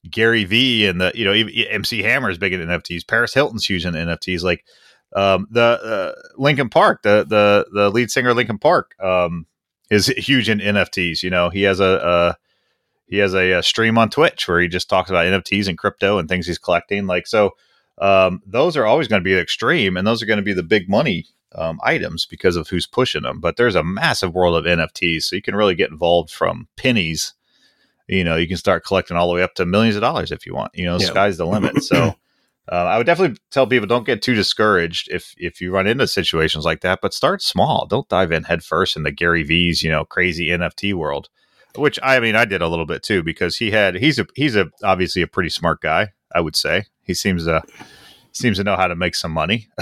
Gary 0.08 0.44
V 0.44 0.86
and 0.86 1.00
the, 1.00 1.10
you 1.16 1.24
know, 1.24 1.32
MC 1.32 2.02
Hammer 2.02 2.30
is 2.30 2.38
big 2.38 2.52
in 2.52 2.60
NFTs. 2.60 3.08
Paris 3.08 3.34
Hilton's 3.34 3.66
huge 3.66 3.84
in 3.84 3.94
NFTs. 3.94 4.44
Like 4.44 4.64
um, 5.16 5.48
the 5.50 5.60
uh, 5.60 6.12
Linkin 6.36 6.68
Park, 6.68 7.02
the, 7.02 7.26
the, 7.28 7.66
the 7.72 7.90
lead 7.90 8.12
singer 8.12 8.34
Linkin 8.34 8.58
Park 8.58 8.94
um, 9.02 9.46
is 9.90 10.06
huge 10.06 10.48
in 10.48 10.60
NFTs. 10.60 11.24
You 11.24 11.30
know, 11.30 11.50
he 11.50 11.62
has 11.62 11.80
a, 11.80 11.84
a 11.84 12.36
he 13.10 13.18
has 13.18 13.34
a, 13.34 13.50
a, 13.50 13.62
stream 13.62 13.98
on 13.98 14.08
Twitch 14.08 14.46
where 14.46 14.60
he 14.60 14.68
just 14.68 14.88
talks 14.88 15.10
about 15.10 15.26
NFTs 15.26 15.66
and 15.66 15.76
crypto 15.76 16.18
and 16.18 16.28
things 16.28 16.46
he's 16.46 16.58
collecting. 16.58 17.06
Like 17.06 17.26
so, 17.26 17.50
um, 18.00 18.40
those 18.46 18.76
are 18.76 18.86
always 18.86 19.08
going 19.08 19.20
to 19.20 19.24
be 19.24 19.34
extreme, 19.34 19.96
and 19.96 20.06
those 20.06 20.22
are 20.22 20.26
going 20.26 20.38
to 20.38 20.44
be 20.44 20.54
the 20.54 20.62
big 20.62 20.88
money 20.88 21.26
um, 21.56 21.80
items 21.82 22.24
because 22.24 22.54
of 22.54 22.68
who's 22.68 22.86
pushing 22.86 23.22
them. 23.22 23.40
But 23.40 23.56
there's 23.56 23.74
a 23.74 23.82
massive 23.82 24.32
world 24.32 24.54
of 24.54 24.64
NFTs, 24.64 25.24
so 25.24 25.36
you 25.36 25.42
can 25.42 25.56
really 25.56 25.74
get 25.74 25.90
involved 25.90 26.30
from 26.30 26.68
pennies. 26.76 27.34
You 28.06 28.22
know, 28.22 28.36
you 28.36 28.46
can 28.46 28.56
start 28.56 28.84
collecting 28.84 29.16
all 29.16 29.28
the 29.28 29.34
way 29.34 29.42
up 29.42 29.54
to 29.54 29.66
millions 29.66 29.96
of 29.96 30.02
dollars 30.02 30.30
if 30.30 30.46
you 30.46 30.54
want. 30.54 30.70
You 30.74 30.84
know, 30.84 30.98
Yeah. 30.98 31.06
sky's 31.06 31.36
the 31.36 31.46
limit. 31.46 31.82
So. 31.82 32.14
Uh, 32.70 32.84
I 32.84 32.98
would 32.98 33.06
definitely 33.06 33.36
tell 33.50 33.66
people 33.66 33.88
don't 33.88 34.06
get 34.06 34.22
too 34.22 34.34
discouraged 34.34 35.08
if 35.10 35.34
if 35.36 35.60
you 35.60 35.72
run 35.72 35.88
into 35.88 36.06
situations 36.06 36.64
like 36.64 36.82
that, 36.82 37.00
but 37.02 37.12
start 37.12 37.42
small. 37.42 37.84
Don't 37.84 38.08
dive 38.08 38.30
in 38.30 38.44
head 38.44 38.62
first 38.62 38.96
in 38.96 39.02
the 39.02 39.10
Gary 39.10 39.42
V's 39.42 39.82
you 39.82 39.90
know 39.90 40.04
crazy 40.04 40.48
NFT 40.50 40.94
world 40.94 41.30
which 41.76 41.98
I 42.02 42.20
mean 42.20 42.36
I 42.36 42.44
did 42.44 42.62
a 42.62 42.68
little 42.68 42.86
bit 42.86 43.02
too 43.02 43.22
because 43.22 43.56
he 43.56 43.70
had 43.70 43.96
he's 43.96 44.18
a 44.18 44.26
he's 44.34 44.56
a 44.56 44.70
obviously 44.82 45.22
a 45.22 45.26
pretty 45.26 45.50
smart 45.50 45.80
guy 45.80 46.12
I 46.34 46.40
would 46.40 46.56
say. 46.56 46.84
He 47.02 47.14
seems 47.14 47.44
to 47.44 47.62
seems 48.32 48.58
to 48.58 48.64
know 48.64 48.76
how 48.76 48.88
to 48.88 48.96
make 48.96 49.14
some 49.14 49.32
money. 49.32 49.68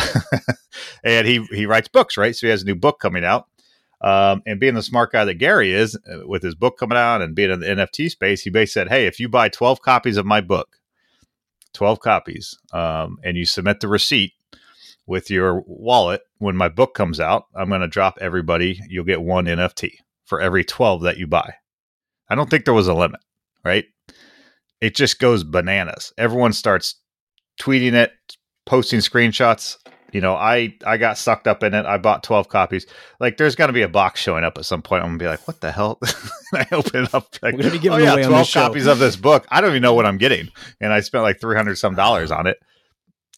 And 1.03 1.27
he 1.27 1.45
he 1.51 1.67
writes 1.67 1.89
books 1.89 2.17
right? 2.17 2.35
So 2.35 2.47
he 2.47 2.51
has 2.51 2.63
a 2.63 2.67
new 2.67 2.75
book 2.75 3.01
coming 3.01 3.25
out. 3.25 3.47
Um, 4.01 4.43
and 4.47 4.61
being 4.61 4.75
the 4.75 4.83
smart 4.83 5.11
guy 5.11 5.25
that 5.25 5.35
Gary 5.35 5.73
is 5.73 5.97
uh, 5.97 6.21
with 6.25 6.45
his 6.45 6.55
book 6.55 6.79
coming 6.79 6.97
out 6.97 7.21
and 7.21 7.35
being 7.35 7.51
in 7.51 7.59
the 7.59 7.67
NFT 7.67 8.11
space 8.11 8.43
he 8.43 8.51
basically 8.51 8.67
said 8.67 8.89
hey 8.91 9.07
if 9.07 9.19
you 9.19 9.29
buy 9.29 9.49
12 9.49 9.83
copies 9.83 10.17
of 10.17 10.25
my 10.25 10.41
book 10.41 10.77
12 11.73 11.99
copies 11.99 12.57
um, 12.73 13.19
and 13.25 13.37
you 13.37 13.45
submit 13.45 13.81
the 13.81 13.89
receipt 13.89 14.35
with 15.05 15.33
your 15.33 15.65
wallet 15.67 16.21
when 16.39 16.57
my 16.57 16.69
book 16.69 16.95
comes 16.95 17.19
out 17.19 17.47
I'm 17.57 17.71
going 17.71 17.81
to 17.81 17.89
drop 17.89 18.19
everybody. 18.21 18.81
You'll 18.89 19.05
get 19.05 19.21
one 19.21 19.47
NFT 19.47 19.95
for 20.25 20.41
every 20.41 20.63
12 20.63 21.03
that 21.03 21.19
you 21.19 21.27
buy 21.27 21.55
I 22.31 22.35
don't 22.35 22.49
think 22.51 22.65
there 22.65 22.75
was 22.75 22.89
a 22.89 22.95
limit, 22.95 23.21
right? 23.65 23.85
It 24.81 24.95
just 24.95 25.19
goes 25.19 25.45
bananas. 25.45 26.13
Everyone 26.19 26.53
starts 26.53 26.97
tweeting 27.61 27.95
it, 27.95 28.13
posting 28.67 29.01
screenshots. 29.01 29.77
You 30.13 30.21
know, 30.23 30.35
I 30.35 30.75
I 30.87 30.97
got 30.97 31.19
sucked 31.19 31.47
up 31.47 31.63
in 31.63 31.75
it. 31.75 31.85
I 31.85 31.99
bought 31.99 32.23
12 32.23 32.49
copies. 32.49 32.87
Like 33.21 33.37
there's 33.37 33.55
going 33.57 33.69
to 33.69 33.75
be 33.75 33.83
a 33.83 33.89
box 33.89 34.21
showing 34.21 34.43
up 34.45 34.57
at 34.57 34.65
some 34.65 34.81
point. 34.81 35.03
I'm 35.03 35.11
going 35.11 35.19
to 35.19 35.25
be 35.25 35.29
like, 35.29 35.47
"What 35.47 35.61
the 35.61 35.71
hell?" 35.71 35.99
I 36.55 36.67
open 36.73 37.05
it 37.05 37.15
up 37.15 37.27
like, 37.43 37.55
We're 37.55 37.65
gonna 37.65 37.79
be 37.79 37.89
"Oh 37.91 37.97
yeah, 37.99 38.13
away 38.15 38.25
on 38.25 38.31
12 38.31 38.41
this 38.41 38.49
show." 38.49 38.61
copies 38.61 38.87
of 38.87 38.99
this 38.99 39.17
book. 39.17 39.47
I 39.51 39.61
don't 39.61 39.71
even 39.71 39.83
know 39.83 39.93
what 39.95 40.07
I'm 40.07 40.17
getting." 40.17 40.49
And 40.81 40.93
I 40.95 41.01
spent 41.01 41.25
like 41.25 41.41
300 41.41 41.77
some 41.77 41.95
dollars 41.95 42.31
on 42.31 42.47
it. 42.47 42.57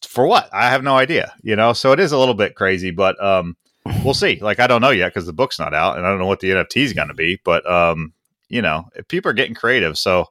For 0.07 0.27
what? 0.27 0.49
I 0.53 0.71
have 0.71 0.83
no 0.85 0.97
idea, 0.97 1.35
you 1.43 1.57
know? 1.57 1.73
So 1.73 1.93
it 1.93 2.01
is 2.01 2.13
a 2.13 2.19
little 2.19 2.35
bit 2.35 2.55
crazy, 2.55 2.91
but 2.91 3.21
um 3.23 3.57
we'll 4.05 4.15
see. 4.15 4.39
Like 4.41 4.61
I 4.61 4.67
don't 4.67 4.81
know 4.81 4.91
yet 4.91 5.13
cuz 5.13 5.27
the 5.27 5.33
book's 5.33 5.59
not 5.59 5.75
out 5.75 5.97
and 5.97 6.07
I 6.07 6.11
don't 6.11 6.19
know 6.21 6.27
what 6.27 6.41
the 6.41 6.51
NFT 6.51 6.83
is 6.83 6.93
going 6.93 7.09
to 7.09 7.15
be, 7.15 7.41
but 7.45 7.69
um 7.71 8.13
you 8.51 8.61
know, 8.61 8.89
people 9.09 9.31
are 9.31 9.35
getting 9.35 9.55
creative. 9.55 9.97
So 9.97 10.27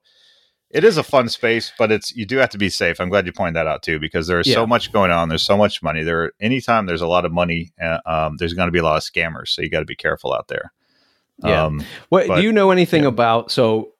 it 0.69 0.83
is 0.83 0.97
a 0.97 1.03
fun 1.03 1.29
space, 1.29 1.71
but 1.79 1.91
it's 1.91 2.15
you 2.15 2.25
do 2.27 2.37
have 2.37 2.49
to 2.51 2.57
be 2.59 2.69
safe. 2.69 2.99
I'm 3.01 3.09
glad 3.09 3.25
you 3.25 3.31
pointed 3.33 3.55
that 3.55 3.65
out 3.65 3.81
too, 3.81 3.97
because 3.99 4.27
there's 4.27 4.45
Yeah. 4.47 4.53
so 4.55 4.67
much 4.67 4.91
going 4.91 5.09
on. 5.09 5.27
There's 5.29 5.41
so 5.41 5.57
much 5.57 5.81
money. 5.81 6.03
There, 6.03 6.31
anytime 6.39 6.85
there's 6.85 7.01
a 7.01 7.07
lot 7.07 7.25
of 7.25 7.31
money, 7.31 7.71
uh, 7.81 7.97
um, 8.05 8.37
there's 8.37 8.53
going 8.53 8.67
to 8.67 8.71
be 8.71 8.77
a 8.77 8.83
lot 8.83 8.97
of 8.97 9.03
scammers. 9.03 9.47
So 9.47 9.63
you 9.63 9.69
got 9.69 9.79
to 9.79 9.85
be 9.85 9.95
careful 9.95 10.31
out 10.31 10.47
there. 10.47 10.71
Yeah. 11.43 11.63
Um, 11.65 11.83
What 12.09 12.27
But- 12.27 12.35
do 12.35 12.41
you 12.43 12.51
know 12.51 12.69
anything 12.69 13.03
yeah. 13.03 13.09
about? 13.09 13.49
So, 13.49 13.93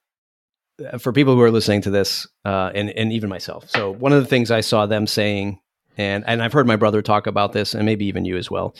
uh, 0.92 0.98
for 0.98 1.12
people 1.12 1.34
who 1.34 1.40
are 1.40 1.50
listening 1.50 1.80
to 1.82 1.90
this, 1.90 2.26
uh, 2.44 2.70
and 2.74 2.90
and 2.90 3.12
even 3.12 3.28
myself, 3.30 3.68
so 3.68 3.90
one 3.90 4.12
of 4.12 4.20
the 4.22 4.28
things 4.28 4.50
I 4.50 4.60
saw 4.60 4.86
them 4.86 5.06
saying, 5.06 5.58
and 5.98 6.22
and 6.26 6.42
I've 6.42 6.52
heard 6.52 6.66
my 6.66 6.76
brother 6.76 7.02
talk 7.02 7.26
about 7.26 7.52
this, 7.52 7.74
and 7.74 7.84
maybe 7.84 8.04
even 8.06 8.24
you 8.24 8.36
as 8.36 8.50
well. 8.50 8.74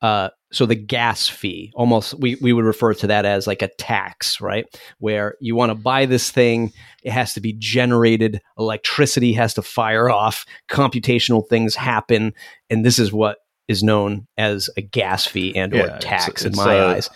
Uh, 0.00 0.28
so 0.52 0.66
the 0.66 0.74
gas 0.74 1.28
fee, 1.28 1.72
almost 1.74 2.14
we 2.20 2.36
we 2.42 2.52
would 2.52 2.64
refer 2.64 2.92
to 2.94 3.06
that 3.06 3.24
as 3.24 3.46
like 3.46 3.62
a 3.62 3.68
tax, 3.78 4.40
right? 4.40 4.66
Where 4.98 5.36
you 5.40 5.54
want 5.56 5.70
to 5.70 5.74
buy 5.74 6.06
this 6.06 6.30
thing, 6.30 6.72
it 7.02 7.10
has 7.12 7.34
to 7.34 7.40
be 7.40 7.52
generated, 7.54 8.40
electricity 8.58 9.32
has 9.32 9.54
to 9.54 9.62
fire 9.62 10.10
off, 10.10 10.44
computational 10.70 11.48
things 11.48 11.74
happen, 11.74 12.34
and 12.70 12.84
this 12.84 12.98
is 12.98 13.12
what 13.12 13.38
is 13.68 13.82
known 13.82 14.26
as 14.36 14.68
a 14.76 14.82
gas 14.82 15.24
fee 15.26 15.56
and 15.56 15.72
Yeah, 15.72 15.80
or 15.80 15.84
it's- 15.86 16.02
tax 16.04 16.44
in 16.44 16.54
my 16.54 16.74
a- 16.74 16.86
eyes. 16.88 17.10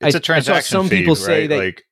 it's 0.00 0.14
I- 0.14 0.16
I 0.16 0.18
a 0.18 0.20
transaction. 0.20 0.62
some 0.78 0.88
fee, 0.88 0.98
people 0.98 1.16
say 1.16 1.40
right? 1.42 1.48
that- 1.50 1.58
like. 1.58 1.82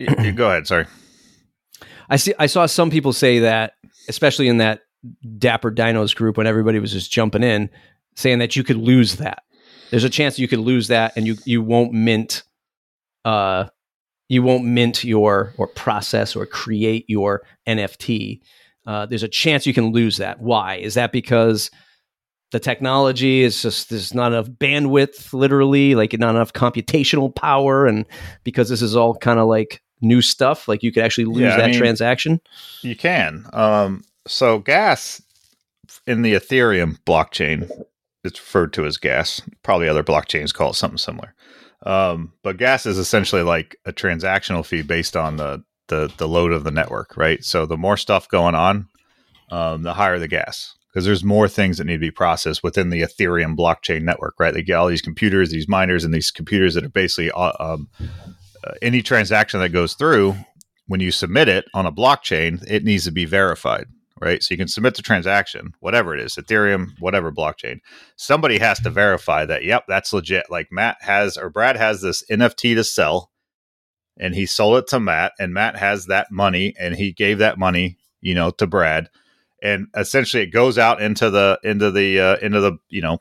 y- 0.00 0.14
y- 0.18 0.30
go 0.32 0.48
ahead. 0.50 0.66
Sorry. 0.66 0.86
I 2.08 2.16
see. 2.16 2.34
I 2.38 2.46
saw 2.46 2.66
some 2.66 2.90
people 2.90 3.12
say 3.12 3.40
that, 3.40 3.72
especially 4.08 4.46
in 4.48 4.58
that 4.58 4.82
Dapper 5.38 5.70
Dinos 5.72 6.14
group 6.14 6.36
when 6.36 6.46
everybody 6.46 6.78
was 6.78 6.92
just 6.92 7.10
jumping 7.10 7.42
in, 7.42 7.70
saying 8.16 8.38
that 8.40 8.56
you 8.56 8.64
could 8.64 8.76
lose 8.78 9.16
that. 9.16 9.42
There's 9.90 10.04
a 10.04 10.10
chance 10.10 10.38
you 10.38 10.48
could 10.48 10.58
lose 10.58 10.88
that, 10.88 11.12
and 11.16 11.26
you 11.26 11.36
you 11.44 11.62
won't 11.62 11.92
mint, 11.92 12.42
uh, 13.24 13.66
you 14.28 14.42
won't 14.42 14.64
mint 14.64 15.04
your 15.04 15.52
or 15.58 15.68
process 15.68 16.34
or 16.34 16.46
create 16.46 17.04
your 17.08 17.42
NFT 17.68 18.40
uh, 18.86 19.04
there's 19.04 19.24
a 19.24 19.28
chance 19.28 19.66
you 19.66 19.74
can 19.74 19.86
lose 19.90 20.18
that. 20.18 20.40
Why? 20.40 20.76
Is 20.76 20.94
that 20.94 21.10
because 21.10 21.72
the 22.52 22.60
technology 22.60 23.42
is 23.42 23.60
just 23.60 23.90
there's 23.90 24.14
not 24.14 24.30
enough 24.32 24.46
bandwidth, 24.48 25.32
literally, 25.32 25.96
like 25.96 26.16
not 26.18 26.36
enough 26.36 26.52
computational 26.52 27.34
power, 27.34 27.86
and 27.86 28.06
because 28.44 28.68
this 28.68 28.82
is 28.82 28.94
all 28.94 29.16
kind 29.16 29.40
of 29.40 29.48
like 29.48 29.82
new 30.02 30.22
stuff, 30.22 30.68
like 30.68 30.84
you 30.84 30.92
could 30.92 31.02
actually 31.02 31.24
lose 31.24 31.38
Yeah, 31.38 31.56
that 31.56 31.70
mean- 31.70 31.78
transaction. 31.78 32.40
You 32.82 32.94
can. 32.94 33.44
Um, 33.52 34.04
so 34.28 34.60
gas 34.60 35.20
in 36.06 36.22
the 36.22 36.34
Ethereum 36.34 36.96
blockchain, 37.04 37.68
it's 38.26 38.40
referred 38.40 38.72
to 38.74 38.84
as 38.84 38.96
gas. 38.96 39.40
Probably 39.62 39.88
other 39.88 40.04
blockchains 40.04 40.52
call 40.52 40.70
it 40.70 40.74
something 40.74 40.98
similar. 40.98 41.34
Um, 41.84 42.32
but 42.42 42.56
gas 42.56 42.86
is 42.86 42.98
essentially 42.98 43.42
like 43.42 43.76
a 43.84 43.92
transactional 43.92 44.64
fee 44.64 44.82
based 44.82 45.16
on 45.16 45.36
the, 45.36 45.62
the 45.88 46.12
the 46.16 46.26
load 46.28 46.52
of 46.52 46.64
the 46.64 46.70
network, 46.70 47.16
right? 47.16 47.44
So 47.44 47.64
the 47.64 47.76
more 47.76 47.96
stuff 47.96 48.28
going 48.28 48.54
on, 48.54 48.88
um, 49.50 49.82
the 49.82 49.94
higher 49.94 50.18
the 50.18 50.28
gas 50.28 50.76
because 50.96 51.04
there's 51.04 51.22
more 51.22 51.46
things 51.46 51.76
that 51.76 51.84
need 51.84 51.92
to 51.92 51.98
be 51.98 52.10
processed 52.10 52.62
within 52.62 52.88
the 52.88 53.02
Ethereum 53.02 53.54
blockchain 53.54 54.00
network, 54.00 54.34
right? 54.40 54.54
They 54.54 54.62
get 54.62 54.76
all 54.76 54.86
these 54.86 55.02
computers, 55.02 55.50
these 55.50 55.68
miners, 55.68 56.04
and 56.04 56.14
these 56.14 56.30
computers 56.30 56.74
that 56.74 56.84
are 56.84 56.88
basically 56.88 57.30
uh, 57.32 57.52
um, 57.60 57.90
uh, 58.64 58.72
any 58.80 59.02
transaction 59.02 59.60
that 59.60 59.68
goes 59.68 59.92
through 59.92 60.34
when 60.86 61.00
you 61.00 61.10
submit 61.10 61.48
it 61.48 61.66
on 61.74 61.84
a 61.84 61.92
blockchain, 61.92 62.64
it 62.66 62.82
needs 62.82 63.04
to 63.04 63.12
be 63.12 63.26
verified, 63.26 63.86
right? 64.20 64.42
So 64.42 64.52
you 64.52 64.58
can 64.58 64.68
submit 64.68 64.94
the 64.94 65.02
transaction, 65.02 65.74
whatever 65.80 66.14
it 66.14 66.20
is, 66.20 66.36
Ethereum, 66.36 66.98
whatever 66.98 67.30
blockchain. 67.30 67.80
Somebody 68.16 68.58
has 68.58 68.80
to 68.80 68.90
verify 68.90 69.44
that, 69.44 69.64
yep, 69.64 69.84
that's 69.88 70.12
legit. 70.12 70.50
Like 70.50 70.72
Matt 70.72 70.96
has 71.00 71.36
or 71.36 71.50
Brad 71.50 71.76
has 71.76 72.00
this 72.00 72.24
NFT 72.30 72.74
to 72.74 72.84
sell 72.84 73.30
and 74.16 74.34
he 74.34 74.46
sold 74.46 74.78
it 74.78 74.88
to 74.88 75.00
Matt 75.00 75.32
and 75.38 75.52
Matt 75.52 75.76
has 75.76 76.06
that 76.06 76.30
money 76.30 76.74
and 76.78 76.94
he 76.94 77.12
gave 77.12 77.38
that 77.38 77.58
money, 77.58 77.98
you 78.20 78.34
know, 78.34 78.50
to 78.52 78.66
Brad. 78.66 79.10
And 79.62 79.88
essentially 79.96 80.42
it 80.42 80.52
goes 80.52 80.78
out 80.78 81.00
into 81.00 81.30
the 81.30 81.58
into 81.62 81.90
the 81.90 82.20
uh, 82.20 82.36
into 82.36 82.60
the, 82.60 82.78
you 82.88 83.02
know, 83.02 83.18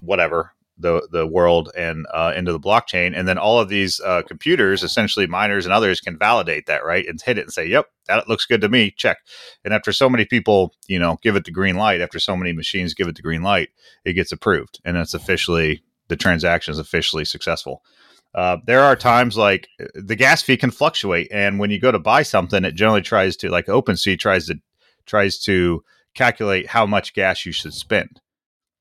whatever 0.00 0.52
the 0.78 1.06
the 1.10 1.26
world 1.26 1.70
and 1.76 2.06
uh, 2.12 2.32
into 2.36 2.52
the 2.52 2.60
blockchain, 2.60 3.16
and 3.16 3.26
then 3.26 3.38
all 3.38 3.58
of 3.58 3.68
these 3.68 4.00
uh, 4.00 4.22
computers, 4.22 4.82
essentially 4.82 5.26
miners 5.26 5.64
and 5.64 5.72
others, 5.72 6.00
can 6.00 6.18
validate 6.18 6.66
that 6.66 6.84
right 6.84 7.06
and 7.06 7.20
hit 7.20 7.38
it 7.38 7.42
and 7.42 7.52
say, 7.52 7.66
"Yep, 7.66 7.86
that 8.08 8.28
looks 8.28 8.44
good 8.44 8.60
to 8.60 8.68
me." 8.68 8.90
Check. 8.90 9.18
And 9.64 9.72
after 9.72 9.92
so 9.92 10.08
many 10.08 10.24
people, 10.24 10.74
you 10.86 10.98
know, 10.98 11.18
give 11.22 11.36
it 11.36 11.44
the 11.44 11.50
green 11.50 11.76
light, 11.76 12.00
after 12.00 12.18
so 12.18 12.36
many 12.36 12.52
machines 12.52 12.94
give 12.94 13.08
it 13.08 13.16
the 13.16 13.22
green 13.22 13.42
light, 13.42 13.70
it 14.04 14.14
gets 14.14 14.32
approved, 14.32 14.80
and 14.84 14.96
it's 14.96 15.14
officially 15.14 15.82
the 16.08 16.16
transaction 16.16 16.72
is 16.72 16.78
officially 16.78 17.24
successful. 17.24 17.82
Uh, 18.34 18.58
there 18.66 18.82
are 18.82 18.96
times 18.96 19.36
like 19.36 19.68
the 19.94 20.16
gas 20.16 20.42
fee 20.42 20.58
can 20.58 20.70
fluctuate, 20.70 21.28
and 21.32 21.58
when 21.58 21.70
you 21.70 21.80
go 21.80 21.90
to 21.90 21.98
buy 21.98 22.22
something, 22.22 22.64
it 22.64 22.74
generally 22.74 23.02
tries 23.02 23.36
to 23.36 23.48
like 23.48 23.66
OpenSea 23.66 24.18
tries 24.18 24.46
to 24.46 24.56
tries 25.06 25.38
to 25.38 25.82
calculate 26.14 26.66
how 26.66 26.84
much 26.84 27.14
gas 27.14 27.46
you 27.46 27.52
should 27.52 27.72
spend 27.72 28.20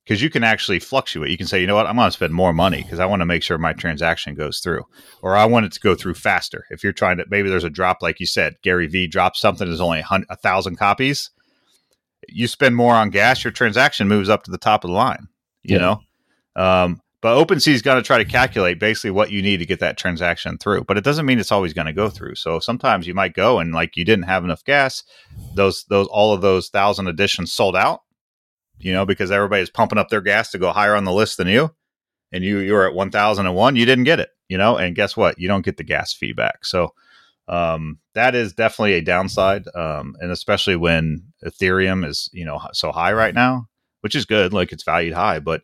because 0.05 0.21
you 0.21 0.29
can 0.29 0.43
actually 0.43 0.79
fluctuate. 0.79 1.31
You 1.31 1.37
can 1.37 1.47
say, 1.47 1.59
you 1.59 1.65
know 1.65 1.73
what, 1.75 1.87
I'm 1.87 1.95
going 1.95 2.07
to 2.07 2.11
spend 2.11 2.33
more 2.33 2.53
money 2.53 2.83
because 2.83 2.99
I 2.99 3.07
want 3.07 3.21
to 3.21 3.25
make 3.25 3.41
sure 3.41 3.57
my 3.57 3.73
transaction 3.73 4.35
goes 4.35 4.59
through, 4.59 4.83
or 5.23 5.35
I 5.35 5.45
want 5.45 5.65
it 5.65 5.71
to 5.73 5.79
go 5.79 5.95
through 5.95 6.13
faster. 6.13 6.65
If 6.69 6.83
you're 6.83 6.93
trying 6.93 7.17
to, 7.17 7.25
maybe 7.27 7.49
there's 7.49 7.63
a 7.63 7.71
drop, 7.71 8.03
like 8.03 8.19
you 8.19 8.27
said, 8.27 8.55
Gary 8.61 8.87
Vee 8.87 9.07
drops 9.07 9.41
something 9.41 9.67
that's 9.67 9.81
only 9.81 10.03
a 10.29 10.35
thousand 10.37 10.77
copies. 10.77 11.31
You 12.29 12.47
spend 12.47 12.75
more 12.75 12.93
on 12.93 13.09
gas, 13.09 13.43
your 13.43 13.51
transaction 13.51 14.07
moves 14.07 14.29
up 14.29 14.43
to 14.43 14.51
the 14.51 14.57
top 14.59 14.83
of 14.83 14.89
the 14.89 14.95
line. 14.95 15.27
You 15.63 15.79
Yeah. 15.79 15.97
know, 16.55 16.61
um, 16.61 17.01
but 17.21 17.43
OpenSea 17.43 17.73
is 17.73 17.81
going 17.81 17.97
to 17.97 18.05
try 18.05 18.19
to 18.19 18.25
calculate 18.25 18.79
basically 18.79 19.09
what 19.09 19.31
you 19.31 19.41
need 19.41 19.57
to 19.57 19.65
get 19.65 19.79
that 19.79 19.97
transaction 19.97 20.59
through. 20.59 20.83
But 20.83 20.97
it 20.97 21.03
doesn't 21.03 21.25
mean 21.25 21.39
it's 21.39 21.51
always 21.51 21.73
going 21.73 21.87
to 21.87 21.93
go 21.93 22.07
through. 22.07 22.35
So 22.35 22.59
sometimes 22.59 23.07
you 23.07 23.15
might 23.15 23.33
go 23.33 23.57
and 23.57 23.73
like 23.73 23.97
you 23.97 24.05
didn't 24.05 24.25
have 24.25 24.43
enough 24.43 24.63
gas. 24.63 25.01
Those 25.55 25.85
those 25.85 26.05
all 26.05 26.33
of 26.33 26.41
those 26.41 26.69
thousand 26.69 27.07
editions 27.07 27.51
sold 27.51 27.75
out 27.75 28.01
you 28.79 28.93
know, 28.93 29.05
because 29.05 29.31
everybody's 29.31 29.69
pumping 29.69 29.97
up 29.97 30.09
their 30.09 30.21
gas 30.21 30.51
to 30.51 30.57
go 30.57 30.71
higher 30.71 30.95
on 30.95 31.05
the 31.05 31.11
list 31.13 31.37
than 31.37 31.47
you, 31.47 31.73
and 32.31 32.43
you 32.43 32.59
you're 32.59 32.87
at 32.87 32.95
one 32.95 33.11
thousand 33.11 33.45
and 33.47 33.55
one, 33.55 33.75
you 33.75 33.85
didn't 33.85 34.03
get 34.03 34.19
it, 34.19 34.29
you 34.49 34.57
know, 34.57 34.77
and 34.77 34.95
guess 34.95 35.15
what? 35.15 35.39
You 35.39 35.47
don't 35.47 35.65
get 35.65 35.77
the 35.77 35.83
gas 35.83 36.13
feedback. 36.13 36.65
So 36.65 36.93
um, 37.47 37.99
that 38.13 38.35
is 38.35 38.53
definitely 38.53 38.93
a 38.93 39.01
downside, 39.01 39.65
um, 39.75 40.15
and 40.19 40.31
especially 40.31 40.75
when 40.75 41.23
Ethereum 41.43 42.05
is 42.05 42.29
you 42.33 42.45
know 42.45 42.59
so 42.73 42.91
high 42.91 43.13
right 43.13 43.33
now, 43.33 43.67
which 44.01 44.15
is 44.15 44.25
good, 44.25 44.53
like 44.53 44.71
it's 44.71 44.83
valued 44.83 45.13
high, 45.13 45.39
but 45.39 45.61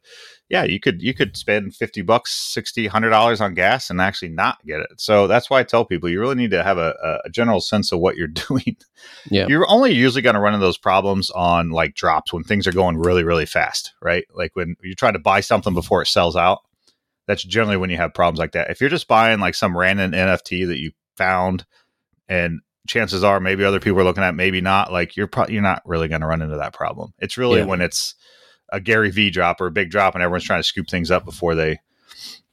yeah, 0.52 0.64
you 0.66 0.82
could 0.82 1.02
you 1.02 1.14
could 1.14 1.38
spend 1.38 1.74
fifty 1.74 2.02
bucks, 2.02 2.34
sixty, 2.34 2.86
hundred 2.86 3.12
dollars 3.12 3.40
on 3.40 3.54
gas 3.54 3.90
and 3.90 4.02
actually 4.02 4.30
not 4.30 4.64
get 4.66 4.82
it. 4.82 4.90
So 5.00 5.26
that's 5.26 5.50
why 5.50 5.62
I 5.62 5.64
tell 5.64 5.86
people 5.86 6.10
you 6.10 6.20
really 6.20 6.36
need 6.36 6.52
to 6.52 6.62
have 6.62 6.78
a, 6.78 7.22
a 7.26 7.30
general 7.30 7.62
sense 7.62 7.94
of 7.94 8.00
what 8.00 8.18
you're 8.18 8.28
doing. 8.50 8.76
Yeah. 9.30 9.48
You're 9.48 9.66
only 9.70 9.94
usually 9.94 10.22
going 10.22 10.36
to 10.36 10.42
run 10.42 10.54
into 10.54 10.66
those 10.66 10.78
problems 10.78 11.30
on 11.32 11.70
like 11.70 11.96
drops 11.96 12.34
when 12.34 12.44
things 12.44 12.68
are 12.68 12.74
going 12.74 12.98
really, 12.98 13.24
really 13.24 13.46
fast, 13.46 13.94
right? 14.02 14.26
Like 14.36 14.54
when 14.56 14.76
you're 14.84 14.94
trying 14.94 15.14
to 15.14 15.20
buy 15.20 15.40
something 15.40 15.74
before 15.74 16.02
it 16.02 16.08
sells 16.08 16.36
out. 16.36 16.60
That's 17.28 17.44
generally 17.44 17.78
when 17.78 17.90
you 17.90 17.98
have 17.98 18.14
problems 18.14 18.40
like 18.40 18.52
that. 18.54 18.70
If 18.72 18.82
you're 18.82 18.90
just 18.90 19.08
buying 19.08 19.40
like 19.40 19.56
some 19.56 19.78
random 19.78 20.12
NFT 20.12 20.68
that 20.68 20.80
you 20.80 20.92
found, 21.16 21.66
and 22.28 22.60
chances 22.88 23.24
are 23.24 23.40
maybe 23.40 23.64
other 23.64 23.80
people 23.80 24.00
are 24.02 24.04
looking 24.04 24.24
at, 24.24 24.36
maybe 24.36 24.60
not, 24.60 24.92
like 24.92 25.16
you're 25.16 25.28
pro- 25.28 25.48
you're 25.48 25.62
not 25.62 25.82
really 25.86 26.10
going 26.10 26.22
to 26.22 26.28
run 26.28 26.42
into 26.42 26.58
that 26.58 26.74
problem. 26.74 27.14
It's 27.20 27.38
really 27.38 27.60
Yeah. 27.60 27.68
when 27.68 27.80
it's 27.80 28.16
a 28.71 28.79
Gary 28.79 29.12
Vee 29.12 29.29
drop 29.29 29.62
or 29.62 29.67
a 29.67 29.71
big 29.71 29.89
drop, 29.89 30.15
and 30.15 30.23
everyone's 30.23 30.43
trying 30.43 30.60
to 30.60 30.67
scoop 30.67 30.89
things 30.89 31.12
up 31.12 31.25
before 31.25 31.55
they, 31.55 31.79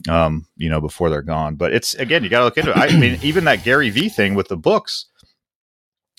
um, 0.09 0.47
you 0.57 0.69
know, 0.69 0.81
before 0.81 1.11
they're 1.11 1.23
gone. 1.23 1.55
But 1.55 1.73
it's 1.73 1.95
again, 1.95 2.25
you 2.25 2.31
got 2.31 2.41
to 2.41 2.45
look 2.45 2.59
into 2.59 2.71
it. 2.71 2.77
I 2.77 2.97
mean, 2.97 3.19
even 3.23 3.45
that 3.45 3.65
Gary 3.65 3.91
Vee 3.91 4.09
thing 4.09 4.35
with 4.35 4.49
the 4.49 4.57
books. 4.57 5.07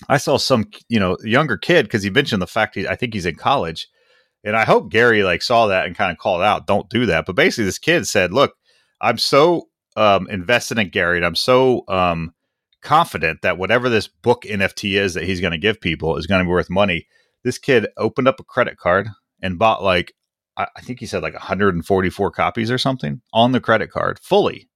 I 0.08 0.16
saw 0.16 0.38
some, 0.38 0.70
you 0.88 0.98
know, 0.98 1.18
younger 1.26 1.58
kid 1.58 1.84
because 1.84 2.04
he 2.04 2.10
mentioned 2.10 2.42
the 2.42 2.48
fact 2.48 2.76
he, 2.76 2.88
I 2.88 2.96
think 2.96 3.14
he's 3.14 3.26
in 3.26 3.36
college, 3.36 3.90
and 4.46 4.56
I 4.56 4.64
hope 4.64 4.92
Gary 4.92 5.24
like 5.24 5.42
saw 5.42 5.68
that 5.68 5.86
and 5.86 5.96
kind 5.96 6.12
of 6.12 6.18
called 6.18 6.42
out, 6.42 6.68
"Don't 6.68 6.90
do 6.90 7.06
that." 7.08 7.26
But 7.26 7.36
basically, 7.36 7.66
this 7.66 7.80
kid 7.80 8.08
said, 8.08 8.32
"Look, 8.32 8.54
I'm 9.02 9.18
so 9.18 9.68
um, 9.98 10.30
invested 10.30 10.80
in 10.80 10.90
Gary, 10.90 11.18
and 11.18 11.26
I'm 11.26 11.36
so 11.36 11.84
um, 11.90 12.34
confident 12.82 13.42
that 13.42 13.58
whatever 13.58 13.90
this 13.90 14.08
book 14.08 14.44
NFT 14.44 14.98
is 14.98 15.16
that 15.16 15.26
he's 15.26 15.42
going 15.42 15.52
to 15.52 15.58
give 15.58 15.82
people 15.82 16.16
is 16.16 16.28
going 16.28 16.40
to 16.40 16.46
be 16.46 16.52
worth 16.52 16.70
money." 16.70 17.08
This 17.44 17.58
kid 17.58 17.88
opened 17.98 18.28
up 18.28 18.40
a 18.40 18.44
credit 18.44 18.78
card 18.78 19.10
and 19.42 19.58
bought 19.60 19.84
like 19.84 20.14
I 20.58 20.82
think 20.82 21.00
he 21.00 21.06
said 21.06 21.24
like 21.24 21.34
144 21.34 22.32
copies 22.32 22.70
or 22.70 22.78
something 22.78 23.22
on 23.32 23.54
the 23.54 23.62
credit 23.62 23.92
card 23.92 24.20
fully 24.20 24.68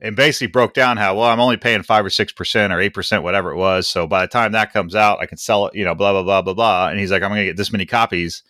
and 0.00 0.16
basically 0.16 0.46
broke 0.46 0.72
down 0.72 0.96
how 0.96 1.14
well 1.14 1.28
I'm 1.28 1.38
only 1.40 1.58
paying 1.58 1.82
five 1.82 2.04
or 2.04 2.10
six 2.10 2.32
percent 2.32 2.72
or 2.72 2.80
eight 2.80 2.94
percent, 2.94 3.22
whatever 3.22 3.52
it 3.52 3.56
was. 3.56 3.88
So 3.88 4.06
by 4.06 4.22
the 4.22 4.28
time 4.28 4.52
that 4.52 4.72
comes 4.72 4.94
out, 4.94 5.20
I 5.20 5.26
can 5.26 5.36
sell 5.38 5.66
it, 5.66 5.74
you 5.74 5.84
know, 5.84 5.94
blah 5.94 6.12
blah 6.12 6.22
blah 6.22 6.42
blah 6.42 6.54
blah. 6.54 6.88
And 6.88 6.98
he's 6.98 7.10
like, 7.12 7.22
I'm 7.22 7.30
gonna 7.30 7.44
get 7.44 7.56
this 7.58 7.70
many 7.72 7.84
copies, 7.86 8.42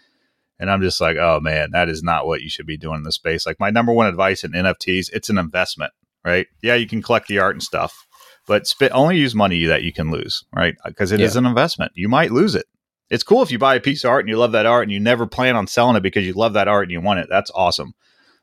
and 0.60 0.70
I'm 0.70 0.80
just 0.82 1.00
like, 1.00 1.16
oh 1.16 1.40
man, 1.40 1.70
that 1.72 1.88
is 1.88 2.02
not 2.02 2.26
what 2.26 2.42
you 2.42 2.48
should 2.48 2.66
be 2.66 2.76
doing 2.76 2.98
in 2.98 3.02
this 3.02 3.16
space. 3.16 3.44
Like 3.44 3.58
my 3.60 3.70
number 3.70 3.92
one 3.92 4.06
advice 4.06 4.44
in 4.44 4.52
NFTs, 4.52 5.10
it's 5.12 5.28
an 5.30 5.38
investment, 5.38 5.92
right? 6.24 6.46
Yeah, 6.62 6.76
you 6.76 6.86
can 6.86 7.02
collect 7.02 7.26
the 7.26 7.40
art 7.40 7.54
and 7.56 7.62
stuff, 7.62 8.06
but 8.46 8.66
spit 8.68 8.92
only 8.94 9.18
use 9.18 9.34
money 9.34 9.64
that 9.64 9.82
you 9.82 9.92
can 9.92 10.10
lose, 10.12 10.44
right? 10.54 10.76
Because 10.86 11.10
it 11.12 11.20
is 11.20 11.34
Yeah. 11.34 11.40
an 11.40 11.46
investment. 11.46 11.90
You 11.96 12.08
might 12.08 12.30
lose 12.30 12.54
it. 12.54 12.66
It's 13.12 13.22
cool 13.22 13.42
if 13.42 13.50
you 13.52 13.58
buy 13.58 13.74
a 13.74 13.80
piece 13.80 14.02
of 14.04 14.10
art 14.10 14.20
and 14.24 14.28
you 14.30 14.36
love 14.38 14.52
that 14.52 14.64
art 14.66 14.82
and 14.84 14.90
you 14.90 14.98
never 14.98 15.26
plan 15.26 15.54
on 15.54 15.66
selling 15.66 15.96
it 15.96 16.02
because 16.02 16.26
you 16.26 16.32
love 16.32 16.54
that 16.54 16.66
art 16.66 16.84
and 16.84 16.90
you 16.90 17.00
want 17.00 17.20
it. 17.20 17.26
That's 17.28 17.50
awesome. 17.54 17.94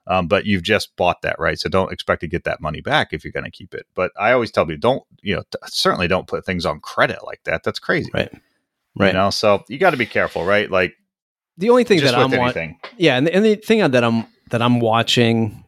Um, 0.07 0.27
but 0.27 0.45
you've 0.45 0.63
just 0.63 0.95
bought 0.95 1.21
that, 1.23 1.37
right? 1.39 1.59
So 1.59 1.69
don't 1.69 1.91
expect 1.91 2.21
to 2.21 2.27
get 2.27 2.43
that 2.43 2.61
money 2.61 2.79
back 2.81 3.09
if 3.11 3.23
you're 3.23 3.31
going 3.33 3.43
to 3.45 3.51
keep 3.51 3.73
it. 3.73 3.85
But 3.95 4.11
I 4.17 4.31
always 4.31 4.51
tell 4.51 4.65
people, 4.65 4.79
don't, 4.79 5.03
you 5.21 5.35
know, 5.35 5.41
t- 5.51 5.57
certainly 5.67 6.07
don't 6.07 6.27
put 6.27 6.45
things 6.45 6.65
on 6.65 6.79
credit 6.79 7.19
like 7.25 7.41
that. 7.45 7.63
That's 7.63 7.79
crazy. 7.79 8.09
Right. 8.13 8.29
You 8.31 8.39
Right. 8.95 9.13
know, 9.13 9.29
so 9.31 9.63
you 9.69 9.77
got 9.77 9.91
to 9.91 9.97
be 9.97 10.05
careful, 10.07 10.43
right? 10.45 10.69
Like 10.69 10.93
The 11.57 11.69
only 11.69 11.83
thing 11.83 11.99
that 12.01 12.15
I'm 12.15 12.31
wa- 12.31 12.43
anything. 12.45 12.79
yeah, 12.97 13.17
and 13.17 13.27
the, 13.27 13.33
and 13.35 13.45
the 13.45 13.55
thing 13.55 13.79
that 13.91 14.03
I'm 14.03 14.25
that 14.51 14.61
I'm 14.61 14.79
watching, 14.79 15.63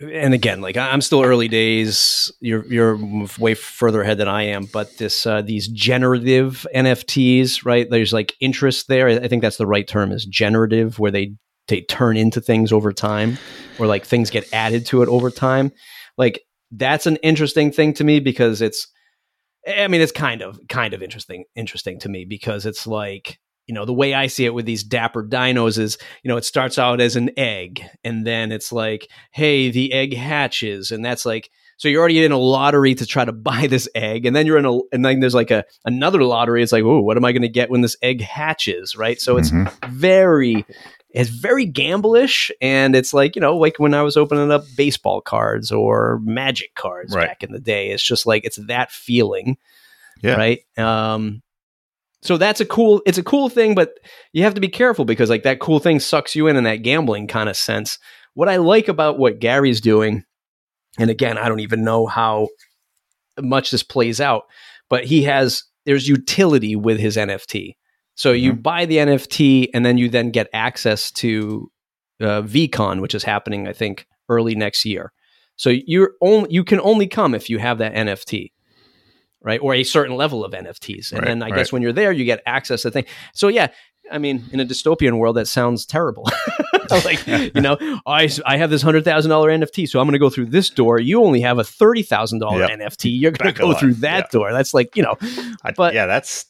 and 0.00 0.32
again, 0.32 0.60
like 0.60 0.76
I'm 0.76 1.00
still 1.00 1.22
early 1.22 1.48
days. 1.48 2.32
You're 2.40 2.64
you're 2.66 2.98
way 3.38 3.54
further 3.54 4.02
ahead 4.02 4.18
than 4.18 4.28
I 4.28 4.44
am, 4.44 4.64
but 4.64 4.96
this 4.98 5.26
uh, 5.26 5.42
these 5.42 5.68
generative 5.68 6.66
NFTs, 6.74 7.64
right? 7.64 7.88
There's 7.88 8.12
like 8.12 8.34
interest 8.40 8.88
there. 8.88 9.08
I 9.08 9.28
think 9.28 9.42
that's 9.42 9.58
the 9.58 9.66
right 9.66 9.86
term 9.86 10.12
is 10.12 10.24
generative, 10.24 10.98
where 10.98 11.10
they 11.10 11.34
they 11.68 11.82
turn 11.82 12.16
into 12.16 12.40
things 12.40 12.72
over 12.72 12.92
time, 12.92 13.36
or 13.78 13.86
like 13.86 14.06
things 14.06 14.30
get 14.30 14.50
added 14.52 14.86
to 14.86 15.02
it 15.02 15.08
over 15.08 15.30
time. 15.30 15.70
Like 16.16 16.42
that's 16.70 17.06
an 17.06 17.16
interesting 17.16 17.70
thing 17.70 17.92
to 17.94 18.04
me 18.04 18.20
because 18.20 18.62
it's 18.62 18.88
I 19.66 19.88
mean, 19.88 20.00
it's 20.00 20.12
kind 20.12 20.40
of 20.40 20.58
kind 20.68 20.94
of 20.94 21.02
interesting 21.02 21.44
interesting 21.54 21.98
to 22.00 22.08
me 22.08 22.24
because 22.24 22.64
it's 22.64 22.86
like 22.86 23.38
you 23.70 23.74
know 23.74 23.84
the 23.84 23.92
way 23.92 24.14
I 24.14 24.26
see 24.26 24.44
it 24.46 24.52
with 24.52 24.66
these 24.66 24.82
dapper 24.82 25.22
dinos 25.24 25.78
is 25.78 25.96
you 26.24 26.28
know 26.28 26.36
it 26.36 26.44
starts 26.44 26.76
out 26.76 27.00
as 27.00 27.14
an 27.14 27.30
egg 27.36 27.80
and 28.02 28.26
then 28.26 28.50
it's 28.50 28.72
like 28.72 29.06
hey 29.30 29.70
the 29.70 29.92
egg 29.92 30.12
hatches 30.12 30.90
and 30.90 31.04
that's 31.04 31.24
like 31.24 31.50
so 31.76 31.86
you're 31.86 32.00
already 32.00 32.24
in 32.24 32.32
a 32.32 32.36
lottery 32.36 32.96
to 32.96 33.06
try 33.06 33.24
to 33.24 33.30
buy 33.50 33.68
this 33.68 33.88
egg 33.94 34.26
and 34.26 34.34
then 34.34 34.44
you're 34.44 34.58
in 34.58 34.64
a 34.64 34.76
and 34.92 35.04
then 35.04 35.20
there's 35.20 35.36
like 35.36 35.52
a 35.52 35.64
another 35.84 36.24
lottery 36.24 36.64
it's 36.64 36.72
like 36.72 36.82
oh 36.82 37.00
what 37.00 37.16
am 37.16 37.24
I 37.24 37.30
going 37.30 37.42
to 37.42 37.48
get 37.48 37.70
when 37.70 37.80
this 37.80 37.96
egg 38.02 38.20
hatches 38.22 38.96
right 38.96 39.20
so 39.20 39.36
it's 39.36 39.52
Mhm. 39.52 39.70
very 39.88 40.66
it's 41.10 41.30
very 41.30 41.66
gamblish 41.70 42.50
and 42.60 42.96
it's 42.96 43.14
like 43.14 43.36
you 43.36 43.40
know 43.40 43.56
like 43.56 43.78
when 43.78 43.94
i 43.94 44.02
was 44.02 44.16
opening 44.16 44.50
up 44.52 44.64
baseball 44.76 45.20
cards 45.20 45.70
or 45.72 46.20
magic 46.24 46.74
cards 46.74 47.14
Right. 47.14 47.28
back 47.28 47.42
in 47.44 47.52
the 47.52 47.60
day 47.60 47.90
it's 47.90 48.02
just 48.02 48.26
like 48.26 48.44
it's 48.44 48.58
that 48.66 48.90
feeling 48.90 49.56
Yeah. 50.22 50.34
right 50.34 50.60
um 50.76 51.42
so 52.22 52.36
that's 52.36 52.60
a 52.60 52.66
cool 52.66 53.00
it's 53.06 53.18
a 53.18 53.22
cool 53.22 53.48
thing 53.48 53.74
but 53.74 53.94
you 54.32 54.42
have 54.42 54.54
to 54.54 54.60
be 54.60 54.68
careful 54.68 55.04
because 55.04 55.30
like 55.30 55.42
that 55.42 55.60
cool 55.60 55.78
thing 55.78 55.98
sucks 56.00 56.34
you 56.36 56.46
in 56.46 56.56
in 56.56 56.64
that 56.64 56.82
gambling 56.82 57.26
kind 57.26 57.48
of 57.48 57.56
sense. 57.56 57.98
What 58.34 58.48
i 58.48 58.56
like 58.56 58.88
about 58.88 59.18
what 59.18 59.40
gary's 59.40 59.80
doing 59.80 60.24
and 60.98 61.10
again 61.10 61.36
i 61.38 61.48
don't 61.48 61.60
even 61.60 61.82
know 61.84 62.06
how 62.06 62.48
much 63.40 63.70
this 63.70 63.82
plays 63.82 64.20
out 64.20 64.44
but 64.88 65.04
he 65.04 65.22
has 65.24 65.64
there's 65.86 66.08
utility 66.08 66.76
with 66.76 66.98
his 66.98 67.16
nft 67.16 67.74
so 68.14 68.32
you 68.32 68.52
Mhm. 68.52 68.62
buy 68.62 68.84
the 68.86 68.96
nft 68.98 69.68
and 69.74 69.84
then 69.86 69.98
you 69.98 70.08
then 70.08 70.30
get 70.30 70.48
access 70.52 71.10
to 71.12 71.70
uh, 72.20 72.42
VeeCon 72.42 73.00
which 73.00 73.14
is 73.14 73.24
happening 73.24 73.66
i 73.66 73.72
think 73.72 74.06
early 74.28 74.54
next 74.54 74.84
year. 74.84 75.12
So 75.56 75.70
you're 75.70 76.12
only 76.22 76.52
you 76.52 76.62
can 76.64 76.80
only 76.80 77.06
come 77.08 77.34
if 77.34 77.50
you 77.50 77.58
have 77.58 77.78
that 77.78 77.94
nft 77.94 78.52
right 79.42 79.60
or 79.62 79.74
a 79.74 79.82
certain 79.84 80.16
level 80.16 80.44
of 80.44 80.52
nfts 80.52 81.12
and 81.12 81.20
Right, 81.20 81.26
then 81.28 81.42
i 81.42 81.46
right. 81.46 81.54
guess 81.56 81.72
when 81.72 81.82
you're 81.82 81.92
there 81.92 82.12
you 82.12 82.24
get 82.24 82.42
access 82.46 82.82
to 82.82 82.90
things 82.90 83.06
so 83.34 83.48
yeah 83.48 83.68
i 84.12 84.18
mean 84.18 84.44
in 84.52 84.60
a 84.60 84.64
dystopian 84.64 85.18
world 85.18 85.36
that 85.36 85.46
sounds 85.46 85.86
terrible 85.86 86.28
like 87.04 87.24
you 87.26 87.60
know 87.60 87.76
I, 88.06 88.28
I 88.44 88.56
have 88.56 88.70
this 88.70 88.82
$100000 88.82 89.04
nft 89.04 89.88
so 89.88 90.00
i'm 90.00 90.06
going 90.06 90.12
to 90.12 90.18
go 90.18 90.30
through 90.30 90.46
this 90.46 90.68
door 90.70 90.98
you 90.98 91.22
only 91.24 91.40
have 91.42 91.58
a 91.58 91.62
$30000 91.62 92.68
Yep. 92.68 92.80
nft 92.80 93.20
you're 93.20 93.30
going 93.30 93.52
to 93.54 93.58
go 93.60 93.72
through 93.74 93.94
that 93.94 94.16
Yep. 94.24 94.30
door 94.30 94.52
that's 94.52 94.74
like 94.74 94.96
you 94.96 95.02
know 95.02 95.16
I, 95.64 95.72
But- 95.76 95.94
yeah, 95.94 96.06
that's 96.06 96.46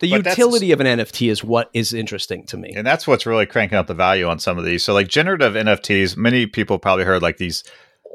the 0.00 0.08
utility 0.08 0.72
of 0.72 0.80
an 0.80 0.98
nft 0.98 1.30
is 1.30 1.44
what 1.44 1.70
is 1.72 1.92
interesting 1.94 2.44
to 2.46 2.56
me 2.56 2.72
and 2.74 2.86
that's 2.86 3.06
what's 3.06 3.26
really 3.26 3.46
cranking 3.46 3.78
up 3.78 3.86
the 3.86 3.94
value 3.94 4.26
on 4.26 4.38
some 4.38 4.58
of 4.58 4.64
these. 4.64 4.82
So, 4.84 4.92
like 4.92 5.08
generative 5.08 5.54
NFTs, 5.54 6.16
many 6.16 6.46
people 6.46 6.78
probably 6.78 7.04
heard 7.04 7.22
like 7.22 7.36
these. 7.38 7.62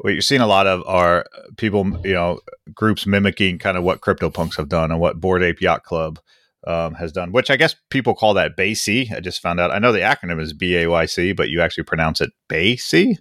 What 0.01 0.13
you're 0.13 0.21
seeing 0.21 0.41
a 0.41 0.47
lot 0.47 0.67
of 0.67 0.81
are 0.87 1.25
people, 1.57 1.85
you 2.05 2.13
know, 2.13 2.39
groups 2.73 3.05
mimicking 3.05 3.59
kind 3.59 3.77
of 3.77 3.83
what 3.83 4.01
CryptoPunks 4.01 4.55
have 4.55 4.69
done 4.69 4.91
and 4.91 4.99
what 4.99 5.19
Bored 5.19 5.43
Ape 5.43 5.61
Yacht 5.61 5.83
Club 5.83 6.19
um, 6.65 6.93
has 6.95 7.11
done, 7.11 7.31
which 7.31 7.49
I 7.49 7.55
guess 7.55 7.75
people 7.89 8.13
call 8.13 8.33
that 8.35 8.57
BAYC. 8.57 9.11
I 9.11 9.19
just 9.19 9.41
found 9.41 9.59
out. 9.59 9.71
I 9.71 9.79
know 9.79 9.91
the 9.91 9.99
acronym 9.99 10.41
is 10.41 10.53
B 10.53 10.77
A 10.77 10.87
Y 10.87 11.05
C, 11.05 11.31
but 11.33 11.49
you 11.49 11.61
actually 11.61 11.83
pronounce 11.83 12.21
it 12.21 12.31
BAYC. 12.49 13.17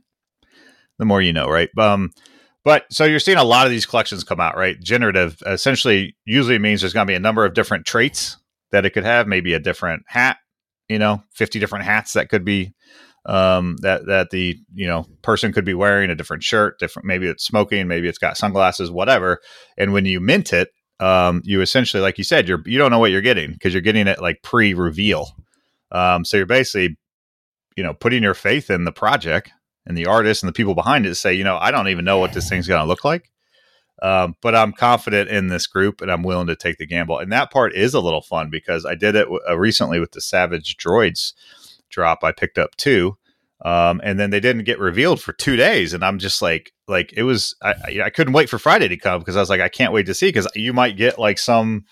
The 0.99 1.05
more 1.05 1.22
you 1.22 1.33
know, 1.33 1.49
right? 1.49 1.70
Um, 1.79 2.12
but 2.64 2.85
so 2.93 3.05
you're 3.05 3.20
seeing 3.20 3.39
a 3.39 3.45
lot 3.45 3.66
of 3.66 3.70
these 3.70 3.87
collections 3.87 4.24
come 4.24 4.41
out, 4.41 4.57
right? 4.57 4.79
Generative 4.81 5.41
essentially 5.47 6.16
usually 6.24 6.59
means 6.59 6.81
there's 6.81 6.93
going 6.93 7.07
to 7.07 7.11
be 7.11 7.16
a 7.16 7.20
number 7.20 7.45
of 7.45 7.55
different 7.55 7.87
traits 7.87 8.37
that 8.72 8.85
it 8.85 8.91
could 8.91 9.05
have, 9.05 9.26
maybe 9.26 9.55
a 9.55 9.61
different 9.61 10.03
hat, 10.07 10.39
you 10.89 10.99
know, 10.99 11.22
50 11.35 11.61
different 11.61 11.85
hats 11.85 12.12
that 12.12 12.29
could 12.29 12.45
be 12.45 12.74
um 13.27 13.77
that 13.83 14.07
that 14.07 14.31
the 14.31 14.57
you 14.75 14.87
know 14.87 15.07
person 15.23 15.53
could 15.53 15.64
be 15.64 15.75
wearing 15.75 16.11
a 16.11 16.14
different 16.14 16.43
shirt 16.43 16.79
different 16.79 17.07
maybe 17.07 17.27
it's 17.27 17.45
smoking 17.45 17.89
maybe 17.89 18.09
it's 18.09 18.19
got 18.19 18.37
sunglasses 18.37 18.91
whatever. 18.91 19.41
And 19.77 19.93
when 19.93 20.07
you 20.07 20.21
mint 20.21 20.53
it 20.53 20.71
um 21.01 21.43
you 21.45 21.61
essentially 21.61 22.03
like 22.03 22.19
you 22.19 22.25
said 22.25 22.49
you're 22.49 22.62
you 22.66 22.79
don't 22.79 22.91
know 22.91 22.99
what 22.99 23.11
you're 23.11 23.21
getting 23.21 23.53
because 23.53 23.73
you're 23.73 23.83
getting 23.83 24.07
it 24.07 24.21
like 24.21 24.43
pre-reveal. 24.43 25.29
Um 25.93 26.25
so 26.25 26.37
you're 26.37 26.47
basically 26.47 26.97
you 27.77 27.83
know 27.83 27.95
putting 27.95 28.23
your 28.23 28.35
faith 28.35 28.71
in 28.71 28.85
the 28.85 28.93
project 28.93 29.51
and 29.87 29.97
the 29.97 30.07
artist 30.07 30.43
and 30.43 30.49
the 30.49 30.53
people 30.53 30.75
behind 30.75 31.07
it 31.07 31.11
to 31.11 31.14
say 31.14 31.33
you 31.33 31.45
know 31.45 31.57
i 31.59 31.71
don't 31.71 31.89
even 31.89 32.05
know 32.05 32.19
what 32.19 32.33
this 32.33 32.49
thing's 32.49 32.69
going 32.69 32.81
to 32.81 32.87
look 32.87 33.05
like. 33.05 33.31
Um, 34.01 34.37
but 34.43 34.55
I'm 34.55 34.73
confident 34.73 35.29
in 35.29 35.49
this 35.49 35.66
group 35.66 36.01
and 36.01 36.11
I'm 36.11 36.23
willing 36.23 36.47
to 36.47 36.57
take 36.57 36.79
the 36.79 36.87
gamble. 36.87 37.19
And 37.19 37.33
that 37.33 37.51
part 37.51 37.75
is 37.75 37.95
a 37.95 38.01
little 38.01 38.21
fun 38.21 38.49
because 38.51 38.87
I 38.87 38.95
did 38.95 39.16
it 39.16 39.25
w- 39.25 39.41
uh, 39.49 39.59
recently 39.59 39.99
with 39.99 40.12
the 40.12 40.21
Savage 40.21 40.77
Droids 40.77 41.33
drop. 41.91 42.24
I 42.24 42.32
picked 42.32 42.59
up 42.59 42.76
two, 42.76 43.16
um, 43.64 44.01
and 44.05 44.18
then 44.18 44.30
they 44.30 44.41
didn't 44.41 44.64
get 44.64 44.78
revealed 44.78 45.20
for 45.20 45.32
two 45.32 45.57
days. 45.57 45.93
And 45.93 46.05
I'm 46.05 46.18
just 46.18 46.43
like, 46.43 46.72
like 46.86 47.12
it 47.16 47.22
was. 47.22 47.55
I, 47.62 48.01
I, 48.05 48.11
couldn't 48.11 48.34
wait 48.34 48.49
for 48.49 48.59
Friday 48.59 48.89
to 48.89 48.97
come 48.97 49.20
because 49.20 49.36
I 49.36 49.41
was 49.41 49.51
like, 49.51 49.61
I 49.61 49.68
can't 49.68 49.93
wait 49.93 50.07
to 50.07 50.14
see 50.14 50.28
because 50.28 50.49
you 50.55 50.72
might 50.72 50.97
get 50.97 51.18
like 51.18 51.39
some 51.39 51.84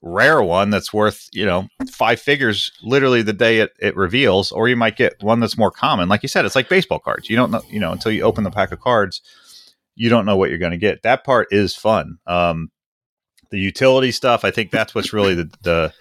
rare 0.00 0.40
one 0.40 0.70
that's 0.70 0.92
worth 0.92 1.28
you 1.32 1.44
know 1.44 1.66
five 1.90 2.20
figures 2.20 2.70
literally 2.84 3.20
the 3.20 3.32
day 3.32 3.58
it, 3.58 3.72
it 3.80 3.96
reveals 3.96 4.52
or 4.52 4.68
you 4.68 4.76
might 4.76 4.96
get 4.96 5.20
one 5.22 5.40
that's 5.40 5.58
more 5.58 5.72
common 5.72 6.08
like 6.08 6.22
you 6.22 6.28
said 6.28 6.44
it's 6.44 6.54
like 6.54 6.68
baseball 6.68 7.00
cards 7.00 7.28
you 7.28 7.34
don't 7.34 7.50
know 7.50 7.60
you 7.68 7.80
know 7.80 7.90
until 7.90 8.12
you 8.12 8.22
open 8.22 8.44
the 8.44 8.50
pack 8.52 8.70
of 8.70 8.78
cards 8.78 9.20
you 9.98 10.08
don't 10.08 10.24
know 10.24 10.36
what 10.36 10.48
you're 10.48 10.58
going 10.58 10.72
to 10.72 10.78
get. 10.78 11.02
That 11.02 11.24
part 11.24 11.48
is 11.50 11.74
fun. 11.74 12.18
Um, 12.26 12.70
the 13.50 13.58
utility 13.58 14.12
stuff, 14.12 14.44
I 14.44 14.52
think 14.52 14.70
that's 14.70 14.94
what's 14.94 15.12
really 15.12 15.34
the, 15.34 15.50
the 15.62 15.92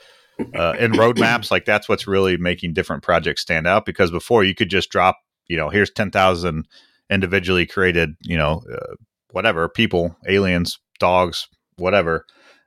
uh, 0.56 0.76
in 0.80 0.92
roadmaps, 0.94 1.52
like 1.52 1.66
that's 1.66 1.90
what's 1.90 2.08
really 2.08 2.38
making 2.38 2.74
different 2.74 3.04
projects 3.04 3.42
stand 3.42 3.68
out 3.68 3.86
because 3.86 4.12
before 4.12 4.44
you 4.44 4.56
could 4.56 4.70
just 4.70 4.90
drop, 4.90 5.18
you 5.48 5.58
know, 5.58 5.70
here's 5.70 5.92
10,000 5.92 6.68
individually 7.10 7.66
created, 7.66 8.16
you 8.22 8.38
know, 8.38 8.64
uh, 8.72 8.96
whatever 9.32 9.68
people, 9.70 10.16
aliens, 10.28 10.80
dogs, 11.00 11.48
whatever. 11.78 12.26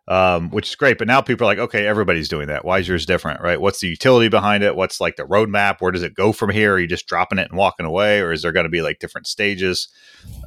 Um, 0.08 0.50
which 0.50 0.68
is 0.68 0.74
great, 0.74 0.98
but 0.98 1.06
now 1.06 1.20
people 1.20 1.46
are 1.46 1.50
like, 1.50 1.60
okay, 1.60 1.86
everybody's 1.86 2.28
doing 2.28 2.48
that. 2.48 2.64
Why 2.64 2.80
is 2.80 2.88
yours 2.88 3.06
different, 3.06 3.42
right? 3.42 3.60
What's 3.60 3.78
the 3.78 3.86
utility 3.86 4.28
behind 4.28 4.64
it? 4.64 4.74
What's 4.74 5.00
like 5.00 5.14
the 5.14 5.22
roadmap? 5.22 5.76
Where 5.78 5.92
does 5.92 6.02
it 6.02 6.16
go 6.16 6.32
from 6.32 6.50
here? 6.50 6.74
Are 6.74 6.80
you 6.80 6.88
just 6.88 7.06
dropping 7.06 7.38
it 7.38 7.48
and 7.48 7.56
walking 7.56 7.86
away, 7.86 8.18
or 8.18 8.32
is 8.32 8.42
there 8.42 8.50
going 8.50 8.64
to 8.64 8.70
be 8.70 8.82
like 8.82 8.98
different 8.98 9.28
stages? 9.28 9.86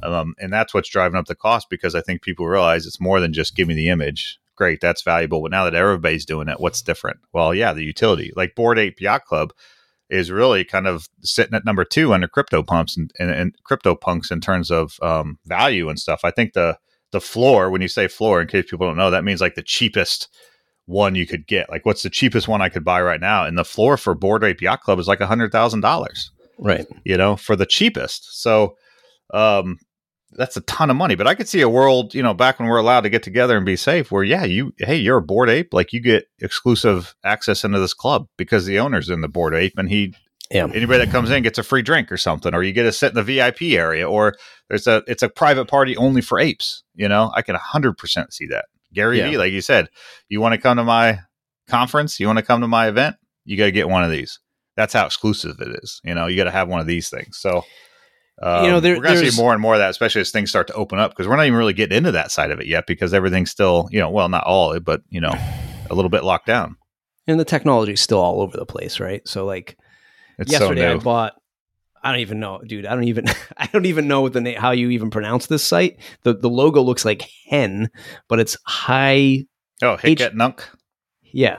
Um, 0.02 0.34
and 0.38 0.52
that's 0.52 0.74
what's 0.74 0.90
driving 0.90 1.16
up 1.16 1.26
the 1.26 1.34
cost 1.34 1.70
because 1.70 1.94
I 1.94 2.02
think 2.02 2.20
people 2.20 2.46
realize 2.46 2.84
it's 2.84 3.00
more 3.00 3.20
than 3.20 3.32
just 3.32 3.56
give 3.56 3.66
me 3.66 3.72
the 3.72 3.88
image. 3.88 4.38
Great, 4.56 4.80
that's 4.80 5.02
valuable. 5.02 5.42
But 5.42 5.50
now 5.50 5.64
that 5.64 5.74
everybody's 5.74 6.24
doing 6.24 6.48
it, 6.48 6.60
what's 6.60 6.82
different? 6.82 7.18
Well, 7.32 7.54
yeah, 7.54 7.72
the 7.72 7.84
utility. 7.84 8.32
Like 8.36 8.54
Bored 8.54 8.78
Ape 8.78 9.00
Yacht 9.00 9.24
Club 9.24 9.52
is 10.10 10.30
really 10.30 10.64
kind 10.64 10.86
of 10.86 11.08
sitting 11.22 11.54
at 11.54 11.64
number 11.64 11.84
two 11.84 12.12
under 12.12 12.28
crypto 12.28 12.62
pumps 12.62 12.96
and, 12.96 13.10
and, 13.18 13.30
and 13.30 13.54
crypto 13.64 13.94
punks 13.94 14.30
in 14.30 14.40
terms 14.40 14.70
of 14.70 14.98
um, 15.02 15.38
value 15.46 15.88
and 15.88 15.98
stuff. 15.98 16.20
I 16.24 16.30
think 16.30 16.52
the 16.52 16.78
the 17.10 17.20
floor, 17.20 17.70
when 17.70 17.80
you 17.80 17.88
say 17.88 18.08
floor, 18.08 18.40
in 18.40 18.48
case 18.48 18.66
people 18.68 18.88
don't 18.88 18.96
know, 18.96 19.10
that 19.10 19.24
means 19.24 19.40
like 19.40 19.54
the 19.54 19.62
cheapest 19.62 20.28
one 20.86 21.14
you 21.14 21.26
could 21.26 21.46
get. 21.46 21.70
Like, 21.70 21.86
what's 21.86 22.02
the 22.02 22.10
cheapest 22.10 22.48
one 22.48 22.60
I 22.60 22.68
could 22.68 22.84
buy 22.84 23.00
right 23.00 23.20
now? 23.20 23.44
And 23.44 23.56
the 23.56 23.64
floor 23.64 23.96
for 23.96 24.14
Bored 24.14 24.42
Ape 24.44 24.60
Yacht 24.60 24.82
Club 24.82 24.98
is 24.98 25.08
like 25.08 25.20
a 25.20 25.26
hundred 25.26 25.52
thousand 25.52 25.80
dollars 25.80 26.30
right 26.58 26.86
you 27.04 27.16
know, 27.16 27.36
for 27.36 27.56
the 27.56 27.66
cheapest. 27.66 28.40
So 28.40 28.76
um 29.32 29.78
that's 30.36 30.56
a 30.56 30.60
ton 30.62 30.90
of 30.90 30.96
money. 30.96 31.14
But 31.14 31.26
I 31.26 31.34
could 31.34 31.48
see 31.48 31.60
a 31.60 31.68
world, 31.68 32.14
you 32.14 32.22
know, 32.22 32.34
back 32.34 32.58
when 32.58 32.68
we're 32.68 32.78
allowed 32.78 33.02
to 33.02 33.10
get 33.10 33.22
together 33.22 33.56
and 33.56 33.66
be 33.66 33.76
safe, 33.76 34.10
where 34.10 34.24
yeah, 34.24 34.44
you 34.44 34.72
hey, 34.78 34.96
you're 34.96 35.18
a 35.18 35.22
bored 35.22 35.50
ape, 35.50 35.72
like 35.72 35.92
you 35.92 36.00
get 36.00 36.26
exclusive 36.40 37.14
access 37.24 37.64
into 37.64 37.78
this 37.78 37.94
club 37.94 38.28
because 38.36 38.66
the 38.66 38.78
owner's 38.78 39.10
in 39.10 39.20
the 39.20 39.28
bored 39.28 39.54
ape 39.54 39.74
and 39.76 39.88
he 39.88 40.14
yeah 40.50 40.64
anybody 40.74 41.04
that 41.04 41.10
comes 41.10 41.30
in 41.30 41.42
gets 41.42 41.58
a 41.58 41.62
free 41.62 41.82
drink 41.82 42.12
or 42.12 42.16
something, 42.16 42.54
or 42.54 42.62
you 42.62 42.72
get 42.72 42.84
to 42.84 42.92
sit 42.92 43.10
in 43.10 43.14
the 43.14 43.22
VIP 43.22 43.62
area, 43.62 44.08
or 44.08 44.34
there's 44.68 44.86
a 44.86 45.02
it's 45.06 45.22
a 45.22 45.28
private 45.28 45.66
party 45.66 45.96
only 45.96 46.20
for 46.20 46.38
apes. 46.38 46.82
You 46.94 47.08
know, 47.08 47.32
I 47.34 47.42
can 47.42 47.54
hundred 47.56 47.98
percent 47.98 48.32
see 48.32 48.46
that. 48.46 48.66
Gary 48.92 49.18
Yeah. 49.18 49.30
Vee, 49.30 49.38
like 49.38 49.52
you 49.52 49.60
said, 49.60 49.88
you 50.28 50.40
want 50.40 50.54
to 50.54 50.60
come 50.60 50.76
to 50.76 50.84
my 50.84 51.20
conference, 51.68 52.20
you 52.20 52.26
want 52.26 52.38
to 52.38 52.44
come 52.44 52.60
to 52.60 52.68
my 52.68 52.88
event, 52.88 53.16
you 53.44 53.56
got 53.56 53.66
to 53.66 53.72
get 53.72 53.88
one 53.88 54.04
of 54.04 54.10
these. 54.10 54.38
That's 54.76 54.92
how 54.92 55.06
exclusive 55.06 55.60
it 55.60 55.78
is. 55.82 56.00
You 56.04 56.14
know, 56.14 56.26
you 56.26 56.36
got 56.36 56.44
to 56.44 56.50
have 56.50 56.68
one 56.68 56.80
of 56.80 56.86
these 56.86 57.10
things. 57.10 57.36
So, 57.38 57.64
um, 58.42 58.64
You 58.64 58.70
know, 58.70 58.80
there- 58.80 58.96
we're 58.96 59.02
going 59.02 59.20
to 59.24 59.30
see 59.30 59.40
more 59.40 59.52
and 59.52 59.60
more 59.62 59.74
of 59.74 59.78
that, 59.80 59.90
especially 59.90 60.20
as 60.22 60.30
things 60.30 60.50
start 60.50 60.66
to 60.68 60.74
open 60.74 60.98
up, 60.98 61.10
because 61.12 61.26
we're 61.28 61.36
not 61.36 61.46
even 61.46 61.58
really 61.58 61.72
getting 61.72 61.96
into 61.96 62.12
that 62.12 62.30
side 62.30 62.50
of 62.50 62.60
it 62.60 62.66
yet, 62.66 62.86
because 62.86 63.14
everything's 63.14 63.50
still, 63.50 63.88
you 63.92 63.98
know, 64.00 64.10
well, 64.10 64.28
not 64.28 64.44
all, 64.44 64.78
but 64.80 65.02
you 65.08 65.20
know, 65.20 65.32
a 65.90 65.94
little 65.94 66.08
bit 66.10 66.24
locked 66.24 66.46
down. 66.46 66.76
and 67.26 67.38
the 67.40 67.44
technology's 67.44 68.00
still 68.00 68.18
all 68.20 68.40
over 68.42 68.56
the 68.56 68.66
place 68.66 69.00
right 69.00 69.26
so 69.26 69.46
like 69.46 69.78
It's 70.38 70.52
yesterday 70.52 70.82
so 70.82 70.94
I 70.94 70.96
bought. 70.98 71.32
I 72.02 72.10
don't 72.12 72.20
even 72.20 72.38
know, 72.38 72.60
dude. 72.66 72.84
I 72.84 72.94
don't 72.94 73.04
even. 73.04 73.24
I 73.56 73.66
don't 73.68 73.86
even 73.86 74.08
know 74.08 74.20
what 74.20 74.34
the 74.34 74.40
name, 74.42 74.58
how 74.58 74.72
you 74.72 74.90
even 74.90 75.08
pronounce 75.10 75.46
this 75.46 75.64
site. 75.64 75.98
the 76.22 76.34
The 76.34 76.50
logo 76.50 76.82
looks 76.82 77.04
like 77.06 77.26
hen, 77.48 77.88
but 78.28 78.40
it's 78.40 78.58
high. 78.66 79.44
oh, 79.82 79.94
H- 79.94 80.00
Hic 80.02 80.20
et 80.20 80.34
Nunc. 80.36 80.62
Yeah, 81.22 81.58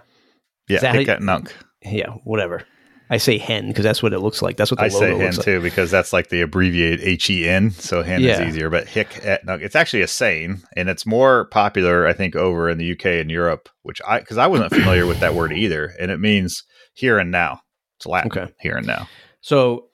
Yeah, 0.70 0.76
Is 0.76 0.82
that 0.82 0.88
how 0.90 0.94
you- 0.94 1.00
Hic 1.00 1.10
et 1.10 1.22
Nunc. 1.24 1.52
yeah, 1.84 2.10
whatever. 2.26 2.62
I 3.10 3.18
say 3.18 3.38
hen 3.38 3.68
because 3.68 3.84
that's 3.84 4.02
what 4.02 4.14
it 4.14 4.20
looks 4.20 4.42
like. 4.42 4.58
That's 4.58 4.72
what 4.72 4.78
the 4.80 4.86
I 4.86 4.88
logo 4.88 5.00
say 5.00 5.10
hen 5.12 5.20
looks 5.26 5.38
like. 5.38 5.46
too 5.46 5.62
because 5.62 5.92
that's 5.92 6.12
like 6.12 6.30
the 6.30 6.42
abbreviated 6.42 7.02
H 7.02 7.30
E 7.30 7.48
N, 7.48 7.72
so 7.72 8.02
hen 8.02 8.22
Yeah. 8.22 8.42
is 8.42 8.50
easier. 8.50 8.70
But 8.70 8.88
hic 8.88 9.20
et 9.24 9.42
it's 9.48 9.76
actually 9.76 10.02
a 10.02 10.08
saying, 10.08 10.64
and 10.76 10.90
it's 10.90 11.06
more 11.06 11.46
popular, 11.46 12.08
I 12.08 12.14
think, 12.14 12.36
over 12.36 12.70
in 12.70 12.78
the 12.78 12.92
UK 12.92 13.06
and 13.22 13.30
Europe. 13.30 13.70
Which 13.84 14.02
I 14.08 14.20
because 14.20 14.38
I 14.38 14.48
wasn't 14.48 14.74
familiar 14.74 15.06
with 15.06 15.20
that 15.20 15.36
word 15.36 15.54
either, 15.54 15.94
and 16.00 16.10
it 16.10 16.20
means 16.20 16.64
here 16.94 17.20
and 17.20 17.30
now. 17.32 17.62
It's 17.98 18.06
Latin, 18.08 18.32
Okay. 18.32 18.52
here 18.60 18.76
and 18.76 18.88
now. 18.88 19.08
So, 19.42 19.88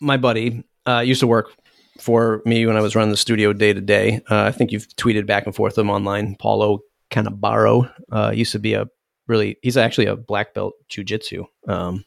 my 0.00 0.16
buddy 0.18 0.62
uh, 0.86 1.00
used 1.00 1.20
to 1.20 1.26
work 1.26 1.46
for 1.98 2.42
me 2.44 2.66
when 2.66 2.76
I 2.76 2.80
was 2.80 2.94
running 2.94 3.10
the 3.10 3.16
studio 3.16 3.52
day 3.52 3.72
to 3.72 3.80
day. 3.80 4.20
Uh, 4.30 4.42
I 4.42 4.52
think 4.52 4.70
you've 4.70 4.86
tweeted 4.96 5.26
back 5.26 5.46
and 5.46 5.54
forth 5.54 5.72
with 5.76 5.78
him 5.84 5.90
online. 5.90 6.36
Paulo 6.36 6.80
Canabaro 7.10 7.90
uh, 8.12 8.32
used 8.34 8.52
to 8.52 8.58
be 8.58 8.74
a 8.74 8.86
really. 9.26 9.56
He's 9.62 9.76
actually 9.76 10.06
a 10.06 10.16
black 10.16 10.52
belt 10.54 10.74
jujitsu, 10.90 11.46
um, 11.68 12.04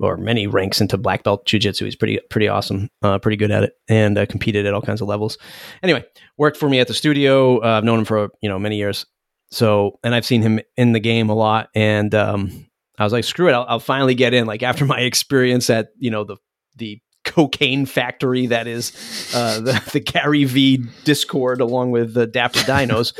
or 0.00 0.16
many 0.16 0.46
ranks 0.46 0.80
into 0.80 0.96
black 0.96 1.22
belt 1.24 1.46
jujitsu. 1.46 1.84
He's 1.84 1.96
pretty 1.96 2.20
pretty 2.30 2.48
awesome, 2.48 2.88
uh, 3.02 3.18
pretty 3.18 3.36
good 3.36 3.50
at 3.50 3.64
it, 3.64 3.72
and 3.88 4.16
uh, 4.16 4.26
competed 4.26 4.66
at 4.66 4.74
all 4.74 4.82
kinds 4.82 5.00
of 5.00 5.08
levels. 5.08 5.38
Anyway, 5.82 6.04
worked 6.38 6.56
for 6.56 6.68
me 6.68 6.80
at 6.80 6.88
the 6.88 6.94
studio. 6.94 7.62
Uh, 7.62 7.78
I've 7.78 7.84
known 7.84 8.00
him 8.00 8.04
for 8.04 8.30
you 8.40 8.48
know 8.48 8.58
many 8.58 8.76
years. 8.76 9.06
So, 9.50 9.98
and 10.02 10.14
I've 10.14 10.24
seen 10.24 10.40
him 10.40 10.60
in 10.78 10.92
the 10.92 11.00
game 11.00 11.28
a 11.28 11.34
lot, 11.34 11.68
and 11.74 12.14
um, 12.14 12.66
I 12.98 13.04
was 13.04 13.12
like, 13.12 13.24
screw 13.24 13.48
it, 13.48 13.52
I'll, 13.52 13.66
I'll 13.68 13.80
finally 13.80 14.14
get 14.14 14.32
in. 14.32 14.46
Like 14.46 14.62
after 14.62 14.86
my 14.86 15.00
experience 15.00 15.68
at 15.70 15.88
you 15.98 16.10
know 16.10 16.24
the 16.24 16.36
the 16.76 17.00
cocaine 17.32 17.86
factory 17.86 18.46
that 18.46 18.66
is 18.66 18.92
uh, 19.34 19.60
the, 19.60 19.90
the 19.92 20.00
Gary 20.00 20.44
Vee 20.44 20.84
Discord, 21.04 21.60
along 21.60 21.90
with 21.90 22.14
the 22.14 22.26
Dapper 22.26 22.60
Dinos. 22.60 23.12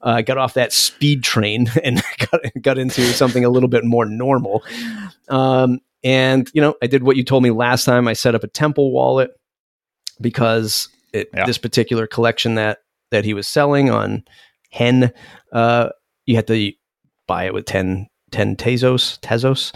Uh, 0.00 0.22
got 0.22 0.38
off 0.38 0.54
that 0.54 0.72
speed 0.72 1.24
train 1.24 1.68
and 1.84 2.02
got, 2.30 2.40
got 2.60 2.78
into 2.78 3.02
something 3.12 3.44
a 3.44 3.48
little 3.48 3.68
bit 3.68 3.84
more 3.84 4.04
normal. 4.04 4.62
Um, 5.28 5.80
and 6.04 6.48
you 6.54 6.60
know, 6.60 6.74
I 6.80 6.86
did 6.86 7.02
what 7.02 7.16
you 7.16 7.24
told 7.24 7.42
me 7.42 7.50
last 7.50 7.84
time. 7.84 8.06
I 8.06 8.12
set 8.12 8.34
up 8.34 8.44
a 8.44 8.48
Temple 8.48 8.92
wallet 8.92 9.30
because 10.20 10.88
it, 11.12 11.28
yeah. 11.34 11.46
this 11.46 11.58
particular 11.58 12.06
collection 12.06 12.54
that 12.54 12.78
that 13.10 13.24
he 13.24 13.34
was 13.34 13.48
selling 13.48 13.90
on 13.90 14.24
Hen, 14.70 15.12
uh, 15.52 15.88
you 16.26 16.36
had 16.36 16.46
to 16.48 16.72
buy 17.26 17.44
it 17.44 17.54
with 17.54 17.64
10, 17.64 18.08
10 18.30 18.56
Tezos, 18.56 19.18
Tezos, 19.20 19.74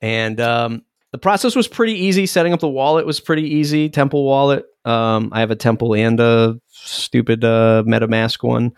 and 0.00 0.40
um, 0.40 0.82
the 1.12 1.18
process 1.18 1.56
was 1.56 1.68
pretty 1.68 1.94
easy. 1.94 2.26
Setting 2.26 2.52
up 2.52 2.60
the 2.60 2.68
wallet 2.68 3.06
was 3.06 3.20
pretty 3.20 3.54
easy. 3.54 3.88
Temple 3.88 4.24
wallet. 4.24 4.66
Um, 4.84 5.30
I 5.32 5.40
have 5.40 5.50
a 5.50 5.56
Temple 5.56 5.94
and 5.94 6.20
a 6.20 6.60
stupid 6.68 7.44
uh, 7.44 7.82
MetaMask 7.86 8.42
one. 8.42 8.72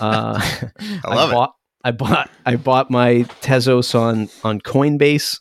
Uh, 0.00 0.40
I 1.04 1.14
love 1.14 1.30
I 1.30 1.32
bought, 1.32 1.48
it. 1.48 1.54
I 1.84 1.90
bought 1.90 2.30
I 2.46 2.56
bought 2.56 2.90
my 2.90 3.14
Tezos 3.42 3.94
on 3.94 4.28
on 4.44 4.60
Coinbase, 4.60 5.40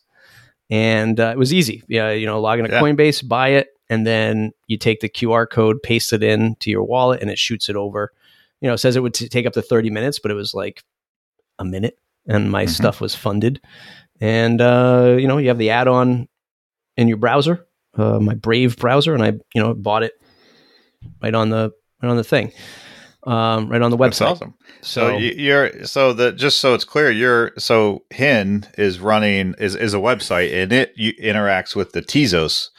and 0.70 1.20
uh, 1.20 1.32
it 1.32 1.38
was 1.38 1.54
easy. 1.54 1.84
Yeah, 1.88 2.12
you 2.12 2.26
know, 2.26 2.40
log 2.40 2.60
into 2.60 2.72
yeah. 2.72 2.82
Coinbase, 2.82 3.28
buy 3.28 3.50
it, 3.50 3.70
and 3.90 4.06
then 4.06 4.52
you 4.68 4.78
take 4.78 5.02
the 5.02 5.10
QR 5.10 5.50
code, 5.50 5.82
paste 5.84 6.14
it 6.14 6.24
in 6.24 6.56
to 6.58 6.72
your 6.72 6.84
wallet, 6.84 7.22
and 7.22 7.30
it 7.30 7.38
shoots 7.38 7.70
it 7.70 7.76
over. 7.76 8.12
You 8.62 8.68
know, 8.68 8.74
it 8.74 8.80
says 8.80 8.96
it 8.96 9.04
would 9.04 9.14
t- 9.14 9.30
take 9.30 9.46
up 9.46 9.54
to 9.54 9.62
thirty 9.62 9.90
minutes, 9.90 10.20
but 10.20 10.32
it 10.32 10.36
was 10.36 10.54
like 10.54 10.84
a 11.60 11.66
minute, 11.66 11.98
and 12.28 12.52
my 12.52 12.64
mm-hmm. 12.64 12.72
stuff 12.72 13.00
was 13.00 13.14
funded 13.14 13.62
and 14.22 14.62
uh, 14.62 15.16
you 15.20 15.28
know 15.28 15.38
you 15.38 15.50
have 15.50 15.58
the 15.58 15.72
add-on 15.72 16.28
in 16.98 17.08
your 17.08 17.18
browser, 17.18 17.66
uh, 17.98 18.20
my 18.20 18.34
Brave 18.34 18.78
browser, 18.78 19.14
and 19.14 19.24
I 19.24 19.34
you 19.54 19.62
know 19.62 19.74
bought 19.74 20.04
it 20.04 20.14
right 21.22 21.34
on 21.34 21.50
the 21.50 21.72
right 22.02 22.10
on 22.10 22.18
the 22.18 22.24
thing, 22.24 22.52
um, 23.24 23.70
right 23.70 23.82
on 23.82 23.92
the 23.92 23.98
website. 23.98 24.20
That's 24.20 24.22
awesome. 24.22 24.54
So, 24.82 25.10
so 25.10 25.18
you're 25.18 25.86
so 25.86 26.14
the 26.14 26.32
just 26.32 26.60
so 26.60 26.74
it's 26.74 26.86
clear, 26.86 27.12
you're 27.12 27.52
so 27.58 28.04
Hen 28.12 28.68
is 28.78 29.00
running 29.00 29.56
is 29.58 29.76
is 29.76 29.94
a 29.94 29.98
website 29.98 30.54
and 30.54 30.72
it 30.72 30.94
you, 30.96 31.14
interacts 31.14 31.76
with 31.76 31.92
the 31.94 32.02
Tezos. 32.02 32.70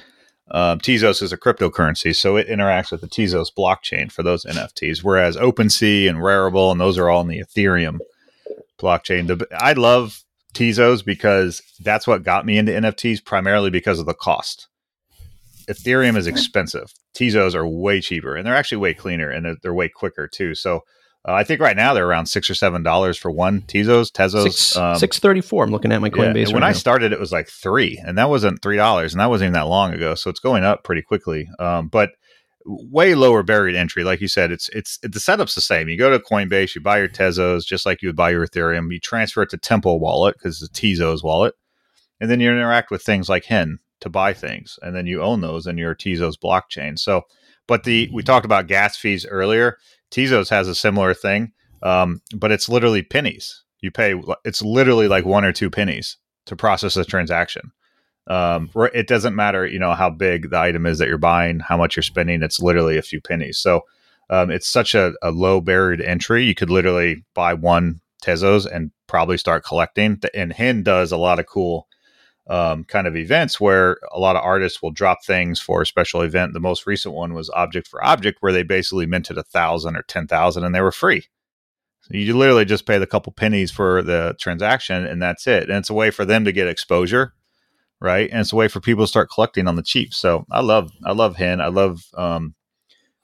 Um, 0.48 0.78
Tezos 0.78 1.22
is 1.22 1.32
a 1.32 1.36
cryptocurrency, 1.36 2.14
so 2.14 2.36
it 2.36 2.48
interacts 2.48 2.92
with 2.92 3.00
the 3.00 3.08
Tezos 3.08 3.48
blockchain 3.56 4.12
for 4.12 4.22
those 4.22 4.44
NFTs. 4.44 5.02
Whereas 5.02 5.36
OpenSea 5.36 6.08
and 6.08 6.18
Rarible 6.18 6.70
and 6.70 6.80
those 6.80 6.98
are 6.98 7.10
all 7.10 7.20
in 7.22 7.26
the 7.26 7.42
Ethereum 7.42 7.98
blockchain. 8.78 9.26
The, 9.26 9.48
I 9.52 9.72
love 9.72 10.22
Tezos 10.56 11.04
because 11.04 11.62
that's 11.80 12.06
what 12.06 12.22
got 12.22 12.46
me 12.46 12.56
into 12.56 12.72
NFTs 12.72 13.24
primarily 13.24 13.70
because 13.70 13.98
of 13.98 14.06
the 14.06 14.14
cost. 14.14 14.68
Ethereum 15.68 16.16
is 16.16 16.26
expensive. 16.26 16.92
Tezos 17.14 17.54
are 17.54 17.66
way 17.66 18.00
cheaper 18.00 18.36
and 18.36 18.46
they're 18.46 18.54
actually 18.54 18.78
way 18.78 18.94
cleaner 18.94 19.30
and 19.30 19.44
they're, 19.44 19.56
they're 19.62 19.74
way 19.74 19.88
quicker 19.88 20.26
too. 20.26 20.54
So 20.54 20.82
uh, 21.28 21.32
I 21.32 21.44
think 21.44 21.60
right 21.60 21.76
now 21.76 21.92
they're 21.92 22.06
around 22.06 22.26
six 22.26 22.48
or 22.48 22.54
seven 22.54 22.82
dollars 22.82 23.18
for 23.18 23.30
one 23.30 23.62
Tezos. 23.62 24.12
Tezos 24.12 24.44
six, 24.44 24.76
um, 24.76 24.96
six 24.96 25.18
thirty 25.18 25.40
four. 25.40 25.64
I'm 25.64 25.72
looking 25.72 25.92
at 25.92 26.00
my 26.00 26.08
Coinbase. 26.08 26.34
Yeah, 26.34 26.44
right 26.44 26.52
when 26.52 26.60
now. 26.60 26.68
I 26.68 26.72
started, 26.72 27.12
it 27.12 27.18
was 27.18 27.32
like 27.32 27.48
three, 27.48 28.00
and 28.06 28.16
that 28.16 28.30
wasn't 28.30 28.62
three 28.62 28.76
dollars, 28.76 29.12
and 29.12 29.20
that 29.20 29.28
wasn't 29.28 29.46
even 29.46 29.54
that 29.54 29.66
long 29.66 29.92
ago. 29.92 30.14
So 30.14 30.30
it's 30.30 30.38
going 30.38 30.62
up 30.62 30.84
pretty 30.84 31.02
quickly. 31.02 31.48
Um, 31.58 31.88
but 31.88 32.10
way 32.66 33.14
lower 33.14 33.42
buried 33.42 33.76
entry. 33.76 34.04
Like 34.04 34.20
you 34.20 34.28
said, 34.28 34.50
it's 34.50 34.68
it's 34.70 34.98
the 35.02 35.20
setup's 35.20 35.54
the 35.54 35.60
same. 35.60 35.88
You 35.88 35.96
go 35.96 36.10
to 36.10 36.18
Coinbase, 36.18 36.74
you 36.74 36.80
buy 36.80 36.98
your 36.98 37.08
Tezos 37.08 37.64
just 37.64 37.86
like 37.86 38.02
you 38.02 38.08
would 38.08 38.16
buy 38.16 38.30
your 38.30 38.46
Ethereum. 38.46 38.92
You 38.92 39.00
transfer 39.00 39.42
it 39.42 39.50
to 39.50 39.58
Temple 39.58 40.00
Wallet 40.00 40.36
because 40.36 40.62
it's 40.62 40.78
a 40.78 40.82
Tezos 40.82 41.22
wallet, 41.22 41.54
and 42.20 42.30
then 42.30 42.40
you 42.40 42.50
interact 42.50 42.90
with 42.90 43.02
things 43.02 43.28
like 43.28 43.44
Hen 43.44 43.78
to 44.00 44.10
buy 44.10 44.32
things, 44.32 44.78
and 44.82 44.94
then 44.94 45.06
you 45.06 45.22
own 45.22 45.40
those 45.40 45.66
in 45.66 45.78
your 45.78 45.94
Tezos 45.94 46.34
blockchain. 46.42 46.98
So, 46.98 47.22
but 47.66 47.84
the 47.84 48.10
we 48.12 48.22
talked 48.22 48.46
about 48.46 48.66
gas 48.66 48.96
fees 48.96 49.24
earlier. 49.26 49.78
Tezos 50.10 50.50
has 50.50 50.68
a 50.68 50.74
similar 50.74 51.14
thing, 51.14 51.52
um, 51.82 52.20
but 52.34 52.52
it's 52.52 52.68
literally 52.68 53.02
pennies. 53.02 53.62
You 53.80 53.90
pay. 53.90 54.20
It's 54.44 54.62
literally 54.62 55.08
like 55.08 55.24
one 55.24 55.44
or 55.44 55.52
two 55.52 55.70
pennies 55.70 56.16
to 56.46 56.56
process 56.56 56.96
a 56.96 57.04
transaction 57.04 57.72
um, 58.28 58.70
it 58.92 59.06
doesn't 59.06 59.36
matter, 59.36 59.66
you 59.66 59.78
know, 59.78 59.92
how 59.92 60.10
big 60.10 60.50
the 60.50 60.58
item 60.58 60.84
is 60.86 60.98
that 60.98 61.08
you're 61.08 61.18
buying, 61.18 61.60
how 61.60 61.76
much 61.76 61.96
you're 61.96 62.02
spending. 62.02 62.42
It's 62.42 62.60
literally 62.60 62.98
a 62.98 63.02
few 63.02 63.20
pennies. 63.20 63.58
So 63.58 63.82
um, 64.30 64.50
it's 64.50 64.66
such 64.66 64.94
a, 64.94 65.12
a, 65.22 65.30
low 65.30 65.60
barrier 65.60 65.96
to 65.98 66.08
entry. 66.08 66.44
You 66.44 66.54
could 66.54 66.70
literally 66.70 67.24
buy 67.34 67.54
one 67.54 68.00
Tezos 68.24 68.66
and 68.66 68.90
probably 69.06 69.38
start 69.38 69.64
collecting. 69.64 70.20
And 70.34 70.52
Hen 70.52 70.82
does 70.82 71.12
a 71.12 71.16
lot 71.16 71.38
of 71.38 71.46
cool 71.46 71.86
um, 72.48 72.82
kind 72.84 73.06
of 73.06 73.16
events 73.16 73.60
where 73.60 73.98
a 74.12 74.18
lot 74.18 74.34
of 74.34 74.42
artists 74.42 74.82
will 74.82 74.90
drop 74.90 75.24
things 75.24 75.60
for 75.60 75.82
a 75.82 75.86
special 75.86 76.22
event. 76.22 76.52
The 76.52 76.60
most 76.60 76.86
recent 76.86 77.14
one 77.14 77.34
was 77.34 77.50
Object 77.50 77.86
for 77.86 78.04
Object, 78.04 78.38
where 78.40 78.52
they 78.52 78.64
basically 78.64 79.06
minted 79.06 79.38
a 79.38 79.44
thousand 79.44 79.96
or 79.96 80.02
ten 80.02 80.26
thousand, 80.26 80.64
and 80.64 80.74
they 80.74 80.80
were 80.80 80.92
free. 80.92 81.26
So 82.02 82.16
you 82.16 82.36
literally 82.36 82.64
just 82.64 82.86
pay 82.86 82.98
the 82.98 83.06
couple 83.06 83.32
pennies 83.32 83.70
for 83.70 84.02
the 84.02 84.36
transaction, 84.40 85.06
and 85.06 85.20
that's 85.20 85.46
it. 85.46 85.64
And 85.64 85.78
it's 85.78 85.90
a 85.90 85.94
way 85.94 86.10
for 86.10 86.24
them 86.24 86.44
to 86.44 86.52
get 86.52 86.68
exposure 86.68 87.32
right? 88.00 88.30
And 88.30 88.40
it's 88.40 88.52
a 88.52 88.56
way 88.56 88.68
for 88.68 88.80
people 88.80 89.04
to 89.04 89.08
start 89.08 89.30
collecting 89.30 89.68
on 89.68 89.76
the 89.76 89.82
cheap. 89.82 90.14
So 90.14 90.44
I 90.50 90.60
love, 90.60 90.92
I 91.04 91.12
love 91.12 91.36
Hen. 91.36 91.60
I 91.60 91.68
love, 91.68 92.04
um, 92.16 92.54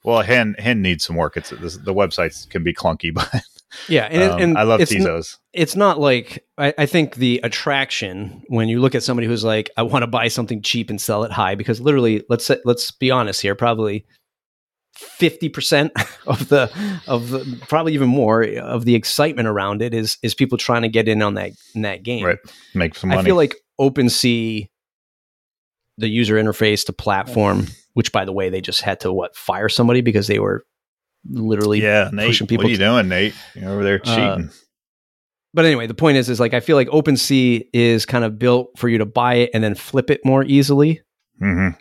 well, 0.03 0.21
Hen 0.21 0.55
Hen 0.59 0.81
needs 0.81 1.05
some 1.05 1.15
work. 1.15 1.37
It's 1.37 1.49
the 1.49 1.93
websites 1.93 2.49
can 2.49 2.63
be 2.63 2.73
clunky, 2.73 3.13
but 3.13 3.29
yeah, 3.87 4.05
and, 4.05 4.31
um, 4.31 4.41
and 4.41 4.57
I 4.57 4.63
love 4.63 4.81
it's 4.81 4.93
Tezos. 4.93 5.35
N- 5.35 5.39
it's 5.53 5.75
not 5.75 5.99
like 5.99 6.45
I, 6.57 6.73
I, 6.77 6.85
think 6.85 7.15
the 7.15 7.39
attraction 7.43 8.43
when 8.47 8.69
you 8.69 8.79
look 8.79 8.95
at 8.95 9.03
somebody 9.03 9.27
who's 9.27 9.43
like, 9.43 9.69
I 9.77 9.83
want 9.83 10.03
to 10.03 10.07
buy 10.07 10.27
something 10.27 10.61
cheap 10.61 10.89
and 10.89 10.99
sell 10.99 11.23
it 11.23 11.31
high, 11.31 11.55
because 11.55 11.79
literally, 11.79 12.23
let's 12.29 12.45
say, 12.45 12.57
let's 12.65 12.91
be 12.91 13.11
honest 13.11 13.41
here, 13.41 13.55
probably 13.55 14.05
fifty 14.95 15.49
percent 15.49 15.91
of 16.27 16.49
the 16.49 16.71
of 17.07 17.29
the 17.29 17.65
probably 17.67 17.93
even 17.93 18.09
more 18.09 18.43
of 18.43 18.85
the 18.85 18.95
excitement 18.95 19.47
around 19.47 19.81
it 19.81 19.93
is 19.93 20.17
is 20.21 20.35
people 20.35 20.57
trying 20.57 20.81
to 20.81 20.89
get 20.89 21.07
in 21.07 21.21
on 21.21 21.35
that 21.35 21.51
in 21.75 21.83
that 21.83 22.03
game, 22.03 22.25
right? 22.25 22.39
Make 22.73 22.95
some 22.95 23.09
money. 23.09 23.21
I 23.21 23.23
feel 23.23 23.35
like 23.35 23.55
OpenSea, 23.79 24.67
the 25.97 26.07
user 26.07 26.35
interface 26.35 26.85
to 26.85 26.93
platform, 26.93 27.67
which 27.93 28.11
by 28.11 28.25
the 28.25 28.33
way, 28.33 28.49
they 28.49 28.61
just 28.61 28.81
had 28.81 28.99
to 29.01 29.13
what 29.13 29.35
fire 29.35 29.69
somebody 29.69 30.01
because 30.01 30.27
they 30.27 30.39
were 30.39 30.63
literally 31.29 31.81
yeah, 31.81 32.09
Nate, 32.11 32.27
pushing 32.27 32.47
people. 32.47 32.63
What 32.63 32.69
are 32.69 32.71
you 32.71 32.77
doing, 32.77 33.07
Nate? 33.07 33.33
You're 33.55 33.71
over 33.71 33.83
there 33.83 34.01
uh, 34.03 34.05
cheating. 34.05 34.49
Uh, 34.49 34.53
but 35.53 35.65
anyway, 35.65 35.85
the 35.87 35.93
point 35.93 36.17
is, 36.17 36.29
is 36.29 36.39
like 36.39 36.53
I 36.53 36.59
feel 36.59 36.75
like 36.75 36.87
OpenSea 36.87 37.65
is 37.73 38.05
kind 38.05 38.23
of 38.23 38.39
built 38.39 38.77
for 38.77 38.89
you 38.89 38.97
to 38.99 39.05
buy 39.05 39.35
it 39.35 39.51
and 39.53 39.63
then 39.63 39.75
flip 39.75 40.09
it 40.09 40.21
more 40.25 40.43
easily. 40.43 41.01
Mm-hmm. 41.41 41.79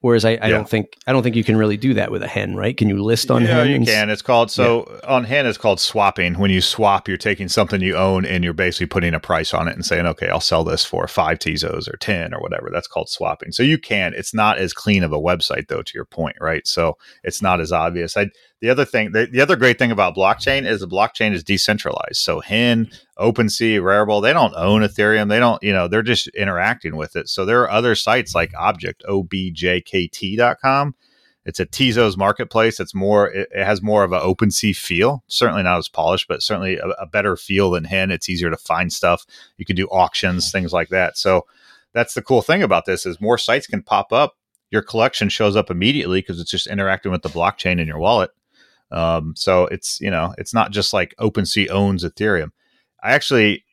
Whereas 0.00 0.24
I, 0.24 0.30
I 0.30 0.32
yeah. 0.32 0.48
don't 0.50 0.68
think 0.68 0.96
I 1.08 1.12
don't 1.12 1.24
think 1.24 1.34
you 1.34 1.42
can 1.42 1.56
really 1.56 1.76
do 1.76 1.94
that 1.94 2.12
with 2.12 2.22
a 2.22 2.28
hen, 2.28 2.54
right? 2.54 2.76
Can 2.76 2.88
you 2.88 3.02
list 3.02 3.32
on 3.32 3.42
yeah, 3.42 3.64
hen? 3.64 3.80
you 3.80 3.86
can. 3.86 4.10
It's 4.10 4.22
called 4.22 4.48
so 4.48 4.86
yeah. 4.88 5.08
on 5.08 5.24
hen 5.24 5.44
it's 5.44 5.58
called 5.58 5.80
swapping. 5.80 6.38
When 6.38 6.52
you 6.52 6.60
swap, 6.60 7.08
you're 7.08 7.16
taking 7.16 7.48
something 7.48 7.80
you 7.80 7.96
own 7.96 8.24
and 8.24 8.44
you're 8.44 8.52
basically 8.52 8.86
putting 8.86 9.12
a 9.12 9.18
price 9.18 9.52
on 9.52 9.66
it 9.66 9.74
and 9.74 9.84
saying, 9.84 10.06
okay, 10.06 10.28
I'll 10.28 10.40
sell 10.40 10.62
this 10.62 10.84
for 10.84 11.08
five 11.08 11.40
Tezos 11.40 11.92
or 11.92 11.96
ten 11.96 12.32
or 12.32 12.40
whatever. 12.40 12.70
That's 12.72 12.86
called 12.86 13.08
swapping. 13.08 13.50
So 13.50 13.64
you 13.64 13.76
can. 13.76 14.14
It's 14.14 14.32
not 14.32 14.58
as 14.58 14.72
clean 14.72 15.02
of 15.02 15.12
a 15.12 15.18
website 15.18 15.66
though, 15.66 15.82
to 15.82 15.92
your 15.94 16.04
point, 16.04 16.36
right? 16.40 16.64
So 16.64 16.96
it's 17.24 17.42
not 17.42 17.60
as 17.60 17.72
obvious. 17.72 18.16
I 18.16 18.28
the 18.60 18.70
other 18.70 18.84
thing, 18.84 19.12
the, 19.12 19.26
the 19.26 19.40
other 19.40 19.56
great 19.56 19.78
thing 19.78 19.92
about 19.92 20.16
blockchain 20.16 20.66
is 20.66 20.80
the 20.80 20.88
blockchain 20.88 21.32
is 21.32 21.44
decentralized. 21.44 22.16
So 22.16 22.40
Hen, 22.40 22.90
OpenSea, 23.18 23.80
Rarible, 23.80 24.20
they 24.20 24.32
don't 24.32 24.54
own 24.56 24.82
Ethereum. 24.82 25.28
They 25.28 25.38
don't, 25.38 25.62
you 25.62 25.72
know, 25.72 25.86
they're 25.86 26.02
just 26.02 26.26
interacting 26.28 26.96
with 26.96 27.14
it. 27.14 27.28
So 27.28 27.44
there 27.44 27.62
are 27.62 27.70
other 27.70 27.94
sites 27.94 28.34
like 28.34 28.52
Objkt, 28.52 29.02
objkt.com. 29.08 30.94
It's 31.44 31.60
a 31.60 31.66
Tezos 31.66 32.16
marketplace. 32.16 32.80
It's 32.80 32.94
more, 32.94 33.30
it, 33.30 33.48
it 33.52 33.64
has 33.64 33.80
more 33.80 34.02
of 34.02 34.12
an 34.12 34.20
OpenSea 34.20 34.76
feel. 34.76 35.22
Certainly 35.28 35.62
not 35.62 35.78
as 35.78 35.88
polished, 35.88 36.26
but 36.26 36.42
certainly 36.42 36.78
a, 36.78 36.88
a 36.88 37.06
better 37.06 37.36
feel 37.36 37.70
than 37.70 37.84
Hen. 37.84 38.10
It's 38.10 38.28
easier 38.28 38.50
to 38.50 38.56
find 38.56 38.92
stuff. 38.92 39.24
You 39.56 39.64
can 39.64 39.76
do 39.76 39.86
auctions, 39.86 40.50
things 40.50 40.72
like 40.72 40.88
that. 40.88 41.16
So 41.16 41.46
that's 41.94 42.14
the 42.14 42.22
cool 42.22 42.42
thing 42.42 42.62
about 42.62 42.86
this 42.86 43.06
is 43.06 43.20
more 43.20 43.38
sites 43.38 43.68
can 43.68 43.82
pop 43.82 44.12
up 44.12 44.34
your 44.70 44.82
collection 44.82 45.30
shows 45.30 45.56
up 45.56 45.70
immediately 45.70 46.20
because 46.20 46.38
it's 46.38 46.50
just 46.50 46.66
interacting 46.66 47.10
with 47.10 47.22
the 47.22 47.30
blockchain 47.30 47.80
in 47.80 47.86
your 47.86 47.98
wallet 47.98 48.30
um, 48.90 49.34
so 49.36 49.66
it's 49.66 50.00
you 50.00 50.10
know 50.10 50.34
it's 50.38 50.54
not 50.54 50.70
just 50.70 50.92
like 50.92 51.14
OpenSea 51.20 51.70
owns 51.70 52.04
Ethereum. 52.04 52.50
I 53.02 53.12
actually 53.12 53.64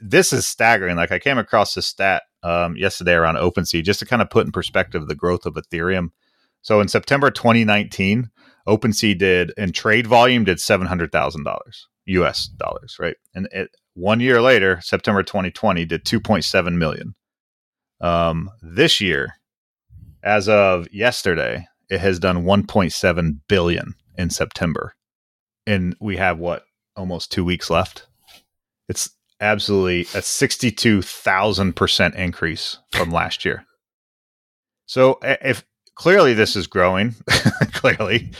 this 0.00 0.32
is 0.32 0.46
staggering. 0.46 0.96
Like 0.96 1.12
I 1.12 1.18
came 1.18 1.38
across 1.38 1.74
this 1.74 1.86
stat 1.86 2.22
um, 2.42 2.76
yesterday 2.76 3.14
around 3.14 3.36
OpenSea 3.36 3.84
just 3.84 4.00
to 4.00 4.06
kind 4.06 4.22
of 4.22 4.30
put 4.30 4.46
in 4.46 4.52
perspective 4.52 5.06
the 5.06 5.14
growth 5.14 5.46
of 5.46 5.54
Ethereum. 5.54 6.10
So 6.62 6.80
in 6.80 6.88
September 6.88 7.30
2019, 7.30 8.30
OpenSea 8.66 9.16
did 9.16 9.52
in 9.56 9.72
trade 9.72 10.06
volume 10.06 10.44
did 10.44 10.60
seven 10.60 10.86
hundred 10.86 11.12
thousand 11.12 11.44
dollars 11.44 11.88
U.S. 12.06 12.46
dollars, 12.46 12.96
right? 12.98 13.16
And 13.34 13.48
it, 13.52 13.70
one 13.94 14.20
year 14.20 14.40
later, 14.40 14.80
September 14.82 15.22
2020, 15.22 15.84
did 15.84 16.04
2.7 16.04 16.76
million. 16.76 17.14
Um, 18.00 18.50
this 18.62 19.00
year, 19.00 19.34
as 20.22 20.48
of 20.48 20.86
yesterday, 20.92 21.66
it 21.88 22.00
has 22.00 22.18
done 22.18 22.44
1.7 22.44 23.38
billion 23.48 23.94
in 24.16 24.30
September. 24.30 24.94
And 25.66 25.96
we 26.00 26.16
have 26.16 26.38
what, 26.38 26.64
almost 26.96 27.32
two 27.32 27.44
weeks 27.44 27.70
left? 27.70 28.06
It's 28.88 29.10
absolutely 29.40 30.02
a 30.02 30.22
62,000% 30.22 32.14
increase 32.14 32.78
from 32.92 33.10
last 33.10 33.44
year. 33.44 33.64
So 34.86 35.18
if 35.22 35.64
clearly 35.96 36.34
this 36.34 36.54
is 36.54 36.68
growing. 36.68 37.14
clearly, 37.72 38.30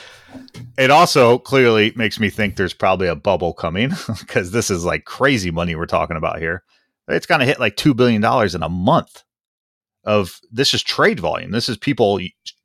it 0.79 0.91
also 0.91 1.39
clearly 1.39 1.93
makes 1.97 2.21
me 2.21 2.31
think 2.31 2.55
there's 2.57 2.73
probably 2.73 3.09
a 3.09 3.17
bubble 3.17 3.53
coming 3.53 3.91
because 4.21 4.53
this 4.53 4.71
is 4.71 4.85
like 4.85 5.05
crazy 5.05 5.51
money 5.51 5.75
we're 5.75 5.87
talking 5.87 6.17
about 6.17 6.39
here. 6.39 6.63
It's 7.09 7.27
going 7.27 7.41
to 7.41 7.47
hit 7.47 7.61
like 7.61 7.77
two 7.77 7.95
billion 7.95 8.21
dollars 8.21 8.55
in 8.55 8.63
a 8.63 8.69
month. 8.69 9.23
Of 10.05 10.39
this 10.53 10.73
is 10.73 10.85
trade 10.85 11.19
volume. 11.19 11.51
This 11.51 11.69
is 11.69 11.77
people 11.77 12.21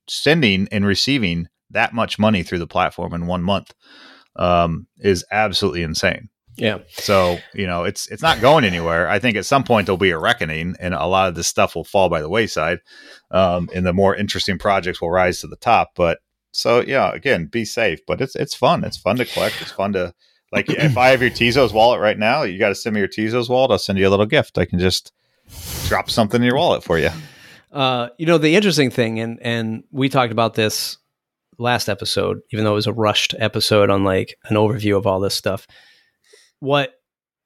sending 0.08 0.68
and 0.72 0.86
receiving 0.86 1.48
that 1.72 1.94
much 1.94 2.20
money 2.20 2.44
through 2.44 2.60
the 2.60 2.68
platform 2.68 3.14
in 3.14 3.28
one 3.28 3.44
month. 3.44 3.74
Um, 4.38 4.88
is 5.00 5.26
absolutely 5.30 5.84
insane. 5.84 6.30
Yeah. 6.58 6.80
So, 6.90 7.40
you 7.54 7.66
know, 7.66 7.84
it's 7.84 8.08
it's 8.08 8.22
not 8.22 8.42
going 8.42 8.66
anywhere. 8.66 9.10
I 9.10 9.20
think 9.20 9.36
at 9.38 9.46
some 9.46 9.64
point 9.64 9.88
there'll 9.88 9.98
be 9.98 10.12
a 10.12 10.20
reckoning 10.20 10.76
and 10.80 10.94
a 10.94 11.06
lot 11.06 11.28
of 11.28 11.36
this 11.36 11.48
stuff 11.48 11.76
will 11.76 11.84
fall 11.84 12.10
by 12.10 12.22
the 12.22 12.30
wayside. 12.30 12.80
Um, 13.30 13.70
and 13.74 13.86
the 13.86 13.94
more 13.94 14.16
interesting 14.16 14.58
projects 14.58 15.02
will 15.02 15.12
rise 15.12 15.42
to 15.42 15.48
the 15.48 15.56
top. 15.56 15.92
But 15.96 16.20
so 16.52 16.82
yeah, 16.82 17.12
again, 17.14 17.48
be 17.48 17.66
safe. 17.66 18.00
But 18.06 18.22
it's 18.22 18.36
it's 18.36 18.56
fun. 18.56 18.84
It's 18.84 18.98
fun 18.98 19.18
to 19.18 19.26
collect. 19.26 19.62
It's 19.62 19.72
fun 19.72 19.94
to 19.94 20.14
like 20.52 20.70
if 20.70 20.98
I 20.98 21.10
have 21.10 21.22
your 21.22 21.32
Tezos 21.32 21.74
wallet 21.74 22.00
right 22.00 22.18
now, 22.18 22.44
you 22.44 22.60
gotta 22.60 22.76
send 22.76 22.94
me 22.94 23.00
your 23.00 23.10
Tezos 23.10 23.50
wallet, 23.50 23.72
I'll 23.72 23.80
send 23.80 23.98
you 23.98 24.08
a 24.08 24.12
little 24.12 24.26
gift. 24.26 24.58
I 24.58 24.66
can 24.66 24.80
just 24.80 25.12
drop 25.88 26.10
something 26.10 26.42
in 26.42 26.46
your 26.46 26.58
wallet 26.58 26.84
for 26.84 27.00
you. 27.00 27.10
Uh, 27.72 28.10
you 28.18 28.26
know, 28.26 28.38
the 28.38 28.56
interesting 28.56 28.92
thing, 28.92 29.20
and 29.20 29.40
and 29.42 29.84
we 29.92 30.10
talked 30.10 30.32
about 30.32 30.54
this 30.56 30.98
last 31.62 31.88
episode, 31.88 32.40
even 32.52 32.66
though 32.66 32.72
it 32.72 32.76
was 32.76 32.88
a 32.88 32.94
rushed 32.94 33.36
episode 33.40 33.90
on 33.90 34.04
like 34.04 34.36
an 34.46 34.56
overview 34.56 34.98
of 34.98 35.08
all 35.08 35.20
this 35.20 35.36
stuff 35.36 35.68
what 36.62 36.94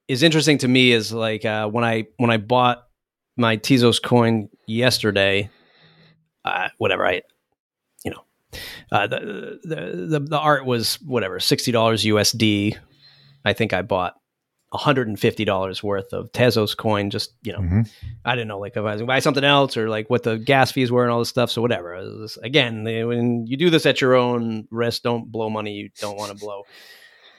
is 0.07 0.21
interesting 0.21 0.59
to 0.59 0.67
me 0.67 0.91
is 0.91 1.11
like 1.11 1.43
uh, 1.43 1.67
when 1.67 1.83
I 1.83 2.05
when 2.17 2.29
I 2.29 2.37
bought 2.37 2.83
my 3.35 3.57
Tezos 3.57 4.01
coin 4.01 4.49
yesterday, 4.67 5.49
uh, 6.43 6.69
whatever 6.77 7.07
I, 7.07 7.21
you 8.03 8.11
know, 8.11 8.59
uh, 8.91 9.07
the, 9.07 9.59
the, 9.63 10.07
the 10.07 10.19
the 10.19 10.37
art 10.37 10.65
was 10.65 10.95
whatever 11.01 11.39
sixty 11.39 11.71
dollars 11.71 12.03
USD. 12.03 12.77
I 13.43 13.53
think 13.53 13.73
I 13.73 13.81
bought 13.81 14.15
hundred 14.73 15.07
and 15.07 15.19
fifty 15.19 15.45
dollars 15.45 15.83
worth 15.83 16.11
of 16.13 16.31
Tezos 16.31 16.75
coin. 16.75 17.09
Just 17.09 17.33
you 17.43 17.53
know, 17.53 17.59
mm-hmm. 17.59 17.81
I 18.23 18.35
didn't 18.35 18.47
know 18.47 18.59
like 18.59 18.73
if 18.73 18.77
I 18.77 18.81
was 18.81 18.95
going 18.95 18.99
to 18.99 19.05
buy 19.05 19.19
something 19.19 19.43
else 19.43 19.77
or 19.77 19.89
like 19.89 20.09
what 20.09 20.23
the 20.23 20.37
gas 20.37 20.71
fees 20.71 20.91
were 20.91 21.03
and 21.03 21.11
all 21.11 21.19
this 21.19 21.29
stuff. 21.29 21.51
So 21.51 21.61
whatever. 21.61 21.93
Again, 22.43 22.83
when 22.83 23.47
you 23.47 23.57
do 23.57 23.69
this 23.69 23.85
at 23.85 24.01
your 24.01 24.15
own 24.15 24.67
risk, 24.71 25.03
don't 25.03 25.31
blow 25.31 25.49
money 25.49 25.73
you 25.73 25.89
don't 25.99 26.17
want 26.17 26.31
to 26.31 26.37
blow. 26.37 26.63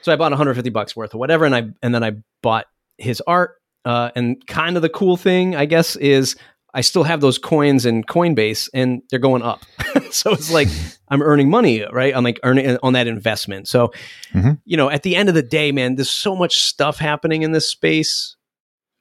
So 0.01 0.11
I 0.11 0.15
bought 0.15 0.31
150 0.31 0.69
bucks 0.69 0.95
worth 0.95 1.13
of 1.13 1.19
whatever, 1.19 1.45
and 1.45 1.55
I 1.55 1.69
and 1.81 1.93
then 1.93 2.03
I 2.03 2.13
bought 2.41 2.65
his 2.97 3.21
art. 3.27 3.55
Uh, 3.85 4.11
and 4.15 4.45
kind 4.47 4.75
of 4.75 4.81
the 4.81 4.89
cool 4.89 5.15
thing, 5.15 5.55
I 5.55 5.65
guess, 5.65 5.95
is 5.95 6.35
I 6.77 6.81
still 6.81 7.03
have 7.03 7.21
those 7.21 7.39
coins 7.39 7.87
in 7.87 8.03
Coinbase, 8.03 8.69
and 8.71 9.01
they're 9.09 9.17
going 9.17 9.41
up. 9.41 9.65
so 10.11 10.31
it's 10.31 10.51
like 10.51 10.67
I'm 11.09 11.23
earning 11.23 11.49
money, 11.49 11.83
right? 11.91 12.15
I'm 12.15 12.23
like 12.23 12.39
earning 12.43 12.77
on 12.83 12.93
that 12.93 13.07
investment. 13.07 13.67
So, 13.67 13.91
mm-hmm. 14.31 14.51
you 14.63 14.77
know, 14.77 14.87
at 14.87 15.01
the 15.01 15.15
end 15.15 15.27
of 15.27 15.33
the 15.33 15.41
day, 15.41 15.71
man, 15.71 15.95
there's 15.95 16.11
so 16.11 16.35
much 16.35 16.61
stuff 16.61 16.99
happening 16.99 17.41
in 17.41 17.51
this 17.51 17.67
space. 17.67 18.35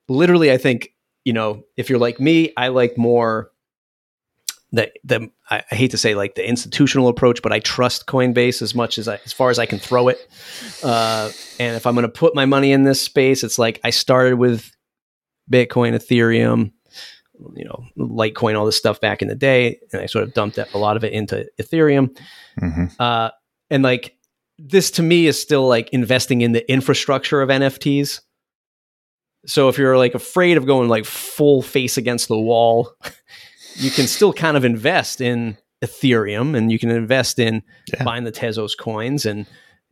Literally, 0.08 0.50
I 0.50 0.56
think 0.56 0.94
you 1.26 1.34
know, 1.34 1.64
if 1.76 1.90
you're 1.90 1.98
like 1.98 2.18
me, 2.18 2.50
I 2.56 2.68
like 2.68 2.96
more 2.96 3.50
the 4.72 4.90
the 5.04 5.30
I 5.50 5.62
hate 5.68 5.90
to 5.90 5.98
say 5.98 6.14
like 6.14 6.34
the 6.34 6.48
institutional 6.48 7.08
approach, 7.08 7.42
but 7.42 7.52
I 7.52 7.60
trust 7.60 8.06
Coinbase 8.06 8.62
as 8.62 8.74
much 8.74 8.96
as 8.96 9.06
I, 9.06 9.20
as 9.26 9.34
far 9.34 9.50
as 9.50 9.58
I 9.58 9.66
can 9.66 9.78
throw 9.78 10.08
it. 10.08 10.26
Uh, 10.82 11.30
and 11.60 11.76
if 11.76 11.86
I'm 11.86 11.94
going 11.94 12.04
to 12.04 12.08
put 12.08 12.34
my 12.34 12.46
money 12.46 12.72
in 12.72 12.84
this 12.84 13.02
space, 13.02 13.44
it's 13.44 13.58
like 13.58 13.80
I 13.84 13.90
started 13.90 14.36
with 14.36 14.72
Bitcoin, 15.52 15.94
Ethereum, 15.94 16.72
you 17.54 17.64
know, 17.64 17.84
Litecoin, 17.98 18.58
all 18.58 18.66
this 18.66 18.76
stuff 18.76 19.00
back 19.00 19.22
in 19.22 19.28
the 19.28 19.34
day, 19.34 19.78
and 19.92 20.02
I 20.02 20.06
sort 20.06 20.24
of 20.24 20.34
dumped 20.34 20.58
a 20.58 20.78
lot 20.78 20.96
of 20.96 21.04
it 21.04 21.12
into 21.12 21.46
Ethereum. 21.60 22.16
Mm-hmm. 22.60 22.84
Uh, 22.98 23.30
and 23.70 23.82
like 23.82 24.16
this 24.58 24.90
to 24.92 25.02
me 25.02 25.26
is 25.26 25.40
still 25.40 25.66
like 25.68 25.90
investing 25.90 26.40
in 26.40 26.52
the 26.52 26.70
infrastructure 26.70 27.42
of 27.42 27.48
NFTs. 27.48 28.20
So 29.46 29.68
if 29.68 29.78
you're 29.78 29.96
like 29.96 30.14
afraid 30.14 30.56
of 30.56 30.66
going 30.66 30.88
like 30.88 31.04
full 31.04 31.62
face 31.62 31.96
against 31.96 32.28
the 32.28 32.38
wall 32.38 32.92
you 33.78 33.90
can 33.90 34.06
still 34.06 34.32
kind 34.32 34.56
of 34.56 34.64
invest 34.64 35.20
in 35.20 35.56
Ethereum 35.84 36.56
and 36.56 36.72
you 36.72 36.78
can 36.78 36.90
invest 36.90 37.38
in 37.38 37.62
yeah. 37.92 38.02
buying 38.02 38.24
the 38.24 38.32
Tezos 38.32 38.76
coins 38.76 39.26
and 39.26 39.46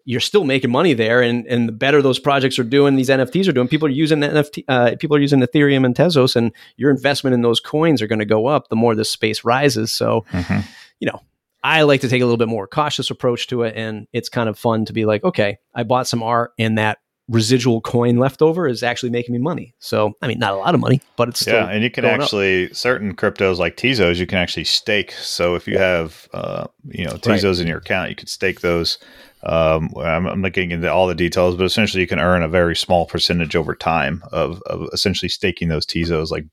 you're 0.04 0.20
still 0.20 0.44
making 0.44 0.70
money 0.70 0.92
there. 0.92 1.22
And, 1.22 1.46
and 1.46 1.68
the 1.68 1.72
better 1.72 2.02
those 2.02 2.18
projects 2.18 2.58
are 2.58 2.64
doing, 2.64 2.96
these 2.96 3.08
NFTs 3.08 3.48
are 3.48 3.52
doing, 3.52 3.68
people 3.68 3.86
are 3.86 3.92
using 3.92 4.20
NFT, 4.20 4.64
uh, 4.68 4.96
people 4.98 5.16
are 5.16 5.20
using 5.20 5.40
Ethereum 5.40 5.84
and 5.84 5.94
Tezos 5.94 6.36
and 6.36 6.52
your 6.76 6.90
investment 6.90 7.34
in 7.34 7.42
those 7.42 7.60
coins 7.60 8.02
are 8.02 8.06
going 8.06 8.18
to 8.18 8.24
go 8.24 8.46
up 8.46 8.68
the 8.68 8.76
more 8.76 8.94
this 8.94 9.10
space 9.10 9.44
rises. 9.44 9.92
So, 9.92 10.24
mm-hmm. 10.30 10.60
you 11.00 11.10
know, 11.10 11.20
I 11.62 11.82
like 11.82 12.02
to 12.02 12.08
take 12.08 12.20
a 12.20 12.26
little 12.26 12.36
bit 12.36 12.48
more 12.48 12.66
cautious 12.66 13.10
approach 13.10 13.46
to 13.46 13.62
it. 13.62 13.74
And 13.76 14.06
it's 14.12 14.28
kind 14.28 14.48
of 14.48 14.58
fun 14.58 14.84
to 14.84 14.92
be 14.92 15.06
like, 15.06 15.24
okay, 15.24 15.58
I 15.74 15.82
bought 15.84 16.06
some 16.06 16.22
art 16.22 16.52
and 16.58 16.76
that 16.76 16.98
residual 17.28 17.80
coin 17.80 18.16
left 18.16 18.42
over 18.42 18.68
is 18.68 18.82
actually 18.82 19.10
making 19.10 19.32
me 19.32 19.38
money. 19.38 19.74
So, 19.78 20.12
I 20.20 20.28
mean, 20.28 20.38
not 20.38 20.52
a 20.52 20.56
lot 20.56 20.74
of 20.74 20.80
money, 20.80 21.00
but 21.16 21.28
it's 21.28 21.46
yeah. 21.46 21.68
And 21.68 21.82
you 21.82 21.90
can 21.90 22.04
actually 22.04 22.66
up. 22.66 22.74
certain 22.74 23.14
cryptos 23.14 23.58
like 23.58 23.76
Tezos, 23.76 24.16
you 24.16 24.26
can 24.26 24.38
actually 24.38 24.64
stake. 24.64 25.12
So 25.12 25.54
if 25.54 25.66
you 25.66 25.78
have 25.78 26.28
uh, 26.32 26.66
you 26.88 27.04
know 27.04 27.12
Tezos 27.12 27.44
right. 27.44 27.60
in 27.60 27.66
your 27.66 27.78
account, 27.78 28.10
you 28.10 28.16
can 28.16 28.26
stake 28.26 28.60
those. 28.60 28.98
Um, 29.42 29.90
I'm, 29.98 30.26
I'm, 30.26 30.40
not 30.40 30.54
getting 30.54 30.70
into 30.70 30.90
all 30.90 31.06
the 31.06 31.14
details, 31.14 31.54
but 31.54 31.64
essentially 31.64 32.00
you 32.00 32.06
can 32.06 32.18
earn 32.18 32.42
a 32.42 32.48
very 32.48 32.74
small 32.74 33.04
percentage 33.04 33.54
over 33.54 33.74
time 33.74 34.24
of, 34.32 34.62
of 34.62 34.88
essentially 34.94 35.28
staking 35.28 35.68
those 35.68 35.84
Tezos, 35.84 36.30
like 36.30 36.46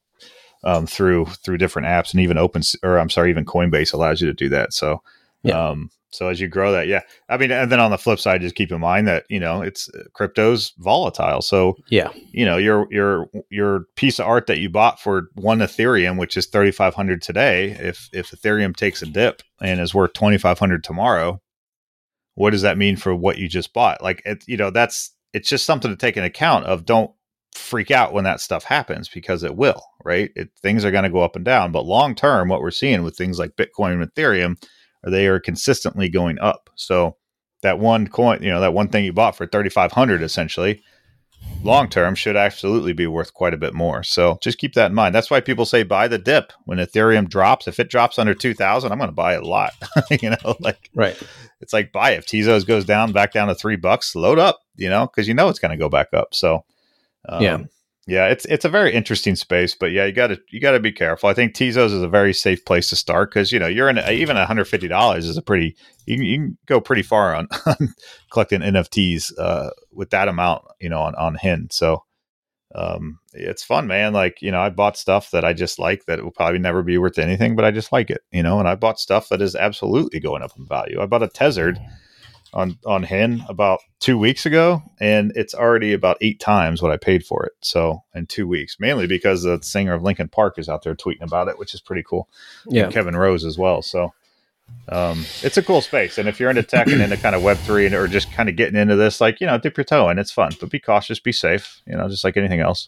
um, 0.66 0.88
through 0.88 1.26
through 1.26 1.58
different 1.58 1.88
apps 1.88 2.12
and 2.12 2.22
even 2.22 2.38
open 2.38 2.64
or 2.84 2.98
I'm 2.98 3.10
sorry, 3.10 3.30
even 3.30 3.46
Coinbase 3.46 3.94
allows 3.94 4.22
you 4.22 4.28
to 4.28 4.34
do 4.34 4.50
that. 4.50 4.74
So. 4.74 5.02
Yeah. 5.44 5.70
Um, 5.70 5.90
so 6.12 6.28
as 6.28 6.42
you 6.42 6.48
grow 6.48 6.74
that, 6.74 6.88
yeah, 6.88 7.02
I 7.30 7.38
mean, 7.38 7.52
and 7.52 7.72
then 7.72 7.80
on 7.80 7.90
the 7.90 7.98
flip 7.98 8.20
side, 8.20 8.42
just 8.42 8.56
keep 8.56 8.72
in 8.72 8.82
mind 8.82 9.08
that 9.08 9.24
you 9.30 9.40
know 9.40 9.62
it's 9.62 9.90
uh, 9.90 10.04
crypto's 10.14 10.74
volatile. 10.78 11.42
So 11.42 11.78
yeah, 11.88 12.10
you 12.32 12.46
know 12.46 12.58
your 12.58 12.88
your 12.92 13.28
your 13.50 13.86
piece 13.96 14.20
of 14.20 14.28
art 14.28 14.48
that 14.48 14.60
you 14.60 14.70
bought 14.70 15.00
for 15.00 15.30
one 15.36 15.60
Ethereum, 15.60 16.20
which 16.20 16.36
is 16.36 16.48
thirty 16.48 16.72
five 16.72 16.96
hundred 16.96 17.22
today, 17.22 17.72
if 17.80 18.10
if 18.12 18.32
Ethereum 18.32 18.76
takes 18.76 19.02
a 19.02 19.06
dip 19.06 19.42
and 19.62 19.80
is 19.80 19.94
worth 19.94 20.14
twenty 20.14 20.38
five 20.38 20.60
hundred 20.60 20.84
tomorrow, 20.84 21.42
what 22.36 22.50
does 22.50 22.62
that 22.64 22.78
mean 22.78 22.98
for 22.98 23.16
what 23.16 23.38
you 23.38 23.48
just 23.48 23.74
bought? 23.74 24.04
Like 24.04 24.22
it, 24.26 24.44
you 24.48 24.58
know, 24.58 24.70
that's 24.70 25.16
it's 25.34 25.48
just 25.50 25.66
something 25.66 25.90
to 25.90 25.98
take 25.98 26.18
an 26.18 26.26
account 26.26 26.66
of. 26.66 26.86
Don't 26.86 27.12
freak 27.56 27.90
out 27.90 28.14
when 28.14 28.26
that 28.26 28.42
stuff 28.42 28.64
happens 28.66 29.08
because 29.08 29.44
it 29.44 29.56
will, 29.56 29.82
right? 30.04 30.32
It, 30.36 30.50
things 30.62 30.84
are 30.84 30.92
going 30.92 31.04
to 31.04 31.10
go 31.10 31.22
up 31.22 31.36
and 31.38 31.46
down, 31.46 31.72
but 31.72 31.86
long 31.86 32.16
term, 32.16 32.50
what 32.50 32.62
we're 32.62 32.72
seeing 32.72 33.04
with 33.04 33.16
things 33.16 33.40
like 33.40 33.56
Bitcoin 33.56 34.02
and 34.02 34.14
Ethereum 34.14 34.58
they 35.04 35.28
are 35.28 35.40
consistently 35.40 36.10
going 36.10 36.40
up. 36.40 36.70
So 36.76 37.18
that 37.62 37.80
one 37.80 38.08
coin, 38.08 38.42
you 38.42 38.50
know, 38.50 38.62
that 38.62 38.74
one 38.74 38.90
thing 38.90 39.06
you 39.06 39.14
bought 39.14 39.36
for 39.36 39.48
3500 39.48 40.22
essentially, 40.22 40.82
long 41.64 41.90
term 41.90 42.16
should 42.16 42.36
absolutely 42.36 42.94
be 42.94 43.08
worth 43.08 43.34
quite 43.34 43.54
a 43.54 43.58
bit 43.58 43.74
more. 43.74 44.04
So 44.04 44.38
just 44.42 44.58
keep 44.58 44.74
that 44.74 44.92
in 44.92 44.96
mind. 44.96 45.16
That's 45.16 45.32
why 45.32 45.42
people 45.42 45.66
say 45.66 45.84
buy 45.84 46.08
the 46.08 46.18
dip 46.18 46.54
when 46.66 46.78
Ethereum 46.78 47.30
drops. 47.30 47.68
If 47.68 47.80
it 47.80 47.90
drops 47.90 48.20
under 48.20 48.34
2000, 48.34 48.92
I'm 48.92 48.98
going 48.98 49.10
to 49.10 49.16
buy 49.16 49.34
a 49.34 49.42
lot. 49.42 49.74
you 50.22 50.32
know, 50.32 50.56
like 50.60 50.90
right. 50.96 51.20
It's 51.62 51.74
like 51.74 51.92
buy 51.92 52.12
if 52.12 52.26
Tezos 52.26 52.66
goes 52.66 52.86
down 52.86 53.12
back 53.12 53.34
down 53.34 53.48
to 53.48 53.56
3 53.56 53.76
bucks, 53.76 54.16
load 54.16 54.40
up, 54.40 54.60
you 54.76 54.90
know, 54.90 55.08
cuz 55.08 55.28
you 55.28 55.34
know 55.34 55.50
it's 55.50 55.60
going 55.60 55.72
to 55.72 55.78
go 55.78 55.90
back 55.90 56.14
up. 56.14 56.34
So 56.34 56.64
um, 57.30 57.42
yeah 57.42 57.58
yeah, 58.12 58.28
it's 58.28 58.44
it's 58.46 58.66
a 58.66 58.70
very 58.70 58.94
interesting 58.94 59.38
space, 59.38 59.74
but 59.74 59.94
yeah, 59.94 60.06
you 60.06 60.12
got 60.12 60.28
to 60.28 60.42
you 60.50 60.60
got 60.60 60.72
to 60.72 60.82
be 60.82 60.92
careful. 60.92 61.30
I 61.30 61.34
think 61.34 61.54
Tezos 61.54 61.94
is 61.94 62.02
a 62.02 62.10
very 62.10 62.34
safe 62.34 62.66
place 62.66 62.90
to 62.90 62.98
start 62.98 63.30
because 63.30 63.54
you 63.54 63.60
know 63.60 63.68
you're 63.68 63.88
in 63.88 63.98
a, 63.98 64.12
even 64.12 64.36
one 64.36 64.46
hundred 64.46 64.66
fifty 64.66 64.90
dollars 64.90 65.26
is 65.26 65.38
a 65.38 65.42
pretty 65.42 65.78
you 66.06 66.18
can, 66.18 66.26
you 66.26 66.38
can, 66.38 66.58
go 66.66 66.82
pretty 66.82 67.04
far 67.04 67.34
on, 67.34 67.48
on 67.66 67.96
collecting 68.30 68.60
NFTs 68.60 69.32
uh, 69.40 69.70
with 69.94 70.10
that 70.10 70.28
amount, 70.28 70.64
you 70.82 70.90
know, 70.90 71.00
on 71.00 71.16
on 71.16 71.36
Hen. 71.36 71.70
So 71.72 72.04
um, 72.76 73.20
it's 73.32 73.64
fun, 73.64 73.88
man. 73.88 74.12
Like 74.12 74.42
you 74.42 74.52
know, 74.52 74.60
I 74.60 74.72
bought 74.72 74.98
stuff 74.98 75.32
that 75.32 75.46
I 75.46 75.54
just 75.54 75.80
like 75.80 76.04
that 76.08 76.22
will 76.22 76.32
probably 76.32 76.60
never 76.60 76.84
be 76.84 76.98
worth 76.98 77.18
anything, 77.18 77.56
but 77.56 77.64
I 77.64 77.72
just 77.72 77.94
like 77.94 78.10
it, 78.10 78.24
you 78.30 78.44
know. 78.44 78.60
And 78.60 78.68
I 78.68 78.76
bought 78.76 79.00
stuff 79.00 79.30
that 79.30 79.42
is 79.42 79.56
absolutely 79.56 80.20
going 80.20 80.44
up 80.44 80.52
in 80.58 80.66
value. 80.66 81.00
I 81.02 81.06
bought 81.06 81.24
a 81.24 81.30
Tezzard 81.30 81.80
on 82.54 82.78
on 82.86 83.04
Hen 83.04 83.44
about 83.48 83.80
two 84.00 84.18
weeks 84.18 84.46
ago, 84.46 84.84
and 85.00 85.32
it's 85.36 85.54
already 85.54 85.94
about 85.94 86.18
eight 86.22 86.40
times 86.40 86.82
what 86.82 86.92
I 86.92 86.98
paid 86.98 87.26
for 87.26 87.46
it. 87.46 87.54
So 87.62 88.04
in 88.14 88.26
two 88.26 88.48
weeks, 88.48 88.78
mainly 88.80 89.08
because 89.08 89.44
the 89.44 89.60
singer 89.62 89.94
of 89.94 90.04
Linkin 90.04 90.28
Park 90.28 90.58
is 90.58 90.68
out 90.68 90.84
there 90.84 90.96
tweeting 90.96 91.22
about 91.22 91.48
it, 91.48 91.58
which 91.58 91.74
is 91.74 91.82
pretty 91.82 92.04
cool. 92.04 92.28
Yeah, 92.68 92.86
and 92.86 92.94
Kevin 92.94 93.16
Rose 93.16 93.46
as 93.46 93.58
well. 93.58 93.82
So 93.82 94.14
um, 94.90 95.26
it's 95.44 95.58
a 95.58 95.64
cool 95.64 95.82
space, 95.82 96.18
and 96.18 96.28
if 96.28 96.40
you're 96.40 96.50
into 96.50 96.64
tech 96.64 96.88
and 96.88 97.02
into 97.02 97.18
kind 97.18 97.36
of 97.36 97.44
Web 97.44 97.58
three 97.58 97.86
and 97.86 97.96
or 97.96 98.08
just 98.08 98.32
kind 98.32 98.50
of 98.50 98.56
getting 98.56 98.80
into 98.80 98.96
this, 98.96 99.22
like 99.22 99.40
you 99.40 99.48
know, 99.48 99.58
dip 99.58 99.78
your 99.78 99.86
toe 99.86 100.10
in. 100.10 100.20
It's 100.20 100.32
fun, 100.32 100.52
but 100.60 100.70
be 100.70 100.80
cautious, 100.80 101.20
be 101.20 101.32
safe. 101.32 101.82
You 101.86 101.96
know, 101.96 102.10
just 102.10 102.24
like 102.24 102.38
anything 102.38 102.60
else. 102.60 102.88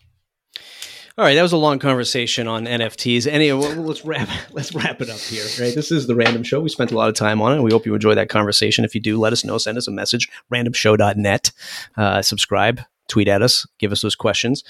All 1.16 1.24
right, 1.24 1.36
that 1.36 1.44
was 1.44 1.52
a 1.52 1.58
long 1.58 1.78
conversation 1.78 2.48
on 2.48 2.66
NFTs. 2.66 3.28
Anyway, 3.28 3.76
let's 3.76 4.04
wrap 4.04 4.28
let's 4.52 4.74
wrap 4.74 5.00
it 5.00 5.12
up 5.12 5.20
here. 5.20 5.44
Right, 5.60 5.76
this 5.76 5.92
is 5.92 6.08
the 6.08 6.16
Random 6.16 6.42
Show. 6.42 6.60
We 6.60 6.70
spent 6.70 6.92
a 6.92 6.98
lot 6.98 7.08
of 7.08 7.14
time 7.14 7.40
on 7.40 7.56
it. 7.56 7.62
We 7.62 7.70
hope 7.72 7.86
you 7.86 7.94
enjoy 7.94 8.16
that 8.16 8.30
conversation. 8.30 8.84
If 8.84 8.96
you 8.96 9.02
do, 9.02 9.20
let 9.20 9.32
us 9.32 9.46
know. 9.46 9.60
Send 9.60 9.78
us 9.78 9.88
a 9.88 9.92
message. 9.92 10.28
Randomshow.net. 10.52 11.52
Uh, 11.96 12.24
subscribe. 12.24 12.82
Tweet 13.10 13.28
at 13.28 13.44
us. 13.44 13.68
Give 13.78 13.92
us 13.92 14.02
those 14.02 14.16
questions. 14.16 14.64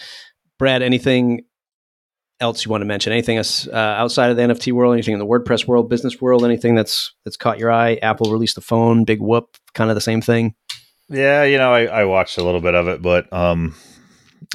Brad, 0.60 0.82
anything 0.82 1.46
else 2.42 2.66
you 2.66 2.72
want 2.72 2.82
to 2.82 2.86
mention? 2.86 3.14
Anything 3.14 3.38
else, 3.38 3.66
uh, 3.68 3.96
outside 3.98 4.30
of 4.30 4.36
the 4.36 4.44
NFT 4.44 4.74
world? 4.74 4.92
Anything 4.94 5.14
in 5.14 5.20
the 5.20 5.26
WordPress 5.26 5.66
world, 5.66 5.90
business 5.90 6.20
world? 6.20 6.44
Anything 6.44 6.76
that's 6.76 7.14
that's 7.24 7.38
caught 7.38 7.58
your 7.58 7.72
eye? 7.72 7.96
Apple 8.02 8.30
released 8.30 8.56
the 8.56 8.62
phone, 8.62 9.06
big 9.06 9.22
whoop, 9.22 9.56
kind 9.74 9.90
of 9.90 9.96
the 9.96 10.02
same 10.02 10.22
thing. 10.22 10.56
Yeah, 11.08 11.44
you 11.44 11.58
know, 11.58 11.72
I, 11.72 11.86
I 11.86 12.04
watched 12.04 12.38
a 12.38 12.44
little 12.44 12.62
bit 12.62 12.76
of 12.76 12.90
it, 12.90 13.02
but 13.02 13.32
um, 13.32 13.76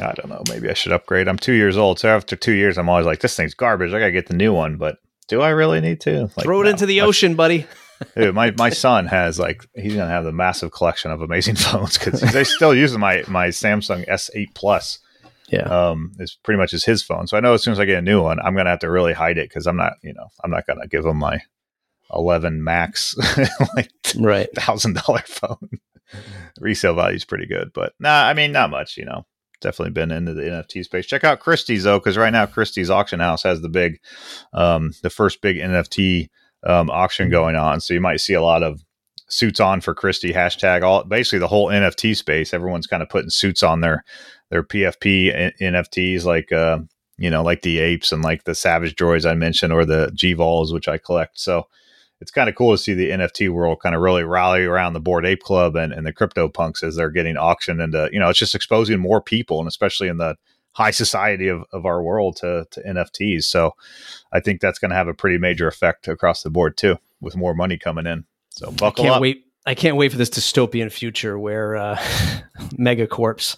I 0.01 0.12
don't 0.12 0.28
know. 0.28 0.43
Maybe 0.49 0.68
I 0.70 0.74
should 0.74 0.93
upgrade. 0.93 1.28
I'm 1.28 1.39
two 1.39 1.53
years 1.53 1.76
old, 1.76 1.99
so 1.99 2.09
after 2.09 2.36
two 2.36 2.53
years, 2.53 2.78
I'm 2.78 2.89
always 2.89 3.07
like, 3.07 3.20
this 3.20 3.36
thing's 3.36 3.55
garbage. 3.55 3.93
I 3.93 3.99
gotta 3.99 4.12
get 4.12 4.26
the 4.26 4.34
new 4.36 4.53
one. 4.53 4.76
But 4.76 4.99
do 5.28 5.41
I 5.41 5.51
really 5.51 5.80
need 5.80 6.01
to? 6.03 6.22
Like, 6.36 6.43
Throw 6.45 6.61
it 6.62 6.64
no. 6.64 6.70
into 6.70 6.86
the 6.86 7.01
ocean, 7.03 7.34
buddy. 7.34 7.66
Dude, 8.16 8.34
my 8.34 8.53
my 8.53 8.70
son 8.84 9.07
has 9.07 9.39
like 9.39 9.66
he's 9.74 9.95
gonna 9.95 10.09
have 10.11 10.24
the 10.24 10.32
massive 10.32 10.70
collection 10.72 11.11
of 11.11 11.20
amazing 11.20 11.57
phones 11.57 11.99
because 11.99 12.20
they 12.20 12.45
still 12.45 12.74
using 12.74 13.01
my 13.01 13.24
my 13.28 13.49
Samsung 13.49 14.07
S8 14.09 14.55
Plus. 14.55 14.99
Yeah. 15.49 15.62
Um, 15.62 16.12
it's 16.18 16.34
pretty 16.36 16.59
much 16.59 16.72
is 16.74 16.84
his 16.84 17.03
phone. 17.03 17.26
So 17.26 17.36
I 17.36 17.41
know 17.41 17.55
as 17.55 17.62
soon 17.62 17.72
as 17.72 17.80
I 17.80 17.86
get 17.86 17.99
a 17.99 18.03
new 18.03 18.22
one, 18.22 18.39
I'm 18.41 18.55
gonna 18.55 18.70
have 18.70 18.78
to 18.80 18.91
really 18.91 19.14
hide 19.14 19.39
it 19.39 19.49
because 19.49 19.66
I'm 19.66 19.76
not, 19.76 19.95
you 20.03 20.12
know, 20.12 20.28
I'm 20.45 20.51
not 20.51 20.66
gonna 20.66 20.86
give 20.86 21.05
him 21.07 21.16
my 21.16 21.41
11 22.14 22.62
Max 22.62 23.16
like 23.74 23.91
Right. 24.16 24.49
thousand 24.55 24.97
dollar 25.07 25.22
phone. 25.26 25.68
Resale 26.61 26.95
value 26.95 27.16
is 27.16 27.24
pretty 27.24 27.47
good, 27.47 27.72
but 27.74 27.93
nah, 28.01 28.26
I 28.26 28.34
mean 28.34 28.53
not 28.53 28.70
much. 28.70 28.97
You 28.97 29.05
know, 29.07 29.26
definitely 29.61 29.92
been 29.92 30.11
into 30.11 30.34
the 30.34 30.42
NFT 30.42 30.84
space. 30.84 31.06
Check 31.06 31.24
out 31.24 31.40
Christie's 31.40 31.84
though, 31.84 31.98
because 31.98 32.16
right 32.16 32.32
now 32.32 32.46
Christie's 32.46 32.90
auction 32.90 33.20
house 33.20 33.42
has 33.42 33.61
the 33.61 33.68
big, 33.68 34.00
um, 34.52 34.92
the 35.02 35.11
first 35.11 35.40
big 35.40 35.56
NFT 35.56 36.28
um, 36.64 36.90
auction 36.90 37.30
going 37.30 37.56
on. 37.56 37.80
So 37.80 37.94
you 37.94 38.00
might 38.00 38.20
see 38.20 38.34
a 38.34 38.42
lot 38.42 38.62
of 38.62 38.84
suits 39.28 39.61
on 39.61 39.80
for 39.80 39.94
Christie 39.94 40.32
hashtag. 40.32 40.82
All 40.82 41.04
basically 41.04 41.38
the 41.38 41.48
whole 41.48 41.68
NFT 41.68 42.16
space. 42.16 42.52
Everyone's 42.52 42.86
kind 42.86 43.02
of 43.02 43.09
putting 43.09 43.30
suits 43.30 43.62
on 43.62 43.80
their 43.80 44.04
their 44.50 44.62
PFP 44.62 45.34
N- 45.34 45.52
NFTs, 45.61 46.24
like 46.24 46.52
uh, 46.52 46.78
you 47.18 47.30
know, 47.30 47.42
like 47.42 47.62
the 47.62 47.78
apes 47.78 48.12
and 48.12 48.22
like 48.22 48.44
the 48.44 48.54
Savage 48.54 48.94
Droids 48.94 49.28
I 49.28 49.34
mentioned, 49.34 49.72
or 49.72 49.84
the 49.84 50.11
G 50.14 50.32
Vols, 50.32 50.72
which 50.72 50.88
I 50.88 50.98
collect. 50.98 51.38
So 51.38 51.66
it's 52.21 52.31
kind 52.31 52.49
of 52.49 52.55
cool 52.55 52.73
to 52.73 52.79
see 52.79 52.95
the 52.95 53.11
NFT 53.11 53.49
world 53.51 53.81
kind 53.81 53.95
of 53.95 54.01
really 54.01 54.25
rally 54.25 54.64
around 54.64 54.93
the 54.93 55.01
Bored 55.01 55.25
Ape 55.25 55.43
Club 55.43 55.77
and, 55.77 55.93
and 55.93 56.07
the 56.07 56.12
crypto 56.12 56.49
punks 56.49 56.83
as 56.83 56.97
they're 56.97 57.11
getting 57.11 57.37
auctioned 57.37 57.81
into, 57.81 58.09
you 58.12 58.19
know, 58.19 58.29
it's 58.29 58.39
just 58.39 58.55
exposing 58.55 58.99
more 58.99 59.21
people 59.21 59.61
and 59.61 59.69
especially 59.69 60.09
in 60.09 60.19
the 60.19 60.37
high 60.73 60.91
society 60.91 61.49
of, 61.49 61.64
of 61.73 61.87
our 61.87 62.03
world 62.03 62.37
to, 62.37 62.66
to 62.71 62.83
NFTs. 62.83 63.45
So 63.45 63.75
I 64.33 64.41
think 64.41 64.61
that's 64.61 64.79
going 64.79 64.91
to 64.91 64.97
have 64.97 65.09
a 65.09 65.14
pretty 65.14 65.39
major 65.39 65.69
effect 65.69 66.09
across 66.09 66.43
the 66.43 66.51
board 66.51 66.77
too, 66.77 66.97
with 67.21 67.37
more 67.37 67.55
money 67.55 67.79
coming 67.79 68.07
in. 68.07 68.25
So 68.51 68.71
buckle 68.71 69.05
can't 69.05 69.16
up. 69.16 69.23
wait. 69.23 69.45
I 69.69 69.75
can't 69.75 69.97
wait 69.97 70.11
for 70.12 70.16
this 70.16 70.31
dystopian 70.31 70.91
future 70.91 71.39
where 71.39 71.77
uh, 71.77 71.97
megacorps 72.79 73.57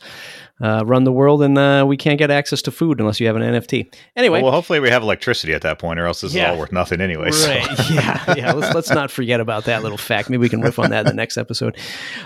uh, 0.61 0.83
run 0.85 1.05
the 1.05 1.13
world 1.13 1.41
and 1.41 1.57
uh, 1.57 1.85
we 1.87 1.97
can't 1.97 2.19
get 2.19 2.33
access 2.33 2.63
to 2.63 2.73
food 2.73 2.99
unless 2.99 3.21
you 3.21 3.29
have 3.29 3.37
an 3.37 3.43
NFT. 3.43 3.95
Anyway, 4.17 4.43
Well, 4.43 4.51
hopefully 4.51 4.81
we 4.81 4.91
have 4.91 5.03
electricity 5.05 5.53
at 5.55 5.63
that 5.63 5.79
point, 5.79 6.01
or 6.01 6.07
else 6.07 6.21
this 6.23 6.35
Yeah. 6.35 6.49
is 6.49 6.55
all 6.55 6.59
worth 6.59 6.73
nothing 6.73 7.01
anyway. 7.01 7.31
so. 7.31 7.49
Yeah. 7.93 8.35
Yeah. 8.37 8.53
Let's, 8.55 8.75
let's 8.75 8.91
not 8.91 9.13
forget 9.13 9.39
about 9.39 9.67
that 9.67 9.85
little 9.85 9.97
fact. 9.97 10.31
Maybe 10.31 10.41
we 10.41 10.49
can 10.49 10.61
riff 10.61 10.81
on 10.81 10.91
that 10.91 11.01
in 11.01 11.07
the 11.07 11.15
next 11.15 11.39
episode. 11.39 11.77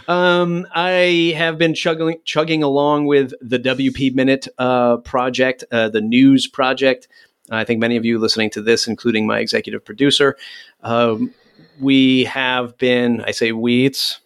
Um, 0.09 0.67
I 0.75 1.35
have 1.37 1.59
been 1.59 1.75
chugging, 1.75 2.19
chugging 2.25 2.63
along 2.63 3.05
with 3.05 3.35
the 3.43 3.59
WP 3.59 4.15
Minute 4.15 4.49
uh, 4.57 4.97
project, 4.97 5.63
uh, 5.71 5.91
the 5.91 6.01
news 6.01 6.47
project. 6.47 7.07
I 7.51 7.65
think 7.65 7.81
many 7.81 7.99
of 7.99 8.07
you 8.07 8.19
listening 8.19 8.49
to 8.51 8.63
this, 8.63 8.89
including 8.89 9.27
my 9.27 9.41
executive 9.41 9.85
producer, 9.85 10.39
um, 10.83 11.35
we 11.81 12.25
have 12.25 12.77
been, 12.79 13.23
I 13.27 13.31
say 13.33 13.53
we, 13.53 13.87
it's 13.87 14.21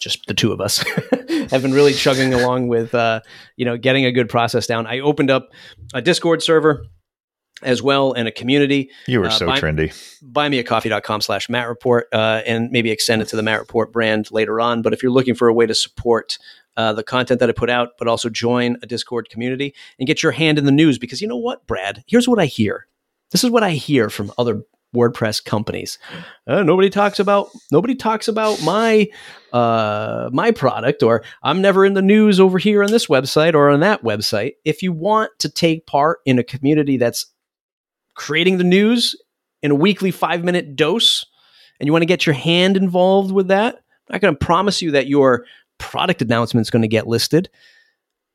just 0.00 0.26
the 0.26 0.34
two 0.34 0.52
of 0.52 0.60
us, 0.60 0.78
have 1.50 1.62
been 1.62 1.72
really 1.72 1.92
chugging 1.92 2.32
along 2.34 2.68
with, 2.68 2.94
uh, 2.94 3.20
you 3.56 3.64
know, 3.64 3.76
getting 3.76 4.04
a 4.06 4.12
good 4.12 4.28
process 4.28 4.66
down. 4.66 4.86
I 4.86 5.00
opened 5.00 5.30
up 5.30 5.50
a 5.92 6.00
Discord 6.00 6.42
server 6.42 6.86
as 7.62 7.82
well 7.82 8.14
and 8.14 8.26
a 8.26 8.32
community 8.32 8.90
You 9.06 9.20
were 9.20 9.26
Uh, 9.26 9.30
so 9.30 9.46
by- 9.46 9.60
trendy. 9.60 9.92
buymeacoffee.com 10.24 11.20
slash 11.20 11.48
Matt 11.50 11.68
Report 11.68 12.06
uh, 12.12 12.40
and 12.46 12.70
maybe 12.70 12.90
extend 12.90 13.20
it 13.20 13.28
to 13.28 13.36
the 13.36 13.42
Matt 13.42 13.60
Report 13.60 13.92
brand 13.92 14.30
later 14.30 14.60
on. 14.60 14.80
But 14.80 14.94
if 14.94 15.02
you're 15.02 15.12
looking 15.12 15.34
for 15.34 15.48
a 15.48 15.52
way 15.52 15.66
to 15.66 15.74
support 15.74 16.38
uh, 16.78 16.94
the 16.94 17.02
content 17.02 17.40
that 17.40 17.50
I 17.50 17.52
put 17.52 17.68
out, 17.68 17.90
but 17.98 18.08
also 18.08 18.30
join 18.30 18.78
a 18.82 18.86
Discord 18.86 19.28
community 19.28 19.74
and 19.98 20.06
get 20.06 20.22
your 20.22 20.32
hand 20.32 20.56
in 20.58 20.64
the 20.64 20.72
news, 20.72 20.98
because 20.98 21.20
you 21.20 21.28
know 21.28 21.36
what, 21.36 21.66
Brad? 21.66 22.02
Here's 22.06 22.26
what 22.28 22.38
I 22.38 22.46
hear. 22.46 22.86
This 23.32 23.44
is 23.44 23.50
what 23.50 23.62
I 23.62 23.72
hear 23.72 24.08
from 24.08 24.32
other 24.38 24.62
WordPress 24.94 25.44
companies. 25.44 25.98
Uh, 26.46 26.62
nobody 26.62 26.90
talks 26.90 27.20
about 27.20 27.48
nobody 27.70 27.94
talks 27.94 28.28
about 28.28 28.62
my 28.62 29.08
uh, 29.52 30.28
my 30.32 30.50
product, 30.50 31.02
or 31.02 31.22
I'm 31.42 31.62
never 31.62 31.84
in 31.84 31.94
the 31.94 32.02
news 32.02 32.40
over 32.40 32.58
here 32.58 32.82
on 32.82 32.90
this 32.90 33.06
website 33.06 33.54
or 33.54 33.70
on 33.70 33.80
that 33.80 34.02
website. 34.02 34.54
If 34.64 34.82
you 34.82 34.92
want 34.92 35.30
to 35.38 35.48
take 35.48 35.86
part 35.86 36.20
in 36.26 36.38
a 36.38 36.44
community 36.44 36.96
that's 36.96 37.26
creating 38.14 38.58
the 38.58 38.64
news 38.64 39.14
in 39.62 39.70
a 39.70 39.76
weekly 39.76 40.10
five 40.10 40.44
minute 40.44 40.76
dose 40.76 41.24
and 41.78 41.86
you 41.86 41.92
want 41.92 42.02
to 42.02 42.06
get 42.06 42.26
your 42.26 42.34
hand 42.34 42.76
involved 42.76 43.32
with 43.32 43.48
that, 43.48 43.76
I'm 43.76 44.14
not 44.14 44.20
going 44.20 44.34
to 44.34 44.44
promise 44.44 44.82
you 44.82 44.90
that 44.92 45.06
your 45.06 45.44
product 45.78 46.20
announcement 46.20 46.66
is 46.66 46.70
going 46.70 46.82
to 46.82 46.88
get 46.88 47.06
listed. 47.06 47.48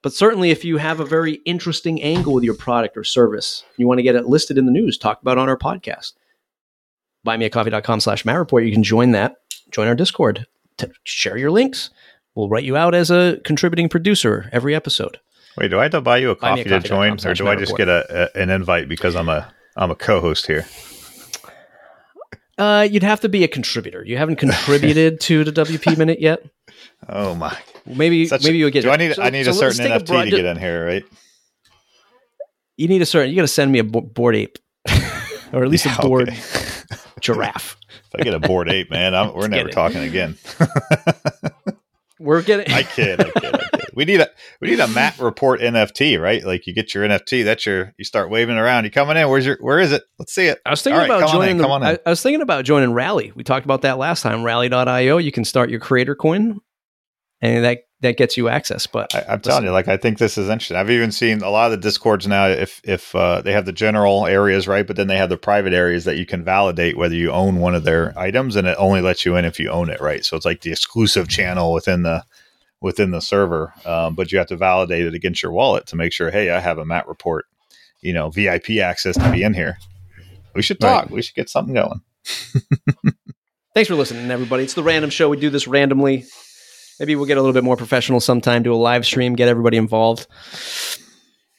But 0.01 0.13
certainly, 0.13 0.51
if 0.51 0.63
you 0.63 0.77
have 0.77 0.99
a 0.99 1.05
very 1.05 1.33
interesting 1.45 2.01
angle 2.01 2.33
with 2.33 2.43
your 2.43 2.53
product 2.53 2.95
or 2.95 3.03
service, 3.03 3.63
you 3.77 3.87
want 3.87 3.97
to 3.97 4.03
get 4.03 4.15
it 4.15 4.27
listed 4.27 4.57
in 4.57 4.67
the 4.67 4.71
news, 4.71 4.97
talk 4.97 5.19
about 5.21 5.39
on 5.39 5.49
our 5.49 5.57
podcast. 5.57 6.13
Buymeacoffee.com 7.25 7.99
slash 7.99 8.23
Matt 8.25 8.37
Report. 8.37 8.63
You 8.65 8.71
can 8.71 8.83
join 8.83 9.11
that, 9.11 9.35
join 9.71 9.87
our 9.87 9.95
Discord, 9.95 10.45
to 10.77 10.89
share 11.03 11.37
your 11.37 11.51
links. 11.51 11.89
We'll 12.35 12.49
write 12.49 12.63
you 12.63 12.77
out 12.77 12.93
as 12.93 13.09
a 13.11 13.39
contributing 13.43 13.89
producer 13.89 14.49
every 14.51 14.75
episode. 14.75 15.19
Wait, 15.57 15.69
do 15.69 15.79
I 15.79 15.83
have 15.83 15.91
to 15.91 16.01
buy 16.01 16.17
you 16.17 16.31
a 16.31 16.35
coffee 16.35 16.65
to 16.65 16.79
join, 16.81 17.13
or 17.25 17.33
do 17.33 17.47
I 17.47 17.55
just 17.55 17.77
get 17.77 17.87
a, 17.87 18.29
a 18.35 18.41
an 18.41 18.49
invite 18.49 18.89
because 18.89 19.15
I'm 19.15 19.29
a 19.29 19.53
I'm 19.77 19.89
a 19.89 19.95
co-host 19.95 20.47
here? 20.47 20.65
Uh, 22.57 22.87
you'd 22.89 23.03
have 23.03 23.19
to 23.21 23.29
be 23.29 23.43
a 23.43 23.47
contributor. 23.47 24.03
You 24.05 24.17
haven't 24.17 24.37
contributed 24.37 25.19
to 25.21 25.43
the 25.43 25.51
WP 25.51 25.97
Minute 25.97 26.21
yet. 26.21 26.41
Oh 27.07 27.35
my! 27.35 27.57
Maybe 27.85 28.25
Such- 28.27 28.43
maybe 28.43 28.57
you'll 28.57 28.69
get. 28.69 28.83
Do 28.83 28.91
I 28.91 28.97
need 28.97 29.13
so- 29.15 29.21
I 29.23 29.29
need 29.29 29.45
so 29.45 29.51
a 29.51 29.53
certain 29.53 29.85
NFT 29.85 30.07
broad- 30.07 30.23
to 30.25 30.29
get 30.31 30.45
in 30.45 30.57
here, 30.57 30.85
right? 30.85 31.03
You 32.77 32.87
need 32.89 33.01
a 33.01 33.05
certain. 33.05 33.29
You 33.29 33.37
got 33.37 33.43
to 33.43 33.47
send 33.47 33.71
me 33.71 33.79
a 33.79 33.83
bored 33.83 34.35
ape, 34.35 34.57
or 35.53 35.63
at 35.63 35.69
least 35.69 35.85
Yeah, 35.85 35.97
a 35.97 36.01
board 36.01 36.29
okay. 36.29 36.37
giraffe. 37.21 37.77
If 37.89 38.19
I 38.19 38.23
get 38.23 38.33
a 38.33 38.39
bored 38.39 38.69
ape, 38.69 38.89
man, 38.91 39.15
I'm, 39.15 39.33
we're 39.33 39.47
never 39.47 39.69
talking 39.69 40.01
again. 40.01 40.37
We're 42.19 42.41
getting. 42.41 42.73
I 42.73 42.83
kid, 42.83 43.19
I 43.19 43.29
kid, 43.39 43.55
I 43.55 43.69
kid. 43.77 43.89
We 43.93 44.05
need 44.05 44.21
a 44.21 44.29
we 44.61 44.69
need 44.69 44.79
a 44.79 44.87
Matt 44.87 45.19
Report 45.19 45.59
NFT, 45.59 46.19
right? 46.19 46.43
Like 46.45 46.65
you 46.65 46.73
get 46.73 46.93
your 46.93 47.05
NFT, 47.05 47.43
that's 47.43 47.65
your 47.65 47.93
you 47.97 48.05
start 48.05 48.29
waving 48.29 48.57
around. 48.57 48.85
You 48.85 48.91
coming 48.91 49.17
in? 49.17 49.27
Where's 49.29 49.45
your 49.45 49.57
where 49.59 49.79
is 49.79 49.91
it? 49.91 50.03
Let's 50.17 50.33
see 50.33 50.47
it. 50.47 50.59
I 50.65 50.69
was 50.69 50.81
thinking 50.81 51.01
All 51.01 51.07
right, 51.07 51.23
about 51.23 51.29
in, 51.29 51.57
joining. 51.57 51.57
the. 51.57 51.67
I, 51.67 51.99
I 52.05 52.09
was 52.09 52.21
thinking 52.21 52.41
about 52.41 52.63
joining 52.63 52.93
Rally. 52.93 53.33
We 53.35 53.43
talked 53.43 53.65
about 53.65 53.81
that 53.81 53.97
last 53.97 54.21
time. 54.21 54.43
Rally.io. 54.43 55.17
You 55.17 55.31
can 55.31 55.43
start 55.43 55.69
your 55.69 55.79
creator 55.81 56.15
coin, 56.15 56.59
and 57.41 57.65
that 57.65 57.79
that 58.01 58.17
gets 58.17 58.37
you 58.37 58.49
access. 58.49 58.87
But 58.87 59.13
I, 59.15 59.25
I'm 59.29 59.41
telling 59.41 59.63
you, 59.63 59.71
like 59.71 59.87
I 59.87 59.97
think 59.97 60.17
this 60.17 60.37
is 60.37 60.49
interesting. 60.49 60.77
I've 60.77 60.89
even 60.89 61.11
seen 61.11 61.41
a 61.41 61.49
lot 61.49 61.65
of 61.65 61.71
the 61.71 61.77
discords 61.77 62.27
now. 62.27 62.47
If 62.47 62.81
if 62.83 63.15
uh, 63.15 63.41
they 63.41 63.53
have 63.53 63.65
the 63.65 63.71
general 63.71 64.25
areas, 64.25 64.67
right, 64.67 64.85
but 64.85 64.95
then 64.95 65.07
they 65.07 65.17
have 65.17 65.29
the 65.29 65.37
private 65.37 65.73
areas 65.73 66.05
that 66.05 66.17
you 66.17 66.25
can 66.25 66.43
validate 66.43 66.97
whether 66.97 67.15
you 67.15 67.31
own 67.31 67.59
one 67.59 67.75
of 67.75 67.83
their 67.83 68.17
items, 68.17 68.55
and 68.55 68.67
it 68.67 68.75
only 68.79 69.01
lets 69.01 69.25
you 69.25 69.35
in 69.35 69.45
if 69.45 69.59
you 69.59 69.69
own 69.69 69.89
it, 69.89 70.01
right? 70.01 70.25
So 70.25 70.35
it's 70.35 70.45
like 70.45 70.61
the 70.61 70.71
exclusive 70.71 71.27
channel 71.27 71.73
within 71.73 72.03
the 72.03 72.23
within 72.81 73.11
the 73.11 73.21
server, 73.21 73.73
um, 73.85 74.15
but 74.15 74.31
you 74.31 74.37
have 74.37 74.47
to 74.47 74.57
validate 74.57 75.05
it 75.05 75.13
against 75.13 75.41
your 75.41 75.51
wallet 75.51 75.87
to 75.87 75.95
make 75.95 76.13
sure. 76.13 76.31
Hey, 76.31 76.51
I 76.51 76.59
have 76.59 76.77
a 76.77 76.85
Matt 76.85 77.07
report, 77.07 77.45
you 78.01 78.13
know, 78.13 78.29
VIP 78.29 78.71
access 78.81 79.15
to 79.15 79.31
be 79.31 79.43
in 79.43 79.53
here. 79.53 79.77
We 80.53 80.61
should 80.61 80.79
talk. 80.79 81.09
We 81.09 81.21
should 81.21 81.35
get 81.35 81.49
something 81.49 81.73
going. 81.73 82.01
thanks 83.73 83.87
for 83.87 83.95
listening, 83.95 84.31
everybody. 84.31 84.63
It's 84.63 84.73
the 84.73 84.83
random 84.83 85.09
show. 85.09 85.29
We 85.29 85.37
do 85.37 85.49
this 85.49 85.67
randomly. 85.67 86.25
Maybe 86.99 87.15
we'll 87.15 87.25
get 87.25 87.37
a 87.37 87.41
little 87.41 87.53
bit 87.53 87.63
more 87.63 87.75
professional 87.77 88.19
sometime. 88.19 88.63
Do 88.63 88.73
a 88.73 88.75
live 88.75 89.05
stream. 89.05 89.33
Get 89.35 89.47
everybody 89.49 89.77
involved. 89.77 90.27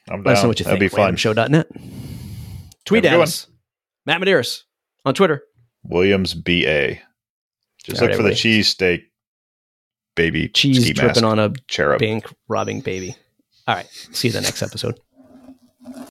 I'm 0.09 0.23
Let 0.23 0.37
us 0.37 0.43
know 0.43 0.49
what 0.49 0.59
you 0.61 0.65
That'd 0.65 0.79
think. 0.81 0.93
be 0.93 0.97
fun. 0.97 1.15
Randomshow.net. 1.17 1.67
Tweet 2.85 3.05
at 3.05 3.21
us. 3.21 3.47
Matt 4.07 4.21
Medeiros 4.21 4.63
on 5.05 5.15
Twitter. 5.15 5.43
Williams 5.83 6.33
BA. 6.35 6.97
Just 7.85 8.01
All 8.01 8.09
look 8.09 8.11
right, 8.11 8.17
for 8.17 8.23
the 8.23 8.31
cheesesteak 8.31 9.03
baby 10.15 10.49
Cheese 10.49 10.97
mask 11.01 11.23
on 11.23 11.39
a 11.39 11.53
cherub. 11.69 11.99
bank 12.01 12.25
robbing 12.49 12.81
baby. 12.81 13.15
All 13.69 13.75
right. 13.75 13.87
See 14.13 14.29
you 14.29 14.33
the 14.33 14.41
next 14.41 14.63
episode. 14.63 14.99